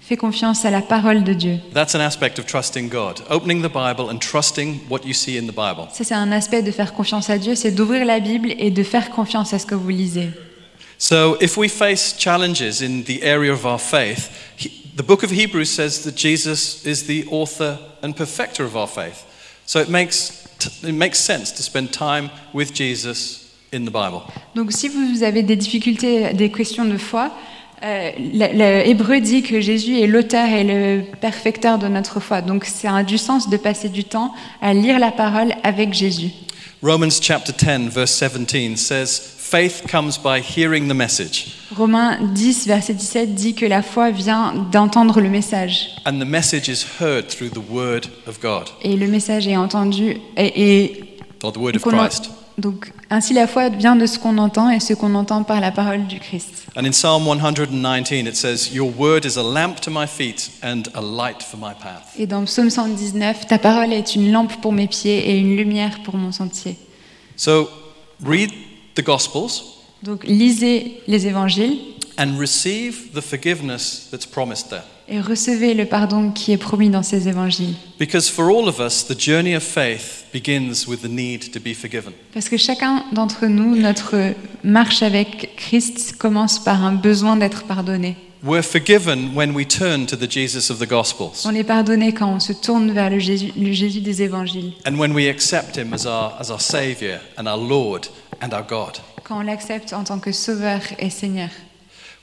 Fais 0.00 0.16
confiance 0.16 0.66
à 0.66 0.70
la 0.70 0.82
parole 0.82 1.24
de 1.24 1.32
Dieu. 1.32 1.58
That's 1.72 1.94
an 1.94 2.00
aspect 2.00 2.38
of 2.38 2.44
trusting 2.44 2.90
God. 2.90 3.22
Opening 3.30 3.62
the 3.62 3.72
Bible 3.72 4.10
and 4.10 4.18
trusting 4.18 4.80
what 4.90 5.00
you 5.06 5.14
see 5.14 5.38
in 5.38 5.46
the 5.46 5.54
Bible. 5.54 5.88
Ça, 5.94 6.04
c'est 6.04 6.14
un 6.14 6.30
aspect 6.30 6.62
de 6.62 6.70
faire 6.70 6.92
confiance 6.92 7.30
à 7.30 7.38
Dieu, 7.38 7.54
c'est 7.54 7.70
d'ouvrir 7.70 8.04
la 8.04 8.20
Bible 8.20 8.52
et 8.58 8.70
de 8.70 8.82
faire 8.82 9.08
confiance 9.08 9.54
à 9.54 9.58
ce 9.58 9.64
que 9.64 9.74
vous 9.74 9.88
lisez. 9.88 10.28
So, 10.98 11.36
if 11.40 11.56
we 11.56 11.70
face 11.70 12.14
challenges 12.18 12.82
in 12.82 13.02
the 13.06 13.22
area 13.22 13.52
of 13.52 13.64
our 13.64 13.80
faith, 13.80 14.30
he, 14.58 14.83
the 14.94 15.02
book 15.02 15.22
of 15.22 15.30
Hebrews 15.30 15.70
says 15.70 16.04
that 16.04 16.14
Jesus 16.14 16.84
is 16.86 17.06
the 17.06 17.26
author 17.30 17.78
and 18.02 18.16
perfecter 18.16 18.64
of 18.64 18.76
our 18.76 18.86
faith. 18.86 19.24
So, 19.66 19.80
it 19.80 19.88
makes, 19.88 20.46
it 20.84 20.92
makes 20.92 21.18
sense 21.18 21.50
to 21.52 21.62
spend 21.62 21.92
time 21.92 22.30
with 22.52 22.72
Jesus 22.74 23.44
in 23.72 23.84
the 23.84 23.90
Bible. 23.90 24.22
Donc 24.54 24.72
si 24.72 24.88
vous 24.88 25.22
avez 25.22 25.42
des 25.42 25.56
difficultés, 25.56 26.32
des 26.32 26.50
questions 26.50 26.84
de 26.84 26.96
foi, 26.96 27.30
euh, 27.82 28.10
le 28.16 29.20
dit 29.20 29.42
que 29.42 29.60
Jésus 29.60 30.00
est 30.00 30.06
l'auteur 30.06 30.48
et 30.48 30.64
le 30.64 31.02
perfecteur 31.20 31.78
de 31.78 31.88
notre 31.88 32.20
foi. 32.20 32.40
Donc 32.40 32.64
ça 32.64 32.96
a 32.96 33.02
du 33.02 33.18
sens 33.18 33.50
de 33.50 33.56
passer 33.56 33.88
du 33.88 34.04
temps 34.04 34.32
à 34.62 34.72
lire 34.72 34.98
la 34.98 35.10
parole 35.10 35.52
avec 35.62 35.92
Jésus. 35.92 36.30
Romans 36.82 37.20
chapter 37.20 37.52
10, 37.52 37.88
verse 37.88 38.22
17 38.22 38.76
says, 38.76 39.18
Faith 39.38 39.84
comes 39.90 40.18
by 40.18 40.40
hearing 40.40 40.88
the 40.88 40.94
message, 40.94 41.56
Romains 41.76 42.18
10, 42.34 42.66
verset 42.66 42.94
17 42.94 43.34
dit 43.34 43.54
que 43.54 43.66
la 43.66 43.82
foi 43.82 44.10
vient 44.10 44.54
d'entendre 44.72 45.20
le 45.20 45.28
message. 45.28 45.90
and 46.06 46.18
the 46.20 46.26
message 46.26 46.68
is 46.68 46.84
heard 47.00 47.26
through 47.28 47.50
the 47.50 47.62
word 47.70 48.06
of 48.26 48.40
God, 48.40 48.68
Et 48.82 48.96
le 48.96 49.06
message 49.08 49.46
est 49.48 49.56
entendu. 49.56 50.16
Et, 50.36 50.82
et 50.82 51.04
or 51.42 51.52
the 51.52 51.58
word 51.58 51.76
of 51.76 51.82
Christ. 51.82 52.30
donc 52.58 52.92
ainsi 53.10 53.34
la 53.34 53.46
foi 53.46 53.68
vient 53.68 53.96
de 53.96 54.06
ce 54.06 54.18
qu'on 54.18 54.38
entend 54.38 54.70
et 54.70 54.78
ce 54.80 54.94
qu'on 54.94 55.14
entend 55.14 55.42
par 55.42 55.60
la 55.60 55.70
parole 55.72 56.06
du 56.06 56.18
Christ. 56.20 56.66
And 56.76 56.84
in 56.84 56.90
Psalm 56.92 57.26
119, 57.26 58.26
it 58.26 58.36
says, 58.36 58.72
Your 58.74 58.90
word 58.96 59.24
is 59.24 59.36
a 59.36 59.42
lamp 59.42 59.80
to 59.82 59.90
my 59.90 60.06
feet 60.06 60.50
and 60.62 60.82
a 60.94 61.00
light 61.00 61.42
for 61.42 61.56
my 61.58 61.72
path. 61.80 62.14
Et 62.18 62.26
dans 62.26 62.44
Psaume 62.44 62.70
119, 62.70 63.46
ta 63.46 63.58
parole 63.58 63.92
est 63.92 64.14
une 64.16 64.32
lampe 64.32 64.60
pour 64.60 64.72
mes 64.72 64.88
pieds 64.88 65.30
et 65.30 65.38
une 65.38 65.56
lumière 65.56 66.02
pour 66.04 66.16
mon 66.16 66.32
sentier. 66.32 66.76
So 67.36 67.68
read 68.24 68.50
the 68.96 69.02
Gospels 69.04 69.73
Donc 70.04 70.24
lisez 70.24 71.00
les 71.06 71.26
évangiles 71.26 71.78
and 72.18 72.38
receive 72.38 73.12
the 73.14 73.20
forgiveness 73.20 74.08
that's 74.10 74.26
promised 74.26 74.68
there. 74.68 74.82
et 75.08 75.20
recevez 75.20 75.74
le 75.74 75.84
pardon 75.86 76.30
qui 76.30 76.52
est 76.52 76.58
promis 76.58 76.90
dans 76.90 77.02
ces 77.02 77.28
évangiles. 77.28 77.74
Because 77.98 78.28
for 78.28 78.46
all 78.46 78.68
of 78.68 78.78
us, 78.80 79.04
the 79.06 79.18
journey 79.18 79.54
of 79.54 79.62
faith 79.62 80.26
begins 80.32 80.86
with 80.86 81.02
the 81.02 81.08
need 81.08 81.50
to 81.52 81.60
be 81.60 81.74
forgiven. 81.74 82.12
Parce 82.32 82.48
que 82.48 82.56
chacun 82.56 83.04
d'entre 83.12 83.46
nous, 83.46 83.76
notre 83.76 84.34
marche 84.62 85.02
avec 85.02 85.56
Christ 85.56 86.16
commence 86.18 86.62
par 86.62 86.84
un 86.84 86.92
besoin 86.92 87.36
d'être 87.36 87.64
pardonné. 87.64 88.16
We're 88.42 88.62
forgiven 88.62 89.34
when 89.34 89.54
we 89.54 89.66
turn 89.66 90.04
to 90.06 90.16
the 90.16 90.30
Jesus 90.30 90.70
of 90.70 90.78
the 90.78 90.86
Gospels 90.86 91.46
On 91.46 91.54
est 91.54 91.64
pardonné 91.64 92.12
quand 92.12 92.30
on 92.30 92.40
se 92.40 92.52
tourne 92.52 92.92
vers 92.92 93.08
le 93.08 93.18
Jésus, 93.18 93.52
le 93.56 93.72
Jésus 93.72 94.00
des 94.00 94.20
évangiles, 94.20 94.74
and 94.86 94.98
when 94.98 95.12
we 95.14 95.28
accept 95.28 95.78
Him 95.78 95.94
as 95.94 96.04
our, 96.04 96.34
as 96.38 96.50
our 96.50 96.60
Savior 96.60 97.20
and 97.38 97.46
our 97.46 97.56
Lord 97.58 98.08
and 98.42 98.52
our 98.52 98.62
God. 98.62 99.00
Quand 99.24 99.38
on 99.38 99.42
l'accepte 99.42 99.92
en 99.92 100.04
tant 100.04 100.18
que 100.18 100.32
Sauveur 100.32 100.80
et 100.98 101.10
Seigneur. 101.10 101.50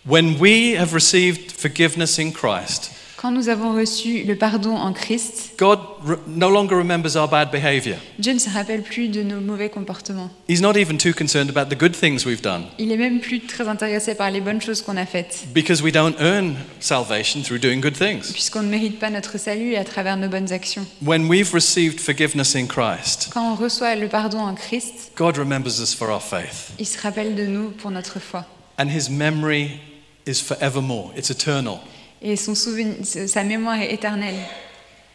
When 0.05 0.39
we 0.39 0.75
have 0.77 0.93
received 0.93 1.51
forgiveness 1.51 2.17
in 2.17 2.31
Christ, 2.31 2.91
Quand 3.21 3.29
nous 3.31 3.49
avons 3.49 3.75
reçu 3.75 4.23
le 4.23 4.35
pardon 4.35 4.75
en 4.75 4.93
Christ, 4.93 5.51
God 5.59 5.77
re- 6.03 6.17
no 6.25 6.49
longer 6.49 6.73
remembers 6.75 7.15
our 7.15 7.27
bad 7.29 7.51
behavior. 7.51 7.97
Dieu 8.17 8.33
ne 8.33 8.39
se 8.39 8.49
rappelle 8.49 8.81
plus 8.81 9.09
de 9.09 9.21
nos 9.21 9.39
mauvais 9.39 9.69
comportements. 9.69 10.31
He's 10.49 10.59
not 10.59 10.73
even 10.75 10.97
too 10.97 11.13
concerned 11.13 11.55
about 11.55 11.69
the 11.69 11.77
good 11.79 11.95
things 11.95 12.25
we've 12.25 12.41
done 12.41 12.63
Il 12.79 12.91
est 12.91 12.97
même 12.97 13.19
plus 13.19 13.39
très 13.41 13.67
intéressé 13.67 14.15
par 14.15 14.31
les 14.31 14.41
bonnes 14.41 14.59
choses 14.59 14.81
qu'on 14.81 14.97
a 14.97 15.05
faites, 15.05 15.45
because 15.53 15.83
we 15.83 15.91
don't 15.91 16.15
earn 16.19 16.55
salvation 16.79 17.43
through 17.43 17.59
doing 17.59 17.79
good 17.79 17.93
things. 17.95 18.31
puisqu'on 18.33 18.63
ne 18.63 18.69
mérite 18.69 18.97
pas 18.99 19.11
notre 19.11 19.37
salut 19.37 19.75
à 19.75 19.83
travers 19.83 20.17
nos 20.17 20.27
bonnes 20.27 20.51
actions. 20.51 20.87
When 21.05 21.27
we've 21.29 21.53
received 21.53 21.99
forgiveness 21.99 22.55
in 22.55 22.65
Christ, 22.65 23.29
Quand 23.31 23.51
on 23.51 23.55
reçoit 23.55 23.95
le 23.95 24.07
pardon 24.07 24.39
en 24.39 24.55
Christ, 24.55 25.11
God 25.15 25.37
remembers 25.37 25.79
us 25.79 25.93
for 25.93 26.09
our 26.09 26.23
faith. 26.23 26.71
il 26.79 26.87
se 26.87 26.99
rappelle 26.99 27.35
de 27.35 27.45
nous 27.45 27.69
pour 27.69 27.91
notre 27.91 28.19
foi. 28.19 28.45
And 28.79 28.87
His 28.87 29.11
memory 29.11 29.79
is 30.25 30.41
forevermore, 30.41 31.11
it's 31.15 31.29
eternal. 31.29 31.81
Et 32.21 32.35
son 32.35 32.55
souvenir, 32.55 32.95
sa 33.03 33.43
mémoire 33.43 33.81
est 33.81 33.93
éternelle. 33.93 34.35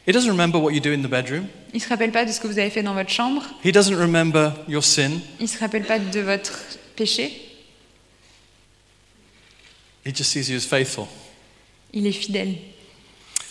He 0.07 0.13
doesn't 0.13 0.31
remember 0.31 0.59
what 0.59 0.73
you 0.73 0.81
do 0.81 0.93
in 0.93 1.03
the 1.03 1.09
bedroom, 1.09 1.49
Il 1.73 1.79
ne 1.79 1.81
se 1.81 1.89
rappelle 1.89 2.13
pas 2.13 2.25
de 2.25 2.31
ce 2.31 2.41
que 2.41 2.47
vous 2.47 2.59
avez 2.59 2.71
fait 2.71 2.83
dans 2.83 2.95
votre 2.95 3.11
chambre. 3.11 3.43
He 3.65 3.73
doesn't 3.73 3.97
remember 3.97 4.53
your 4.69 4.83
sin. 4.83 5.21
Il 5.41 5.45
ne 5.45 5.47
se 5.47 5.59
rappelle 5.59 5.85
pas 5.85 5.99
de 5.99 6.21
votre 6.21 6.53
péché. 6.95 7.43
He 10.05 10.15
just 10.15 10.31
sees 10.31 10.49
you 10.49 10.57
as 10.57 10.65
faithful. 10.65 11.09
Il 11.93 12.07
est 12.07 12.13
fidèle. 12.13 12.55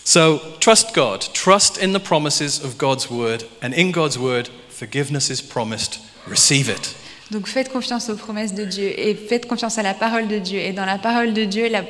So 0.05 0.39
trust 0.59 0.93
God, 0.93 1.25
trust 1.33 1.77
in 1.81 1.91
the 1.91 1.99
promises 1.99 2.63
of 2.63 2.77
God's 2.77 3.09
word, 3.09 3.43
and 3.61 3.73
in 3.73 3.91
God's 3.91 4.17
word, 4.17 4.49
forgiveness 4.69 5.29
is 5.29 5.41
promised. 5.41 5.99
Receive 6.27 6.69
it. 6.69 6.95
Donc 7.31 7.47
faites 7.47 7.71
confiance 7.71 8.09
aux 8.09 8.15
promesses 8.15 8.53
de 8.53 8.65
Dieu 8.65 8.87
et 8.99 9.15
faites 9.15 9.47
confiance 9.47 9.77
à 9.77 9.83
la 9.83 9.93
parole 9.93 10.27
de 10.27 10.37
Dieu. 10.37 10.59
Et 10.59 10.73
dans 10.73 10.85
la 10.85 10.97
parole 10.99 11.33
de 11.33 11.43
Dieu, 11.45 11.69
la- 11.69 11.83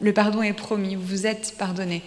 le 0.00 0.12
pardon 0.12 0.42
est 0.42 0.52
promis. 0.52 0.96
Vous 0.96 1.26
êtes 1.26 1.54
pardonné. 1.58 2.02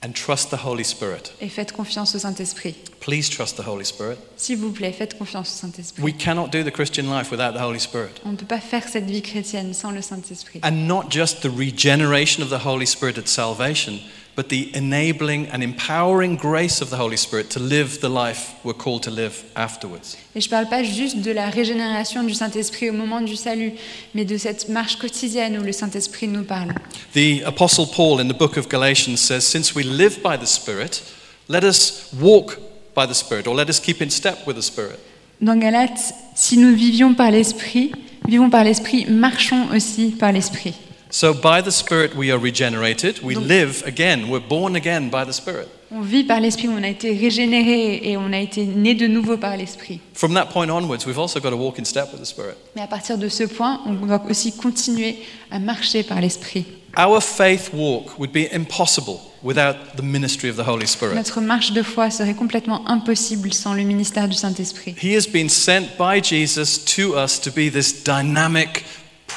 And 0.00 0.12
trust 0.12 0.50
the 0.50 0.64
Holy 0.64 0.84
Spirit. 0.84 1.32
Et 1.40 1.48
faites 1.48 1.72
confiance 1.72 2.14
au 2.14 2.20
Saint-Esprit. 2.20 2.76
Please 3.00 3.28
trust 3.28 3.56
the 3.56 3.66
Holy 3.66 3.84
Spirit. 3.84 4.16
S'il 4.36 4.56
vous 4.58 4.70
plaît, 4.70 4.92
faites 4.92 5.18
confiance 5.18 5.50
au 5.52 5.66
Saint-Esprit. 5.66 6.00
We 6.02 6.14
cannot 6.16 6.48
do 6.52 6.62
the 6.62 6.70
Christian 6.70 7.02
life 7.12 7.32
without 7.32 7.52
the 7.58 7.60
Holy 7.60 7.80
Spirit. 7.80 8.10
On 8.24 8.30
ne 8.30 8.36
peut 8.36 8.46
pas 8.46 8.60
faire 8.60 8.84
cette 8.88 9.06
vie 9.10 9.22
chrétienne 9.22 9.74
sans 9.74 9.90
le 9.90 10.00
Saint-Esprit. 10.00 10.60
And 10.62 10.86
not 10.86 11.06
just 11.10 11.40
the 11.40 11.50
regeneration 11.54 12.44
of 12.44 12.48
the 12.50 12.64
Holy 12.64 12.86
Spirit 12.86 13.18
at 13.18 13.26
salvation, 13.26 13.94
but 14.38 14.50
the 14.50 14.70
enabling 14.72 15.48
and 15.48 15.64
empowering 15.64 16.36
grace 16.36 16.80
of 16.80 16.90
the 16.90 16.96
Holy 16.96 17.16
Spirit 17.16 17.50
to 17.50 17.58
live 17.58 18.00
the 18.00 18.08
life 18.08 18.54
we're 18.62 18.72
called 18.72 19.02
to 19.02 19.10
live 19.10 19.42
afterwards. 19.56 20.16
Et 20.36 20.40
je 20.40 20.46
ne 20.46 20.50
parle 20.50 20.68
pas 20.68 20.84
juste 20.84 21.22
de 21.22 21.32
la 21.32 21.50
régénération 21.50 22.22
du 22.22 22.34
Saint-Esprit 22.34 22.88
au 22.88 22.92
moment 22.92 23.20
du 23.20 23.34
salut, 23.34 23.72
mais 24.14 24.24
de 24.24 24.36
cette 24.36 24.68
marche 24.68 24.96
quotidienne 24.96 25.58
où 25.58 25.64
le 25.64 25.72
Saint-Esprit 25.72 26.28
nous 26.28 26.44
parle. 26.44 26.72
The 27.14 27.42
Apostle 27.46 27.86
Paul 27.92 28.20
in 28.20 28.28
the 28.28 28.38
book 28.38 28.56
of 28.56 28.68
Galatians 28.68 29.16
says, 29.16 29.40
Since 29.40 29.74
we 29.74 29.82
live 29.82 30.22
by 30.22 30.38
the 30.38 30.46
Spirit, 30.46 31.02
let 31.48 31.64
us 31.64 32.12
walk 32.16 32.58
by 32.94 33.08
the 33.08 33.14
Spirit, 33.14 33.48
or 33.48 33.56
let 33.56 33.68
us 33.68 33.80
keep 33.80 34.00
in 34.00 34.08
step 34.08 34.46
with 34.46 34.54
the 34.54 34.62
Spirit. 34.62 35.00
Dans 35.40 35.58
Galates, 35.58 36.14
si 36.36 36.58
nous 36.58 36.76
vivions 36.76 37.12
par 37.14 37.32
l'Esprit, 37.32 37.90
vivons 38.28 38.50
par 38.50 38.62
l'Esprit, 38.62 39.04
marchons 39.06 39.66
aussi 39.74 40.12
par 40.12 40.30
l'Esprit. 40.30 40.74
So 41.10 41.32
by 41.32 41.62
the 41.62 41.70
Spirit 41.70 42.14
we 42.14 42.30
are 42.30 42.38
regenerated, 42.38 43.20
we 43.22 43.34
Donc- 43.34 43.46
live 43.46 43.82
again, 43.86 44.28
we're 44.28 44.46
born 44.46 44.76
again 44.76 45.10
by 45.10 45.24
the 45.24 45.32
Spirit. 45.32 45.68
On 45.90 46.02
vit 46.02 46.24
par 46.24 46.38
l'Esprit, 46.38 46.68
on 46.68 46.82
a 46.82 46.88
été 46.88 47.16
régénéré 47.16 48.00
et 48.10 48.18
on 48.18 48.30
a 48.30 48.38
été 48.38 48.64
né 48.66 48.94
de 48.94 49.06
nouveau 49.06 49.38
par 49.38 49.56
l'Esprit. 49.56 50.00
From 50.12 50.34
that 50.34 50.46
point 50.52 50.68
onwards, 50.68 51.06
we've 51.06 51.18
also 51.18 51.40
got 51.40 51.50
to 51.50 51.56
walk 51.56 51.78
in 51.78 51.84
step 51.84 52.12
with 52.12 52.20
the 52.20 52.26
Spirit. 52.26 52.56
Mais 52.76 52.82
à 52.82 52.86
partir 52.86 53.16
de 53.16 53.28
ce 53.30 53.44
point, 53.44 53.80
on 53.86 53.94
doit 53.94 54.22
aussi 54.28 54.52
continuer 54.52 55.16
à 55.50 55.58
marcher 55.58 56.02
par 56.02 56.20
l'Esprit. 56.20 56.66
Our 56.98 57.22
faith 57.22 57.70
walk 57.72 58.18
would 58.18 58.32
be 58.32 58.52
impossible 58.52 59.20
without 59.42 59.96
the 59.96 60.02
ministry 60.02 60.50
of 60.50 60.56
the 60.56 60.66
Holy 60.66 60.86
Spirit. 60.86 61.14
Notre 61.14 61.40
marche 61.40 61.72
de 61.72 61.82
foi 61.82 62.10
serait 62.10 62.34
complètement 62.34 62.86
impossible 62.88 63.52
sans 63.54 63.72
le 63.72 63.82
ministère 63.82 64.28
du 64.28 64.34
Saint-Esprit. 64.36 64.94
He 65.02 65.16
has 65.16 65.26
been 65.26 65.48
sent 65.48 65.96
by 65.98 66.20
Jesus 66.22 66.84
to 66.96 67.16
us 67.16 67.40
to 67.40 67.50
be 67.50 67.70
this 67.70 68.02
dynamic 68.04 68.84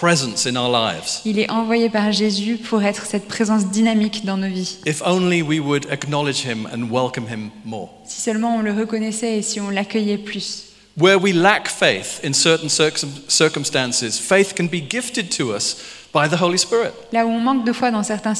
presence 0.01 0.47
in 0.47 0.55
our 0.55 0.67
lives. 0.71 1.21
Il 1.25 1.37
est 1.37 1.51
envoyé 1.51 1.87
par 1.89 2.11
Jésus 2.11 2.57
pour 2.57 2.81
être 2.81 3.05
cette 3.05 3.27
présence 3.27 3.67
dynamique 3.67 4.25
dans 4.25 4.35
nos 4.35 4.47
vies. 4.47 4.79
If 4.87 5.03
only 5.05 5.43
we 5.43 5.59
would 5.59 5.85
acknowledge 5.91 6.43
him 6.43 6.67
and 6.73 6.89
welcome 6.91 7.27
him 7.27 7.51
more. 7.63 7.89
Si 8.05 8.19
seulement 8.19 8.55
on 8.57 8.61
le 8.61 8.73
reconnaissait 8.73 9.37
et 9.37 9.41
si 9.43 9.59
on 9.61 9.69
l'accueillait 9.69 10.17
plus. 10.17 10.63
Where 10.97 11.21
we 11.21 11.33
lack 11.33 11.67
faith 11.69 12.19
in 12.25 12.33
certain 12.33 12.67
circum- 12.67 13.09
circumstances, 13.27 14.17
faith 14.19 14.55
can 14.57 14.65
be 14.65 14.81
gifted 14.89 15.29
to 15.37 15.53
us 15.55 15.77
by 16.13 16.27
the 16.27 16.41
Holy 16.41 16.57
Spirit. 16.57 16.91
Là 17.13 17.25
où 17.25 17.29
on 17.29 17.39
manque 17.39 17.65
de 17.65 17.71
foi 17.71 17.91
dans 17.91 18.03
certaines 18.03 18.35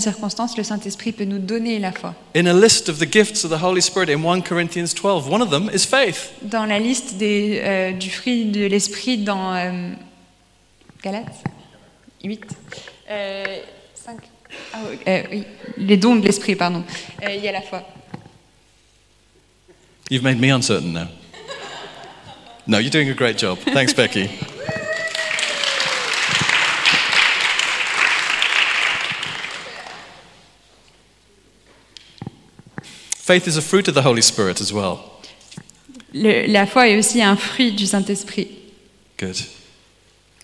circonstances, 0.00 0.56
le 0.56 0.62
Saint-Esprit 0.62 1.12
peut 1.12 1.24
nous 1.24 1.38
donner 1.38 1.78
la 1.78 1.92
foi. 1.92 2.14
In 2.36 2.46
a 2.46 2.52
list 2.52 2.90
of 2.90 2.98
the 2.98 3.10
gifts 3.10 3.44
of 3.44 3.50
the 3.50 3.60
Holy 3.60 3.80
Spirit 3.80 4.10
in 4.10 4.22
1 4.22 4.42
Corinthians 4.42 4.92
12, 4.94 5.28
one 5.32 5.40
of 5.42 5.50
them 5.50 5.70
is 5.74 5.86
faith. 5.86 6.30
Dans 6.42 6.66
la 6.66 6.78
liste 6.78 7.14
des, 7.16 7.60
euh, 7.64 7.92
du 7.92 8.10
fruit 8.10 8.44
de 8.44 8.66
l'Esprit 8.66 9.18
dans 9.18 9.54
euh, 9.54 9.94
Galates 11.04 11.44
8 12.22 12.46
euh, 13.10 13.44
5 13.94 14.16
Ah 14.72 14.78
oui, 14.88 14.98
euh, 15.06 15.22
oui, 15.30 15.44
les 15.76 15.98
dons 15.98 16.16
de 16.16 16.24
l'Esprit, 16.24 16.56
pardon. 16.56 16.82
Euh, 17.22 17.34
il 17.34 17.44
y 17.44 17.48
a 17.48 17.52
la 17.52 17.60
foi. 17.60 17.82
You've 20.10 20.22
made 20.22 20.40
me 20.40 20.50
uncertain 20.50 20.94
now. 20.94 21.08
No, 22.66 22.78
you're 22.78 22.90
doing 22.90 23.10
a 23.10 23.14
great 23.14 23.36
job. 23.36 23.58
Thanks, 23.58 23.92
Becky. 23.92 24.30
Faith 33.10 33.46
is 33.46 33.58
a 33.58 33.62
fruit 33.62 33.88
of 33.88 33.94
the 33.94 34.02
Holy 34.02 34.22
Spirit 34.22 34.62
as 34.62 34.72
well. 34.72 35.00
Le- 36.14 36.46
la 36.46 36.64
foi 36.64 36.88
est 36.88 36.96
aussi 36.96 37.20
un 37.20 37.36
fruit 37.36 37.72
du 37.72 37.86
Saint-Esprit. 37.86 38.48
Good. 39.18 39.36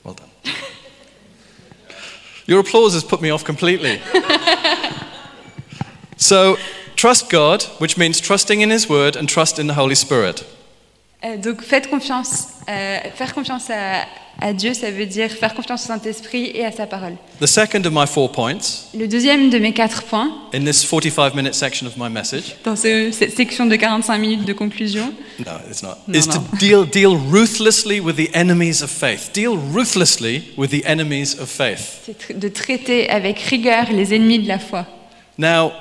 Well 0.04 0.14
done. 0.14 0.30
Your 2.46 2.60
applause 2.60 2.94
has 2.94 3.04
put 3.04 3.20
me 3.20 3.30
off 3.30 3.44
completely. 3.44 4.00
so, 6.16 6.56
trust 6.96 7.30
God, 7.30 7.62
which 7.78 7.96
means 7.96 8.20
trusting 8.20 8.60
in 8.60 8.70
His 8.70 8.88
Word 8.88 9.16
and 9.16 9.28
trust 9.28 9.58
in 9.58 9.66
the 9.66 9.74
Holy 9.74 9.94
Spirit. 9.94 10.44
Euh, 11.22 11.36
donc 11.36 11.62
faites 11.62 11.86
confiance, 11.86 12.48
euh, 12.66 12.98
faire 13.14 13.34
confiance 13.34 13.70
à, 13.70 14.06
à 14.40 14.52
Dieu, 14.52 14.74
ça 14.74 14.90
veut 14.90 15.06
dire 15.06 15.30
faire 15.30 15.54
confiance 15.54 15.84
au 15.84 15.86
Saint-Esprit 15.88 16.50
et 16.54 16.64
à 16.64 16.72
sa 16.72 16.86
parole. 16.86 17.16
The 17.40 17.46
second 17.46 17.84
of 17.84 17.92
my 17.92 18.06
four 18.06 18.32
points 18.32 18.58
Le 18.94 19.06
deuxième 19.06 19.50
de 19.50 19.58
mes 19.58 19.72
quatre 19.72 20.02
points, 20.04 20.30
in 20.54 20.64
this 20.64 20.84
45 20.84 21.34
minute 21.34 21.54
section 21.54 21.86
of 21.86 21.96
my 21.96 22.08
message, 22.08 22.56
dans 22.64 22.76
ce- 22.76 23.10
cette 23.12 23.36
section 23.36 23.66
de 23.66 23.76
45 23.76 24.18
minutes 24.18 24.44
de 24.44 24.52
conclusion, 24.52 25.12
no, 25.38 25.52
it's 25.70 25.82
not, 25.82 25.96
No, 26.08 26.18
is 26.18 26.26
to 26.26 26.38
no. 26.38 26.58
deal, 26.58 26.84
deal 26.86 27.16
ruthlessly 27.30 28.00
with 28.00 28.16
the 28.16 28.30
enemies 28.34 28.82
of 28.82 28.90
faith. 28.90 29.30
Deal 29.34 29.56
ruthlessly 29.74 30.42
with 30.56 30.70
the 30.70 30.82
enemies 30.86 31.36
of 31.40 31.48
faith. 31.48 32.00
c'est 32.06 32.18
tr- 32.18 32.38
de 32.38 32.48
traiter 32.48 33.08
avec 33.10 33.38
rigueur 33.40 33.86
les 33.92 34.14
ennemis 34.14 34.38
de 34.40 34.48
la 34.48 34.58
foi. 34.58 34.86
Now, 35.38 35.72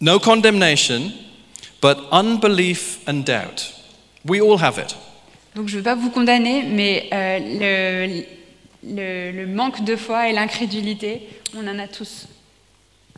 no 0.00 0.18
condemnation, 0.18 1.12
but 1.82 1.98
unbelief 2.12 2.98
and 3.06 3.24
doubt. 3.24 3.72
We 4.26 4.40
all 4.40 4.58
have 4.62 4.78
it. 4.78 4.96
Donc 5.54 5.68
je 5.68 5.74
ne 5.74 5.78
veux 5.78 5.84
pas 5.84 5.94
vous 5.94 6.10
condamner, 6.10 6.64
mais 6.64 7.08
euh, 7.12 7.38
le, 8.84 8.94
le- 8.94 9.32
le 9.32 9.46
manque 9.46 9.84
de 9.84 9.96
foi 9.96 10.28
et 10.28 10.32
l'incrédulité, 10.32 11.28
on 11.56 11.66
en 11.68 11.78
a 11.78 11.86
tous. 11.86 12.26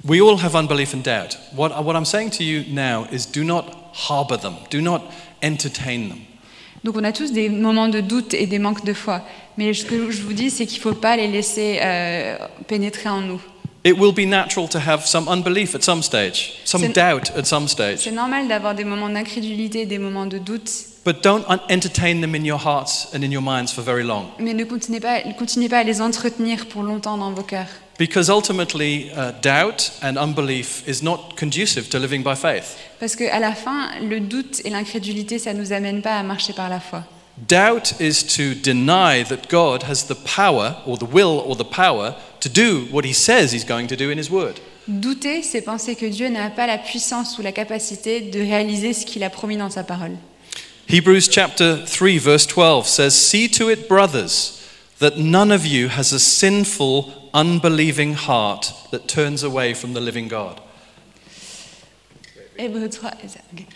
We 0.07 0.21
all 0.21 0.39
have 0.45 0.55
unbelief 0.55 0.95
and 0.95 0.99
doubt. 1.03 1.39
What, 1.57 1.71
what 1.83 1.95
I'm 1.97 2.05
saying 2.05 2.31
to 2.33 2.45
you 2.45 2.65
now 2.71 3.07
is 3.11 3.27
do 3.33 3.43
not 3.43 3.65
harbor 4.09 4.37
them, 4.39 4.55
do 4.71 4.81
not 4.81 5.03
entertain 5.43 6.09
them. 6.09 6.19
Donc 6.85 6.97
on 6.97 7.05
a 7.05 7.13
tous 7.13 7.33
des 7.33 7.49
moments 7.49 7.89
de 7.89 8.01
doute 8.01 8.35
et 8.35 8.47
des 8.47 8.59
manques 8.59 8.85
de 8.85 8.93
foi. 8.93 9.23
Mais 9.57 9.73
ce 9.73 9.85
que 9.87 10.11
je 10.11 10.23
vous 10.23 10.35
dis, 10.35 10.51
c'est 10.51 10.67
qu'il 10.67 10.79
ne 10.79 10.83
faut 10.83 10.93
pas 10.95 11.17
les 11.17 11.27
laisser 11.29 11.79
euh, 11.83 12.37
pénétrer 12.69 13.09
en 13.09 13.23
nous. 13.23 13.41
It 13.85 13.95
will 13.99 14.13
be 14.13 14.27
natural 14.29 14.69
to 14.69 14.79
have 14.79 15.07
some 15.07 15.27
unbelief 15.29 15.75
at 15.75 15.81
some 15.83 16.03
stage, 16.03 16.53
some 16.65 16.83
C'est- 16.83 16.89
doubt 16.95 17.33
at 17.37 17.45
some 17.45 17.67
stage. 17.67 18.01
C'est 18.01 18.11
normal 18.13 18.47
d'avoir 18.47 18.75
des 18.75 18.85
moments 18.85 19.09
d'incrédulité, 19.09 19.87
des 19.87 19.99
moments 19.99 20.27
de 20.27 20.39
doute, 20.39 20.71
But 21.07 21.23
don't 21.23 21.45
entertain 21.69 22.21
them 22.21 22.35
in 22.35 22.45
your 22.45 22.59
hearts 22.59 23.07
and 23.15 23.23
in 23.23 23.31
your 23.31 23.41
minds 23.41 23.73
for 23.73 23.81
very 23.81 24.03
long. 24.03 24.25
mais 24.41 24.55
ne 24.55 24.65
continuez 24.65 24.99
pas, 24.99 25.21
continuez 25.39 25.69
pas 25.69 25.79
à 25.79 25.85
les 25.85 26.01
entretenir 26.01 26.67
pour 26.67 26.83
longtemps 26.83 27.17
dans 27.17 27.31
vos 27.31 27.45
cœurs. 27.45 27.69
Because 27.97 28.29
ultimately, 28.29 29.13
uh, 29.13 29.31
doubt 29.41 29.93
and 30.03 30.17
unbelief 30.17 30.83
is 30.89 31.05
not 31.05 31.37
conducive 31.39 31.89
to 31.91 32.01
living 32.01 32.25
by 32.25 32.35
faith. 32.35 32.77
Parce 32.99 33.15
qu'à 33.15 33.39
la 33.39 33.53
fin, 33.53 33.91
le 34.03 34.19
doute 34.19 34.63
et 34.65 34.71
l'incrédulité, 34.71 35.39
ça 35.39 35.55
ne 35.55 35.61
nous 35.61 35.73
amène 35.73 36.03
pas 36.03 36.19
à 36.19 36.25
marcher 36.25 36.53
par 36.53 36.69
la 36.69 36.81
foi. 36.81 37.05
Doubt 37.49 37.95
is 38.01 38.25
to 38.25 38.55
deny 38.61 39.23
that 39.23 39.49
God 39.49 39.85
has 39.85 40.07
the 40.09 40.17
power, 40.17 40.75
or 40.87 40.99
the 40.99 41.07
will, 41.09 41.41
or 41.47 41.57
the 41.57 41.63
power 41.63 42.17
to 42.41 42.49
do 42.49 42.89
what 42.91 43.05
he 43.05 43.15
says 43.15 43.53
he's 43.53 43.65
going 43.65 43.87
to 43.87 43.97
do 43.97 44.11
in 44.11 44.19
his 44.19 44.29
word. 44.29 44.55
Douter, 44.89 45.43
c'est 45.43 45.63
penser 45.63 45.95
que 45.95 46.07
Dieu 46.07 46.31
n'a 46.31 46.51
pas 46.51 46.67
la 46.67 46.79
puissance 46.79 47.39
ou 47.39 47.43
la 47.43 47.53
capacité 47.53 48.23
de 48.23 48.41
réaliser 48.41 48.93
ce 48.93 49.07
qu'il 49.07 49.23
a 49.23 49.31
promis 49.31 49.57
dans 49.57 49.71
sa 49.71 49.85
parole. 49.85 50.17
Hebrews 50.89 51.27
chapter 51.27 51.85
3, 51.85 52.19
verse 52.19 52.47
12 52.47 52.87
says, 52.87 53.15
See 53.15 53.49
to 53.49 53.69
it, 53.69 53.89
brothers, 53.89 54.65
that 55.01 55.19
none 55.19 55.51
of 55.51 55.67
you 55.67 55.89
has 55.89 56.13
a 56.13 56.21
sinful, 56.21 57.13
unbelieving 57.35 58.15
heart 58.15 58.73
that 58.93 59.09
turns 59.09 59.43
away 59.43 59.75
from 59.75 59.95
the 59.95 60.01
living 60.01 60.29
God. 60.29 60.61
Hébreux 62.57 62.89
3, 62.89 63.11
ok. 63.53 63.67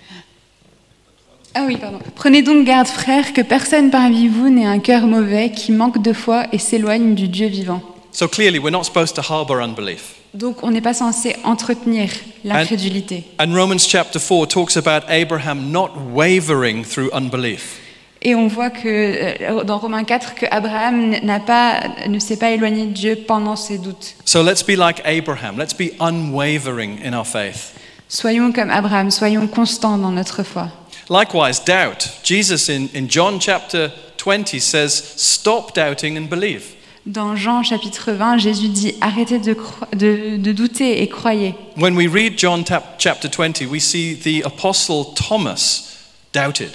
Ah 1.52 1.64
oui, 1.66 1.76
pardon. 1.76 1.98
Prenez 2.14 2.42
donc 2.42 2.64
garde, 2.64 2.86
frères, 2.86 3.32
que 3.32 3.42
personne 3.42 3.90
parmi 3.90 4.28
vous 4.28 4.48
n'ait 4.48 4.64
un 4.64 4.78
cœur 4.78 5.08
mauvais 5.08 5.50
qui 5.50 5.72
manque 5.72 6.00
de 6.00 6.12
foi 6.12 6.46
et 6.52 6.58
s'éloigne 6.58 7.16
du 7.16 7.26
Dieu 7.26 7.48
vivant. 7.48 7.82
So 8.12 8.28
clearly, 8.28 8.60
we're 8.60 8.70
not 8.70 8.84
supposed 8.84 9.16
to 9.16 9.22
harbor 9.22 9.60
unbelief. 9.60 10.19
Donc 10.34 10.62
on 10.62 10.70
n'est 10.70 10.80
pas 10.80 10.94
censé 10.94 11.36
entretenir 11.44 12.08
l'incrédulité. 12.44 13.24
And 13.40 13.52
Romans 13.52 13.78
chapter 13.78 14.18
4 14.18 14.46
talks 14.46 14.76
about 14.76 15.04
Abraham 15.08 15.72
not 15.72 15.90
wavering 16.12 16.84
through 16.84 17.10
unbelief. 17.12 17.80
Et 18.22 18.34
on 18.34 18.48
voit 18.48 18.70
que 18.70 18.86
euh, 18.86 19.64
dans 19.64 19.78
Romains 19.78 20.04
4 20.04 20.34
que 20.34 20.46
Abraham 20.50 21.10
n'a 21.22 21.40
pas, 21.40 21.80
ne 22.06 22.18
s'est 22.18 22.36
pas 22.36 22.50
éloigné 22.50 22.86
de 22.86 22.92
Dieu 22.92 23.18
pendant 23.26 23.56
ses 23.56 23.78
doutes. 23.78 24.14
So 24.26 24.42
let's 24.42 24.62
be 24.62 24.76
like 24.76 25.00
Abraham. 25.06 25.56
Let's 25.56 25.74
be 25.74 25.92
unwavering 26.00 26.98
in 27.02 27.14
our 27.14 27.26
faith. 27.26 27.72
Soyons 28.08 28.52
comme 28.52 28.70
Abraham, 28.70 29.10
soyons 29.10 29.46
constants 29.48 29.96
dans 29.96 30.12
notre 30.12 30.42
foi. 30.42 30.68
Likewise, 31.08 31.60
doubt. 31.64 32.08
Jesus 32.22 32.68
in, 32.68 32.88
in 32.94 33.08
John 33.08 33.40
chapter 33.40 33.90
20 34.18 34.60
says, 34.60 34.92
Stop 35.16 35.74
doubting 35.74 36.16
and 36.16 36.28
believe. 36.28 36.76
Dans 37.06 37.34
Jean 37.34 37.62
chapitre 37.62 38.12
20, 38.12 38.38
Jésus 38.38 38.68
dit 38.68 38.94
arrêtez 39.00 39.38
de, 39.38 39.56
de- 39.96 40.36
de 40.36 40.52
douter 40.52 41.02
et 41.02 41.08
croyez. 41.08 41.54
When 41.78 41.96
we 41.96 42.06
read 42.06 42.38
John 42.38 42.62
chapter 42.98 43.28
20, 43.28 43.62
we 43.70 43.80
see 43.80 44.14
the 44.16 44.44
apostle 44.44 45.14
Thomas 45.14 45.96
doubted. 46.34 46.70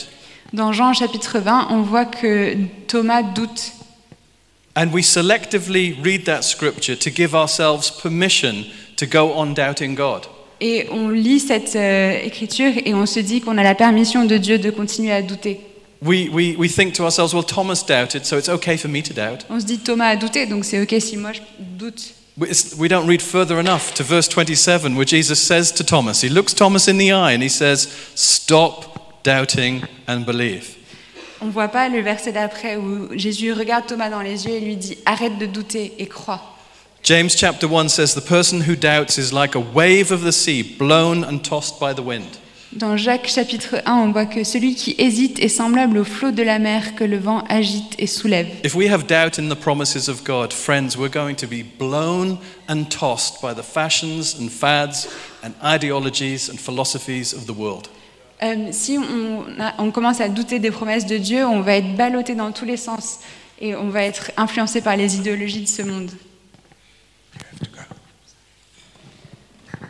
Dans 0.51 0.71
Jean 0.73 0.93
chapitre 0.93 1.39
20, 1.39 1.67
on 1.69 1.81
voit 1.83 2.05
que 2.05 2.55
Thomas 2.87 3.21
doute. 3.21 3.71
And 4.75 4.87
we 4.91 5.03
selectively 5.03 5.95
read 6.03 6.25
that 6.25 6.41
scripture 6.41 6.97
to 6.97 7.09
give 7.11 7.33
ourselves 7.35 7.91
permission 7.91 8.65
to 8.97 9.05
go 9.05 9.31
on 9.35 9.53
doubting 9.53 9.95
God. 9.95 10.23
Et 10.59 10.87
on 10.91 11.09
lit 11.09 11.39
cette 11.39 11.75
euh, 11.75 12.17
écriture 12.23 12.71
et 12.83 12.93
on 12.93 13.05
se 13.05 13.19
dit 13.19 13.41
qu'on 13.41 13.57
a 13.57 13.63
la 13.63 13.75
permission 13.75 14.25
de 14.25 14.37
Dieu 14.37 14.57
de 14.57 14.71
continuer 14.71 15.11
à 15.11 15.21
douter. 15.21 15.59
We, 16.01 16.29
we, 16.29 16.55
we 16.55 16.67
think 16.67 16.93
to 16.95 17.03
ourselves, 17.03 17.33
well, 17.33 17.43
Thomas 17.43 17.81
doubted, 17.83 18.25
so 18.25 18.37
it's 18.37 18.49
okay 18.49 18.77
for 18.77 18.89
me 18.89 19.01
to 19.01 19.13
doubt. 19.13 19.45
On 19.49 19.59
se 19.59 19.65
dit 19.65 19.83
Thomas 19.83 20.09
a 20.11 20.15
douté, 20.15 20.45
donc 20.45 20.65
c'est 20.65 20.81
ok 20.81 21.01
si 21.01 21.17
moi 21.17 21.31
je 21.33 21.41
doute. 21.59 22.13
We 22.37 22.49
we 22.77 22.89
don't 22.89 23.07
read 23.07 23.21
further 23.21 23.59
enough 23.59 23.93
to 23.93 24.03
verse 24.03 24.27
27, 24.27 24.95
where 24.95 25.05
Jesus 25.05 25.39
says 25.39 25.71
to 25.71 25.85
Thomas, 25.85 26.21
He 26.21 26.29
looks 26.29 26.53
Thomas 26.53 26.89
in 26.89 26.97
the 26.97 27.13
eye 27.13 27.31
and 27.31 27.41
he 27.41 27.47
says, 27.47 27.87
Stop 28.13 29.23
doubting 29.23 29.83
and 30.05 30.25
believe. 30.25 30.75
On 31.41 31.49
voit 31.49 31.69
pas 31.69 31.89
le 31.89 32.01
verset 32.01 32.33
d'après 32.33 32.75
où 32.75 33.09
Jésus 33.17 33.53
regarde 33.53 33.87
Thomas 33.87 34.09
dans 34.09 34.21
les 34.21 34.45
yeux 34.45 34.55
et 34.55 34.59
lui 34.59 34.75
dit 34.75 34.97
arrête 35.05 35.37
de 35.37 35.45
douter 35.45 35.93
et 35.97 36.07
crois. 36.07 36.41
James 37.03 37.29
chapter 37.29 37.67
1 37.67 37.89
says, 37.89 38.15
The 38.15 38.27
person 38.27 38.61
who 38.61 38.75
doubts 38.75 39.17
is 39.17 39.31
like 39.31 39.55
a 39.55 39.59
wave 39.59 40.11
of 40.11 40.23
the 40.23 40.31
sea, 40.31 40.63
blown 40.63 41.23
and 41.23 41.39
tossed 41.39 41.79
by 41.79 41.93
the 41.93 42.01
wind. 42.01 42.39
Dans 42.75 42.97
Jacques 42.97 43.29
chapitre 43.29 43.77
1, 43.85 43.93
on 43.93 44.11
voit 44.11 44.25
que 44.25 44.43
celui 44.43 44.75
qui 44.75 44.95
hésite 44.97 45.39
est 45.39 45.47
semblable 45.47 45.97
au 45.97 46.03
flot 46.03 46.31
de 46.31 46.43
la 46.43 46.59
mer 46.59 46.95
que 46.95 47.05
le 47.05 47.17
vent 47.17 47.41
agite 47.47 47.95
et 47.97 48.05
soulève. 48.05 48.47
If 48.65 48.75
we 48.75 48.91
have 48.91 49.05
doubt 49.07 49.39
in 49.39 49.47
the 49.47 49.57
promises 49.57 50.09
of 50.09 50.25
God, 50.25 50.51
friends, 50.51 50.97
we're 50.97 51.09
going 51.09 51.35
to 51.35 51.47
be 51.47 51.63
blown 51.63 52.37
and 52.67 52.83
tossed 52.89 53.41
by 53.41 53.53
the 53.53 53.63
fashions 53.63 54.35
and 54.37 54.49
fads 54.49 55.07
and 55.41 55.51
ideologies 55.63 56.49
and 56.49 56.57
philosophies 56.57 57.33
of 57.33 57.45
the 57.45 57.57
world. 57.57 57.87
Euh, 58.43 58.67
si 58.71 58.97
on, 58.97 59.45
on 59.77 59.91
commence 59.91 60.19
à 60.19 60.27
douter 60.27 60.59
des 60.59 60.71
promesses 60.71 61.05
de 61.05 61.17
Dieu, 61.17 61.45
on 61.45 61.61
va 61.61 61.77
être 61.77 61.95
ballotté 61.95 62.35
dans 62.35 62.51
tous 62.51 62.65
les 62.65 62.75
sens 62.75 63.19
et 63.61 63.73
on 63.73 63.87
va 63.87 64.03
être 64.03 64.31
influencé 64.35 64.81
par 64.81 64.97
les 64.97 65.15
idéologies 65.15 65.61
de 65.61 65.69
ce 65.69 65.81
monde. 65.81 66.11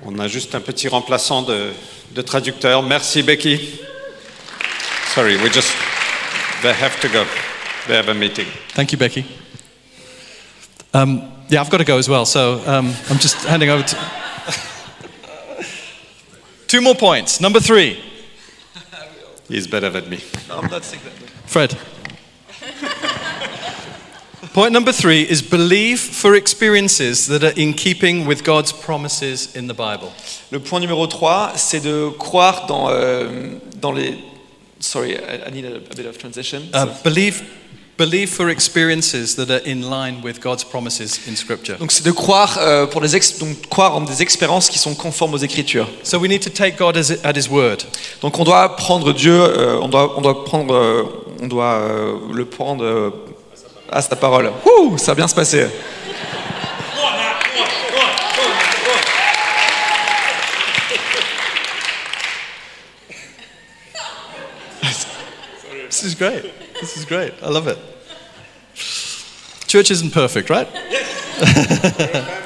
On 0.08 0.20
a 0.20 0.28
juste 0.28 0.53
un 0.53 0.62
petit 0.62 0.88
remplaçant 0.88 1.41
de, 1.41 1.72
de 2.12 2.22
traducteur. 2.22 2.84
Merci 2.84 3.24
Becky. 3.24 3.80
Sorry, 5.16 5.36
we 5.38 5.51
just 5.51 5.74
they 6.62 6.74
have 6.74 6.99
to 7.01 7.08
go. 7.08 7.26
They 7.88 7.95
have 7.95 8.10
a 8.10 8.14
meeting. 8.14 8.45
Thank 8.76 8.91
you, 8.91 8.99
Becky. 8.99 9.26
Um, 10.93 11.24
yeah, 11.49 11.60
I've 11.60 11.72
got 11.72 11.80
to 11.80 11.86
go 11.86 11.97
as 11.97 12.08
well, 12.08 12.26
so 12.26 12.62
um, 12.68 12.93
I'm 13.10 13.18
just 13.18 13.45
handing 13.45 13.72
over 13.72 13.82
to. 13.82 13.95
Two 16.68 16.82
more 16.82 16.95
points. 16.95 17.41
Number 17.41 17.60
three. 17.60 17.99
He's 19.47 19.66
better 19.66 19.89
than 19.89 20.08
me. 20.08 20.18
Fred. 21.47 21.76
Point 24.56 24.72
number 24.72 24.93
three 24.93 25.24
is 25.24 25.41
believe 25.41 25.99
for 25.99 26.34
experiences 26.34 27.28
that 27.28 27.43
are 27.43 27.51
in 27.58 27.74
keeping 27.74 28.26
with 28.26 28.45
God's 28.45 28.72
promises 28.72 29.53
in 29.53 29.68
the 29.68 29.74
Bible. 29.74 30.14
Le 30.49 30.62
point 30.62 30.80
numéro 30.80 31.08
3, 31.08 31.51
c'est 31.58 31.82
de 31.82 32.08
croire 32.18 32.66
dans, 32.66 32.88
euh, 32.89 33.28
dans 33.82 33.91
les... 33.91 34.14
Sorry, 34.80 35.12
I, 35.12 35.49
I 35.49 35.51
need 35.51 35.66
a, 35.66 35.76
a 35.76 35.95
bit 35.97 36.06
of 36.06 36.18
transition. 36.18 36.62
Uh, 36.74 36.86
believe, 37.03 37.43
believe 37.97 38.30
for 38.30 38.47
experiences 38.47 39.36
that 39.36 39.49
are 39.49 39.60
in 39.66 39.89
line 39.89 40.22
with 40.24 40.39
God's 40.39 40.64
promises 40.64 41.20
in 41.28 41.36
Scripture. 41.36 41.76
Donc 41.78 41.91
c'est 41.91 42.06
de 42.06 42.12
croire, 42.12 42.58
euh, 42.62 42.86
pour 42.86 43.01
des 43.01 43.14
ex- 43.14 43.38
donc, 43.38 43.68
croire 43.68 43.97
en 43.97 44.06
des 44.06 44.22
expériences 44.22 44.70
qui 44.70 44.80
sont 44.80 44.95
conformes 44.95 45.34
aux 45.34 45.43
Écritures. 45.43 45.89
So 46.03 46.18
we 46.18 46.30
need 46.30 46.43
to 46.43 46.49
take 46.49 46.78
God 46.78 46.95
as, 46.95 47.12
at 47.26 47.34
His 47.36 47.49
word. 47.49 47.80
Donc 48.22 48.39
on 48.39 48.45
doit 48.45 48.78
prendre 48.78 49.12
Dieu, 49.12 49.34
euh, 49.34 49.82
on 49.82 49.89
doit, 49.89 50.18
on 50.18 50.22
doit 50.22 50.45
prendre, 50.45 50.74
euh, 50.74 51.03
on 51.41 51.47
doit 51.47 51.74
euh, 51.74 52.14
le 52.34 52.45
prendre 52.45 52.86
euh, 52.86 53.10
Ah, 53.89 53.97
à 53.97 54.01
sa 54.01 54.15
parole. 54.15 54.51
Ouh, 54.65 54.97
ça 54.97 55.11
va 55.11 55.15
bien 55.15 55.27
se 55.27 55.36
passer. 55.36 55.67
This 65.89 66.03
is 66.03 66.15
great. 66.15 66.43
This 66.81 66.97
is 66.97 67.05
great. 67.05 67.33
I 67.41 67.49
love 67.49 67.67
it. 67.67 67.77
Church 69.67 69.91
isn't 69.91 70.11
perfect, 70.11 70.49
right? 70.49 70.67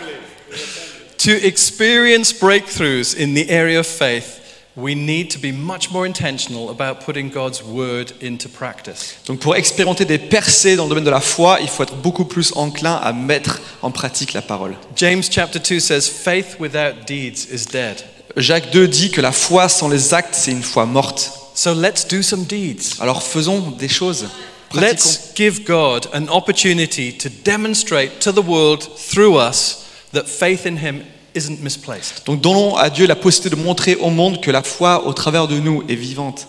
to 1.18 1.46
experience 1.46 2.32
breakthroughs 2.32 3.16
in 3.16 3.34
the 3.34 3.50
area 3.50 3.80
of 3.80 3.88
faith, 3.88 4.39
we 4.76 4.96
need 4.96 5.30
to 5.32 5.40
be 5.40 5.52
much 5.52 5.92
more 5.92 6.06
intentional 6.06 6.70
about 6.70 7.04
putting 7.06 7.30
God's 7.30 7.64
word 7.64 8.14
into 8.22 8.48
practice. 8.48 9.16
Donc 9.26 9.40
pour 9.40 9.56
expérimenter 9.56 10.06
des 10.06 10.18
percées 10.18 10.76
dans 10.76 10.84
le 10.84 10.90
domaine 10.90 11.04
de 11.04 11.10
la 11.10 11.20
foi, 11.20 11.60
il 11.62 11.68
faut 11.68 11.84
être 11.84 11.96
beaucoup 11.96 12.26
plus 12.26 12.54
enclin 12.56 12.96
à 12.96 13.12
mettre 13.14 13.62
en 13.82 13.92
pratique 13.92 14.34
la 14.34 14.42
parole. 14.42 14.76
James 14.96 15.24
chapter 15.30 15.60
2 15.60 15.80
says, 15.80 16.08
Faith 16.08 16.58
without 16.60 17.06
deeds 17.08 17.48
is 17.52 17.66
dead. 17.66 18.04
Jacques 18.38 18.72
2 18.72 18.88
dit 18.88 19.12
que 19.12 19.22
la 19.22 19.32
foi 19.32 19.68
sans 19.70 19.90
les 19.90 20.14
actes, 20.14 20.36
c'est 20.36 20.52
une 20.52 20.64
foi 20.64 20.86
morte. 20.86 21.32
So 21.56 21.74
let's 21.74 22.08
do 22.08 22.22
some 22.22 22.46
deeds. 22.46 23.02
Alors 23.02 23.24
faisons 23.24 23.72
des 23.72 23.90
choses. 23.90 24.28
Pratiquons. 24.70 24.88
Let's 24.88 25.34
give 25.36 25.66
God 25.66 26.08
an 26.14 26.30
opportunity 26.30 27.12
to 27.18 27.30
demonstrate 27.44 28.20
to 28.20 28.32
the 28.32 28.46
world 28.46 28.88
through 28.96 29.36
us 29.36 29.86
that 30.14 30.28
faith 30.28 30.66
in 30.66 30.78
Him 30.78 31.04
isn't 31.36 31.62
misplaced. 31.62 32.24
Donc 32.26 32.42
donnons 32.42 32.76
à 32.76 32.90
Dieu 32.90 33.08
la 33.08 33.16
possibilité 33.16 33.56
de 33.56 33.62
montrer 33.62 33.96
au 33.96 34.10
monde 34.10 34.42
que 34.42 34.52
la 34.52 34.64
foi 34.64 35.06
au 35.06 35.14
travers 35.14 35.48
de 35.48 35.60
nous 35.60 35.84
est 35.88 35.96
vivante. 35.96 36.48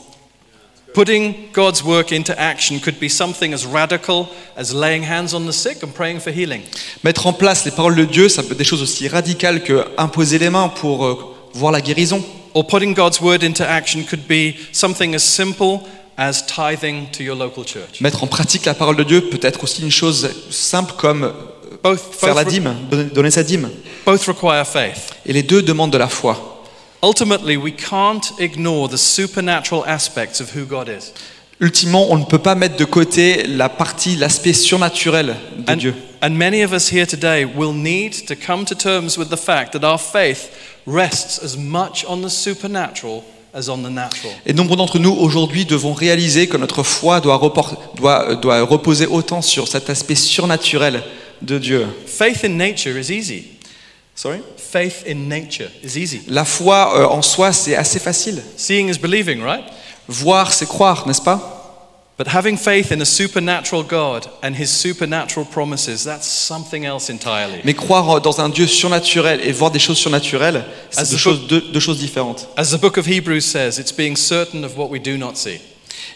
Putting 0.92 1.34
God's 1.52 1.84
work 1.84 2.10
into 2.10 2.32
action 2.36 2.80
could 2.80 2.98
be 2.98 3.08
something 3.08 3.54
as 3.54 3.64
radical 3.64 4.26
as 4.56 4.72
laying 4.74 5.04
hands 5.04 5.34
on 5.34 5.46
the 5.46 5.52
sick 5.52 5.84
and 5.84 5.92
praying 5.94 6.18
for 6.18 6.32
healing. 6.32 6.62
Mettre 7.04 7.28
en 7.28 7.32
place 7.32 7.64
les 7.64 7.70
paroles 7.70 7.94
de 7.94 8.04
Dieu, 8.04 8.28
ça 8.28 8.42
peut 8.42 8.52
être 8.52 8.58
des 8.58 8.64
choses 8.64 8.82
aussi 8.82 9.06
radicales 9.06 9.62
que 9.62 9.86
imposer 9.98 10.38
les 10.38 10.50
mains 10.50 10.68
pour 10.68 11.06
euh, 11.06 11.36
voir 11.54 11.70
la 11.70 11.80
guérison. 11.80 12.24
Or 12.54 12.66
putting 12.66 12.94
God's 12.94 13.20
word 13.20 13.44
into 13.44 13.62
action 13.62 14.02
could 14.02 14.26
be 14.26 14.56
something 14.72 15.14
as 15.14 15.20
simple 15.20 15.82
as 16.16 16.44
tithing 16.44 17.06
to 17.12 17.22
your 17.22 17.36
local 17.36 17.64
church. 17.64 18.00
Mettre 18.00 18.24
en 18.24 18.26
pratique 18.26 18.64
la 18.64 18.74
parole 18.74 18.96
de 18.96 19.04
Dieu 19.04 19.20
peut 19.20 19.38
être 19.42 19.62
aussi 19.62 19.82
une 19.82 19.92
chose 19.92 20.28
simple 20.50 20.94
comme 20.98 21.32
Both, 21.82 22.14
faire 22.14 22.34
la 22.34 22.44
dîme, 22.44 22.74
donner, 23.14 23.30
sa 23.30 23.42
dîme. 23.42 23.70
both 24.04 24.24
require 24.26 24.66
faith. 24.66 25.14
Et 25.26 25.32
les 25.32 25.42
deux 25.42 25.62
demandent 25.62 25.92
de 25.92 25.98
la 25.98 26.08
foi. 26.08 26.62
Ultimately, 27.02 27.56
we 27.56 27.72
can't 27.74 28.32
ignore 28.38 28.88
the 28.90 28.98
supernatural 28.98 29.82
aspects 29.86 30.40
of 30.40 30.54
who 30.54 30.66
God 30.66 30.88
is. 30.88 31.12
Ultimement, 31.62 32.10
on 32.10 32.18
ne 32.18 32.24
peut 32.24 32.38
pas 32.38 32.54
mettre 32.54 32.76
de 32.76 32.84
côté 32.84 33.42
la 33.46 33.68
partie, 33.68 34.16
l'aspect 34.16 34.52
surnaturel 34.54 35.36
de 35.66 35.72
And, 35.72 35.76
Dieu. 35.76 35.94
and 36.22 36.30
many 36.30 36.62
of 36.62 36.72
us 36.72 36.90
here 36.92 37.06
today 37.06 37.44
will 37.44 37.72
need 37.74 38.26
to 38.26 38.34
come 38.34 38.64
to 38.66 38.74
terms 38.74 39.16
with 39.18 39.28
the 39.30 39.36
fact 39.36 39.72
that 39.72 39.84
our 39.84 39.98
faith 39.98 40.48
rests 40.86 41.40
as 41.42 41.56
much 41.56 42.04
on 42.08 42.22
the 42.22 42.28
supernatural 42.30 43.22
as 43.54 43.68
on 43.68 43.78
the 43.82 43.90
natural. 43.90 44.32
Et 44.46 44.52
nombre 44.54 44.76
d'entre 44.76 44.98
nous 44.98 45.12
aujourd'hui 45.12 45.64
devons 45.66 45.92
réaliser 45.94 46.46
que 46.46 46.56
notre 46.56 46.82
foi 46.82 47.20
doit, 47.20 47.36
repor- 47.36 47.76
doit, 47.96 48.34
doit 48.36 48.62
reposer 48.62 49.06
autant 49.06 49.42
sur 49.42 49.68
cet 49.68 49.88
aspect 49.90 50.14
surnaturel 50.14 51.02
de 51.42 51.58
Dieu. 51.58 51.86
Faith 52.06 52.44
in 52.44 52.56
nature 52.56 52.98
is 52.98 53.10
easy. 53.10 53.58
Sorry 54.14 54.40
Faith 54.56 55.04
in 55.06 55.28
nature 55.28 55.70
is 55.82 55.96
easy. 55.96 56.20
La 56.28 56.44
foi 56.44 56.92
euh, 56.98 57.06
en 57.06 57.22
soi, 57.22 57.52
c'est 57.52 57.74
assez 57.76 57.98
facile. 57.98 58.42
Seeing 58.56 58.88
is 58.88 58.98
believing, 58.98 59.42
right? 59.42 59.64
Voir, 60.08 60.52
c'est 60.52 60.66
croire, 60.66 61.06
n'est-ce 61.06 61.22
pas 61.22 61.56
But 62.18 62.26
having 62.34 62.58
faith 62.58 62.92
in 62.92 63.00
a 63.00 63.06
supernatural 63.06 63.82
God 63.82 64.26
and 64.42 64.52
his 64.54 64.66
supernatural 64.68 65.46
promises, 65.46 66.04
that's 66.04 66.26
something 66.26 66.84
else 66.84 67.08
entirely. 67.08 67.60
Mais 67.64 67.72
croire 67.72 68.20
dans 68.20 68.40
un 68.42 68.50
Dieu 68.50 68.66
surnaturel 68.66 69.40
et 69.42 69.52
voir 69.52 69.70
des 69.70 69.78
choses 69.78 69.96
surnaturelles, 69.96 70.66
c'est 70.90 71.10
deux 71.24 71.36
deux- 71.48 71.60
deux 71.72 71.80
choses 71.80 71.98
différentes. 71.98 72.46
As 72.58 72.72
the 72.72 72.78
book 72.78 72.98
of 72.98 73.06
Hebrews 73.08 73.40
says, 73.40 73.78
it's 73.78 73.92
being 73.96 74.16
certain 74.16 74.64
of 74.64 74.76
what 74.76 74.88
we 74.90 75.00
do 75.00 75.16
not 75.16 75.36
see. 75.36 75.60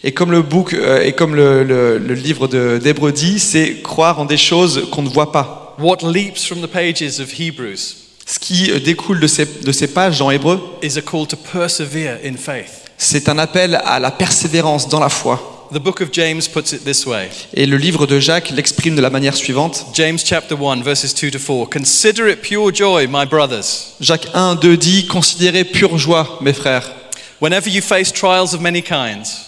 Et 0.02 0.12
comme 0.12 0.30
le, 0.30 0.42
book, 0.42 0.74
euh, 0.74 1.02
et 1.02 1.12
comme 1.12 1.34
le, 1.34 1.64
le- 1.64 1.98
le 1.98 2.14
livre 2.14 2.46
d'Hébreux 2.46 3.12
dit, 3.12 3.38
c'est 3.38 3.80
croire 3.82 4.18
en 4.20 4.24
des 4.24 4.36
choses 4.36 4.88
qu'on 4.90 5.02
ne 5.02 5.08
voit 5.08 5.32
pas. 5.32 5.74
What 5.78 5.98
leaps 6.02 6.44
from 6.46 6.60
the 6.60 6.66
pages 6.66 7.20
of 7.20 7.38
Hebrews 7.38 7.78
Ce 8.26 8.38
qui 8.38 8.70
euh, 8.70 8.78
découle 8.80 9.18
de 9.20 9.26
ces, 9.26 9.46
de 9.46 9.72
ces 9.72 9.88
pages 9.88 10.18
dans 10.18 10.30
Hébreu, 10.30 10.60
is 10.82 10.98
a 10.98 11.02
call 11.02 11.26
to 11.26 11.36
persevere 11.36 12.18
in 12.24 12.36
faith. 12.36 12.82
c'est 12.98 13.28
un 13.28 13.38
appel 13.38 13.80
à 13.84 13.98
la 13.98 14.10
persévérance 14.10 14.88
dans 14.88 15.00
la 15.00 15.08
foi. 15.08 15.50
The 15.72 15.78
book 15.78 16.02
of 16.02 16.10
James 16.12 16.42
puts 16.52 16.72
it 16.74 16.84
this 16.84 17.06
way 17.06 17.28
Et 17.54 17.66
le 17.66 17.76
livre 17.78 18.06
de 18.06 18.20
Jacques 18.20 18.50
l'exprime 18.50 18.94
de 18.94 19.00
la 19.00 19.10
manière 19.10 19.34
suivante. 19.34 19.86
James 19.94 20.18
chapter 20.22 20.54
1, 20.54 20.82
verses 20.82 21.14
2 21.14 21.30
to 21.32 21.38
4. 21.38 21.68
Consider 21.70 22.28
it 22.30 22.42
pure 22.42 22.72
joy, 22.72 23.06
my 23.10 23.24
brothers, 23.26 23.94
Jacques 24.00 24.28
1, 24.34 24.56
2 24.56 24.76
dit 24.76 25.06
Considérez 25.06 25.64
pure 25.64 25.96
joie, 25.98 26.38
mes 26.42 26.52
frères. 26.52 26.92
whenever 27.40 27.68
you 27.68 27.80
face 27.82 28.12
trials 28.12 28.54
of 28.54 28.60
many 28.60 28.82
kinds, 28.82 29.46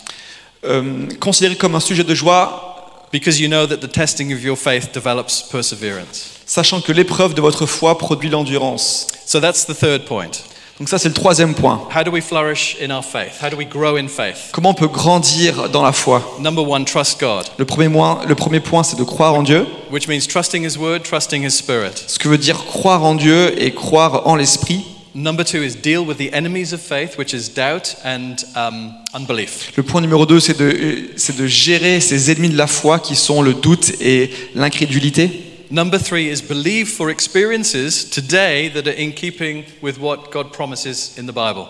Euh, 0.67 1.07
considérez 1.21 1.57
comme 1.57 1.75
un 1.75 1.81
sujet 1.81 2.05
de 2.05 2.15
joie, 2.15 2.77
because 3.13 3.41
you 3.41 3.49
know 3.49 3.67
that 3.67 3.79
the 3.79 3.91
testing 3.91 4.33
of 4.33 4.43
your 4.43 4.57
faith 4.57 4.93
develops 4.93 5.43
perseverance. 5.43 6.31
sachant 6.47 6.81
que 6.81 6.93
l'épreuve 6.93 7.35
de 7.35 7.41
votre 7.41 7.67
foi 7.67 7.97
produit 7.99 8.29
l'endurance. 8.29 9.07
So 9.27 9.41
that's 9.41 9.67
the 9.67 9.77
third 9.77 10.05
point. 10.05 10.31
Donc, 10.79 10.91
ça, 10.91 10.99
c'est 10.99 11.09
le 11.09 11.15
troisième 11.15 11.55
point. 11.55 11.89
How 11.97 12.05
do 12.05 12.11
we 12.11 12.23
flourish 12.23 12.77
in 12.83 12.91
our 12.91 13.03
faith? 13.03 13.43
How 13.43 13.49
do 13.49 13.57
we 13.57 13.67
grow 13.67 13.97
in 13.97 14.09
faith? 14.09 14.51
Comment 14.53 14.71
on 14.71 14.75
peut 14.75 14.89
grandir 14.89 15.71
dans 15.71 15.83
la 15.83 15.93
foi? 15.93 16.23
Number 16.39 16.69
one, 16.69 16.85
trust 16.85 17.19
God, 17.19 17.47
le 17.57 17.65
premier, 17.65 17.89
point, 17.89 18.21
le 18.29 18.35
premier 18.35 18.61
point, 18.61 18.83
c'est 18.83 18.99
de 18.99 19.03
croire 19.03 19.35
en 19.35 19.43
Dieu. 19.43 19.67
which 19.91 20.07
means 20.07 20.27
trusting 20.29 20.67
His 20.67 20.77
word, 20.77 21.01
trusting 21.03 21.43
His 21.47 21.53
spirit. 21.53 22.05
Ce 22.07 22.19
que 22.19 22.29
veut 22.29 22.37
dire 22.37 22.67
croire 22.67 23.05
en 23.05 23.15
Dieu 23.15 23.55
et 23.61 23.73
croire 23.73 24.27
en 24.27 24.37
l'Esprit. 24.37 24.85
Number 25.17 25.45
two 25.45 25.63
is 25.63 25.75
deal 25.75 26.05
with 26.05 26.19
the 26.19 26.31
enemies 26.35 26.75
of 26.75 26.83
faith, 26.83 27.17
which 27.17 27.33
is 27.33 27.49
doubt 27.49 27.97
and 28.05 28.37
um, 28.55 28.93
unbelief. 29.15 29.75
Le 29.75 29.83
point 29.83 30.03
numéro 30.03 30.27
deux, 30.27 30.41
c'est 30.41 30.59
de, 30.59 31.09
c'est 31.17 31.39
de 31.39 31.47
gérer 31.47 32.01
ces 32.01 32.31
ennemis 32.31 32.51
de 32.51 32.57
la 32.59 32.67
foi 32.67 32.99
qui 32.99 33.17
sont 33.17 33.41
le 33.41 33.55
doute 33.55 33.93
et 34.03 34.29
l'incrédulité. 34.55 35.31
Number 35.71 35.99
three 35.99 36.29
is 36.31 36.43
believe 36.43 36.89
for 36.89 37.09
experiences 37.09 38.11
today 38.11 38.71
that 38.75 38.87
are 38.87 38.95
in 38.95 39.13
keeping 39.13 39.65
with 39.81 39.99
what 39.99 40.31
God 40.31 40.53
promises 40.53 41.15
in 41.19 41.23
the 41.25 41.35
Bible. 41.35 41.69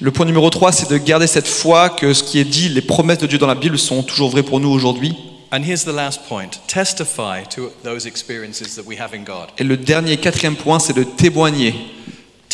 Le 0.00 0.12
point 0.12 0.24
numéro 0.24 0.48
3, 0.48 0.70
c'est 0.70 0.88
de 0.88 0.96
garder 0.96 1.26
cette 1.26 1.48
foi 1.48 1.90
que 1.90 2.14
ce 2.14 2.22
qui 2.22 2.38
est 2.38 2.44
dit, 2.44 2.68
les 2.68 2.80
promesses 2.80 3.18
de 3.18 3.26
Dieu 3.26 3.38
dans 3.38 3.48
la 3.48 3.56
Bible 3.56 3.76
sont 3.76 4.04
toujours 4.04 4.30
vraies 4.30 4.44
pour 4.44 4.60
nous 4.60 4.70
aujourd'hui. 4.70 5.16
And 5.50 5.62
here's 5.64 5.84
the 5.84 5.92
last 5.92 6.28
point 6.28 6.60
testify 6.68 7.42
to 7.56 7.72
those 7.82 8.06
experiences 8.06 8.76
that 8.76 8.82
we 8.86 8.96
have 9.00 9.12
in 9.14 9.24
God. 9.24 9.48
Et 9.58 9.64
le 9.64 9.76
dernier, 9.76 10.16
quatrième 10.16 10.54
point, 10.54 10.78
c'est 10.78 10.92
de 10.92 11.02
témoigner. 11.02 11.74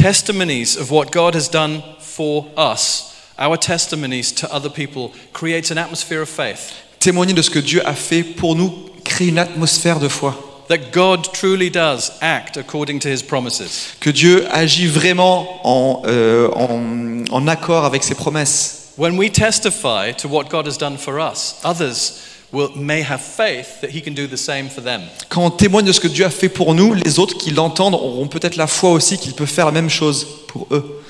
Testimonies 0.00 0.78
of 0.78 0.90
what 0.90 1.12
God 1.12 1.34
has 1.34 1.46
done 1.46 1.82
for 1.98 2.46
us, 2.56 3.14
our 3.38 3.58
testimonies 3.58 4.32
to 4.32 4.50
other 4.50 4.70
people, 4.70 5.12
creates 5.34 5.70
an 5.70 5.76
atmosphere 5.76 6.22
of 6.22 6.28
faith. 6.30 6.72
Témoigner 7.00 7.34
de 7.34 7.42
ce 7.42 7.50
que 7.50 7.60
Dieu 7.60 7.82
a 7.84 7.92
fait 7.92 8.22
pour 8.22 8.56
nous 8.56 8.88
crée 9.04 9.28
une 9.28 9.38
atmosphère 9.38 10.00
de 10.00 10.08
foi. 10.08 10.34
That 10.68 10.92
God 10.92 11.34
truly 11.34 11.68
does 11.68 12.12
act 12.22 12.56
according 12.56 13.00
to 13.00 13.08
his 13.10 13.22
promises. 13.22 13.94
Que 14.00 14.10
Dieu 14.10 14.46
agit 14.50 14.86
vraiment 14.86 15.60
en, 15.64 16.02
euh, 16.06 16.48
en, 16.54 17.24
en 17.30 17.46
accord 17.46 17.84
avec 17.84 18.02
ses 18.02 18.14
promesses. 18.14 18.94
When 18.96 19.18
we 19.18 19.30
testify 19.30 20.12
to 20.12 20.28
what 20.28 20.48
God 20.48 20.66
has 20.66 20.78
done 20.78 20.96
for 20.96 21.20
us, 21.20 21.60
others 21.62 22.29
will, 22.52 22.70
may 22.76 23.02
have 23.02 23.20
faith 23.20 23.80
that 23.80 23.90
he 23.90 24.00
can 24.00 24.14
do 24.14 24.26
the 24.26 24.36
same 24.36 24.68
for 24.68 24.82
them. 24.82 25.02
Quand 25.28 25.44
on 25.44 25.50
témoigne 25.50 25.86
de 25.86 25.92
ce 25.92 26.00
que 26.00 26.08
Dieu 26.08 26.24
a 26.24 26.30
fait 26.30 26.48
pour 26.48 26.74
nous, 26.74 26.94
les 26.94 27.18
autres 27.18 27.36
qui 27.36 27.50
l'entendent 27.50 27.94
auront 27.94 28.28
peut-être 28.28 28.56
la 28.56 28.66
foi 28.66 28.90
aussi 28.90 29.18
qu'il 29.18 29.34
peut 29.34 29.46
faire 29.46 29.66
la 29.66 29.72
même 29.72 29.90
chose 29.90 30.26
pour 30.48 30.66
eux. 30.70 31.02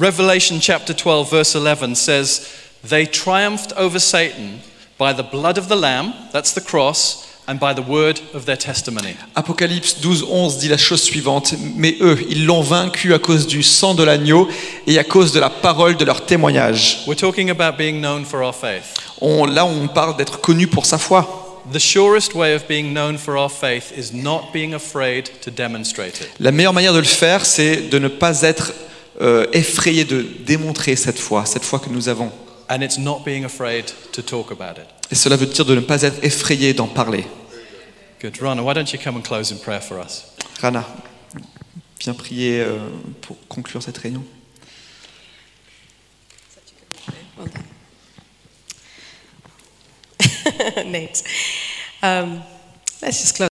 Revelation 0.00 0.58
chapter 0.60 0.94
12, 0.94 1.30
verse 1.30 1.54
11 1.54 1.94
says, 1.94 2.48
They 2.88 3.06
triumphed 3.06 3.72
over 3.76 4.00
Satan 4.00 4.60
by 4.98 5.12
the 5.12 5.22
blood 5.22 5.58
of 5.58 5.68
the 5.68 5.76
Lamb, 5.76 6.12
that's 6.32 6.52
the 6.52 6.60
cross, 6.60 7.31
and 7.48 7.56
by 7.56 7.74
the 7.74 7.86
word 7.86 8.20
of 8.34 8.44
their 8.44 8.56
testimony. 8.56 9.14
Apocalypse 9.34 10.00
12, 10.00 10.24
11 10.28 10.58
dit 10.58 10.68
la 10.68 10.76
chose 10.76 11.02
suivante. 11.02 11.54
Mais 11.76 11.96
eux, 12.00 12.18
ils 12.28 12.46
l'ont 12.46 12.62
vaincu 12.62 13.12
à 13.14 13.18
cause 13.18 13.46
du 13.46 13.62
sang 13.62 13.94
de 13.94 14.02
l'agneau 14.04 14.48
et 14.86 14.98
à 14.98 15.04
cause 15.04 15.32
de 15.32 15.40
la 15.40 15.50
parole 15.50 15.96
de 15.96 16.04
leur 16.04 16.24
témoignage. 16.24 16.98
We're 17.06 17.16
talking 17.16 17.50
about 17.50 17.76
being 17.76 18.00
known 18.00 18.24
for 18.24 18.40
our 18.42 18.54
faith. 18.54 18.94
On- 19.20 19.46
là, 19.46 19.64
on 19.66 19.88
parle 19.88 20.16
d'être 20.16 20.40
connu 20.40 20.66
pour 20.66 20.86
sa 20.86 20.98
foi. 20.98 21.38
The 21.72 21.78
surest 21.78 22.34
way 22.34 22.54
of 22.54 22.66
being 22.68 22.92
known 22.92 23.16
for 23.18 23.36
our 23.36 23.50
faith 23.50 23.92
is 23.96 24.12
not 24.12 24.50
being 24.52 24.74
afraid 24.74 25.30
to 25.44 25.50
demonstrate 25.50 26.20
it. 26.20 26.28
La 26.40 26.50
meilleure 26.50 26.72
manière 26.72 26.92
de 26.92 26.98
le 26.98 27.04
faire, 27.04 27.46
c'est 27.46 27.88
de 27.88 27.98
ne 27.98 28.08
pas 28.08 28.42
être 28.42 28.72
euh, 29.20 29.46
effrayé 29.52 30.04
de 30.04 30.26
démontrer 30.44 30.96
cette 30.96 31.18
foi, 31.18 31.44
cette 31.44 31.64
foi 31.64 31.78
que 31.78 31.88
nous 31.88 32.08
avons. 32.08 32.30
And 32.68 32.80
it's 32.82 32.98
not 32.98 33.22
being 33.24 33.44
afraid 33.44 33.84
to 34.12 34.22
talk 34.22 34.50
about 34.50 34.78
it. 34.80 34.86
Et 35.12 35.14
cela 35.14 35.36
veut 35.36 35.44
dire 35.44 35.66
de 35.66 35.74
ne 35.74 35.80
pas 35.80 36.00
être 36.00 36.24
effrayé 36.24 36.72
d'en 36.72 36.86
parler. 36.86 37.26
Good. 38.22 38.38
Rana, 38.40 38.62
why 38.62 38.72
don't 38.72 38.90
you 38.90 38.98
come 38.98 39.16
and 39.16 39.22
close 39.22 39.52
in 39.52 39.58
prayer 39.58 39.82
for 39.82 39.98
us? 39.98 40.24
Rana, 40.62 40.86
viens 42.00 42.14
prier 42.14 42.60
euh, 42.60 42.78
pour 43.20 43.36
conclure 43.46 43.82
cette 43.82 43.98
réunion. 43.98 44.24
Well. 47.38 47.48
Nate. 50.86 51.22
Um, 52.02 52.42
let's 53.02 53.20
just 53.20 53.36
close. 53.36 53.48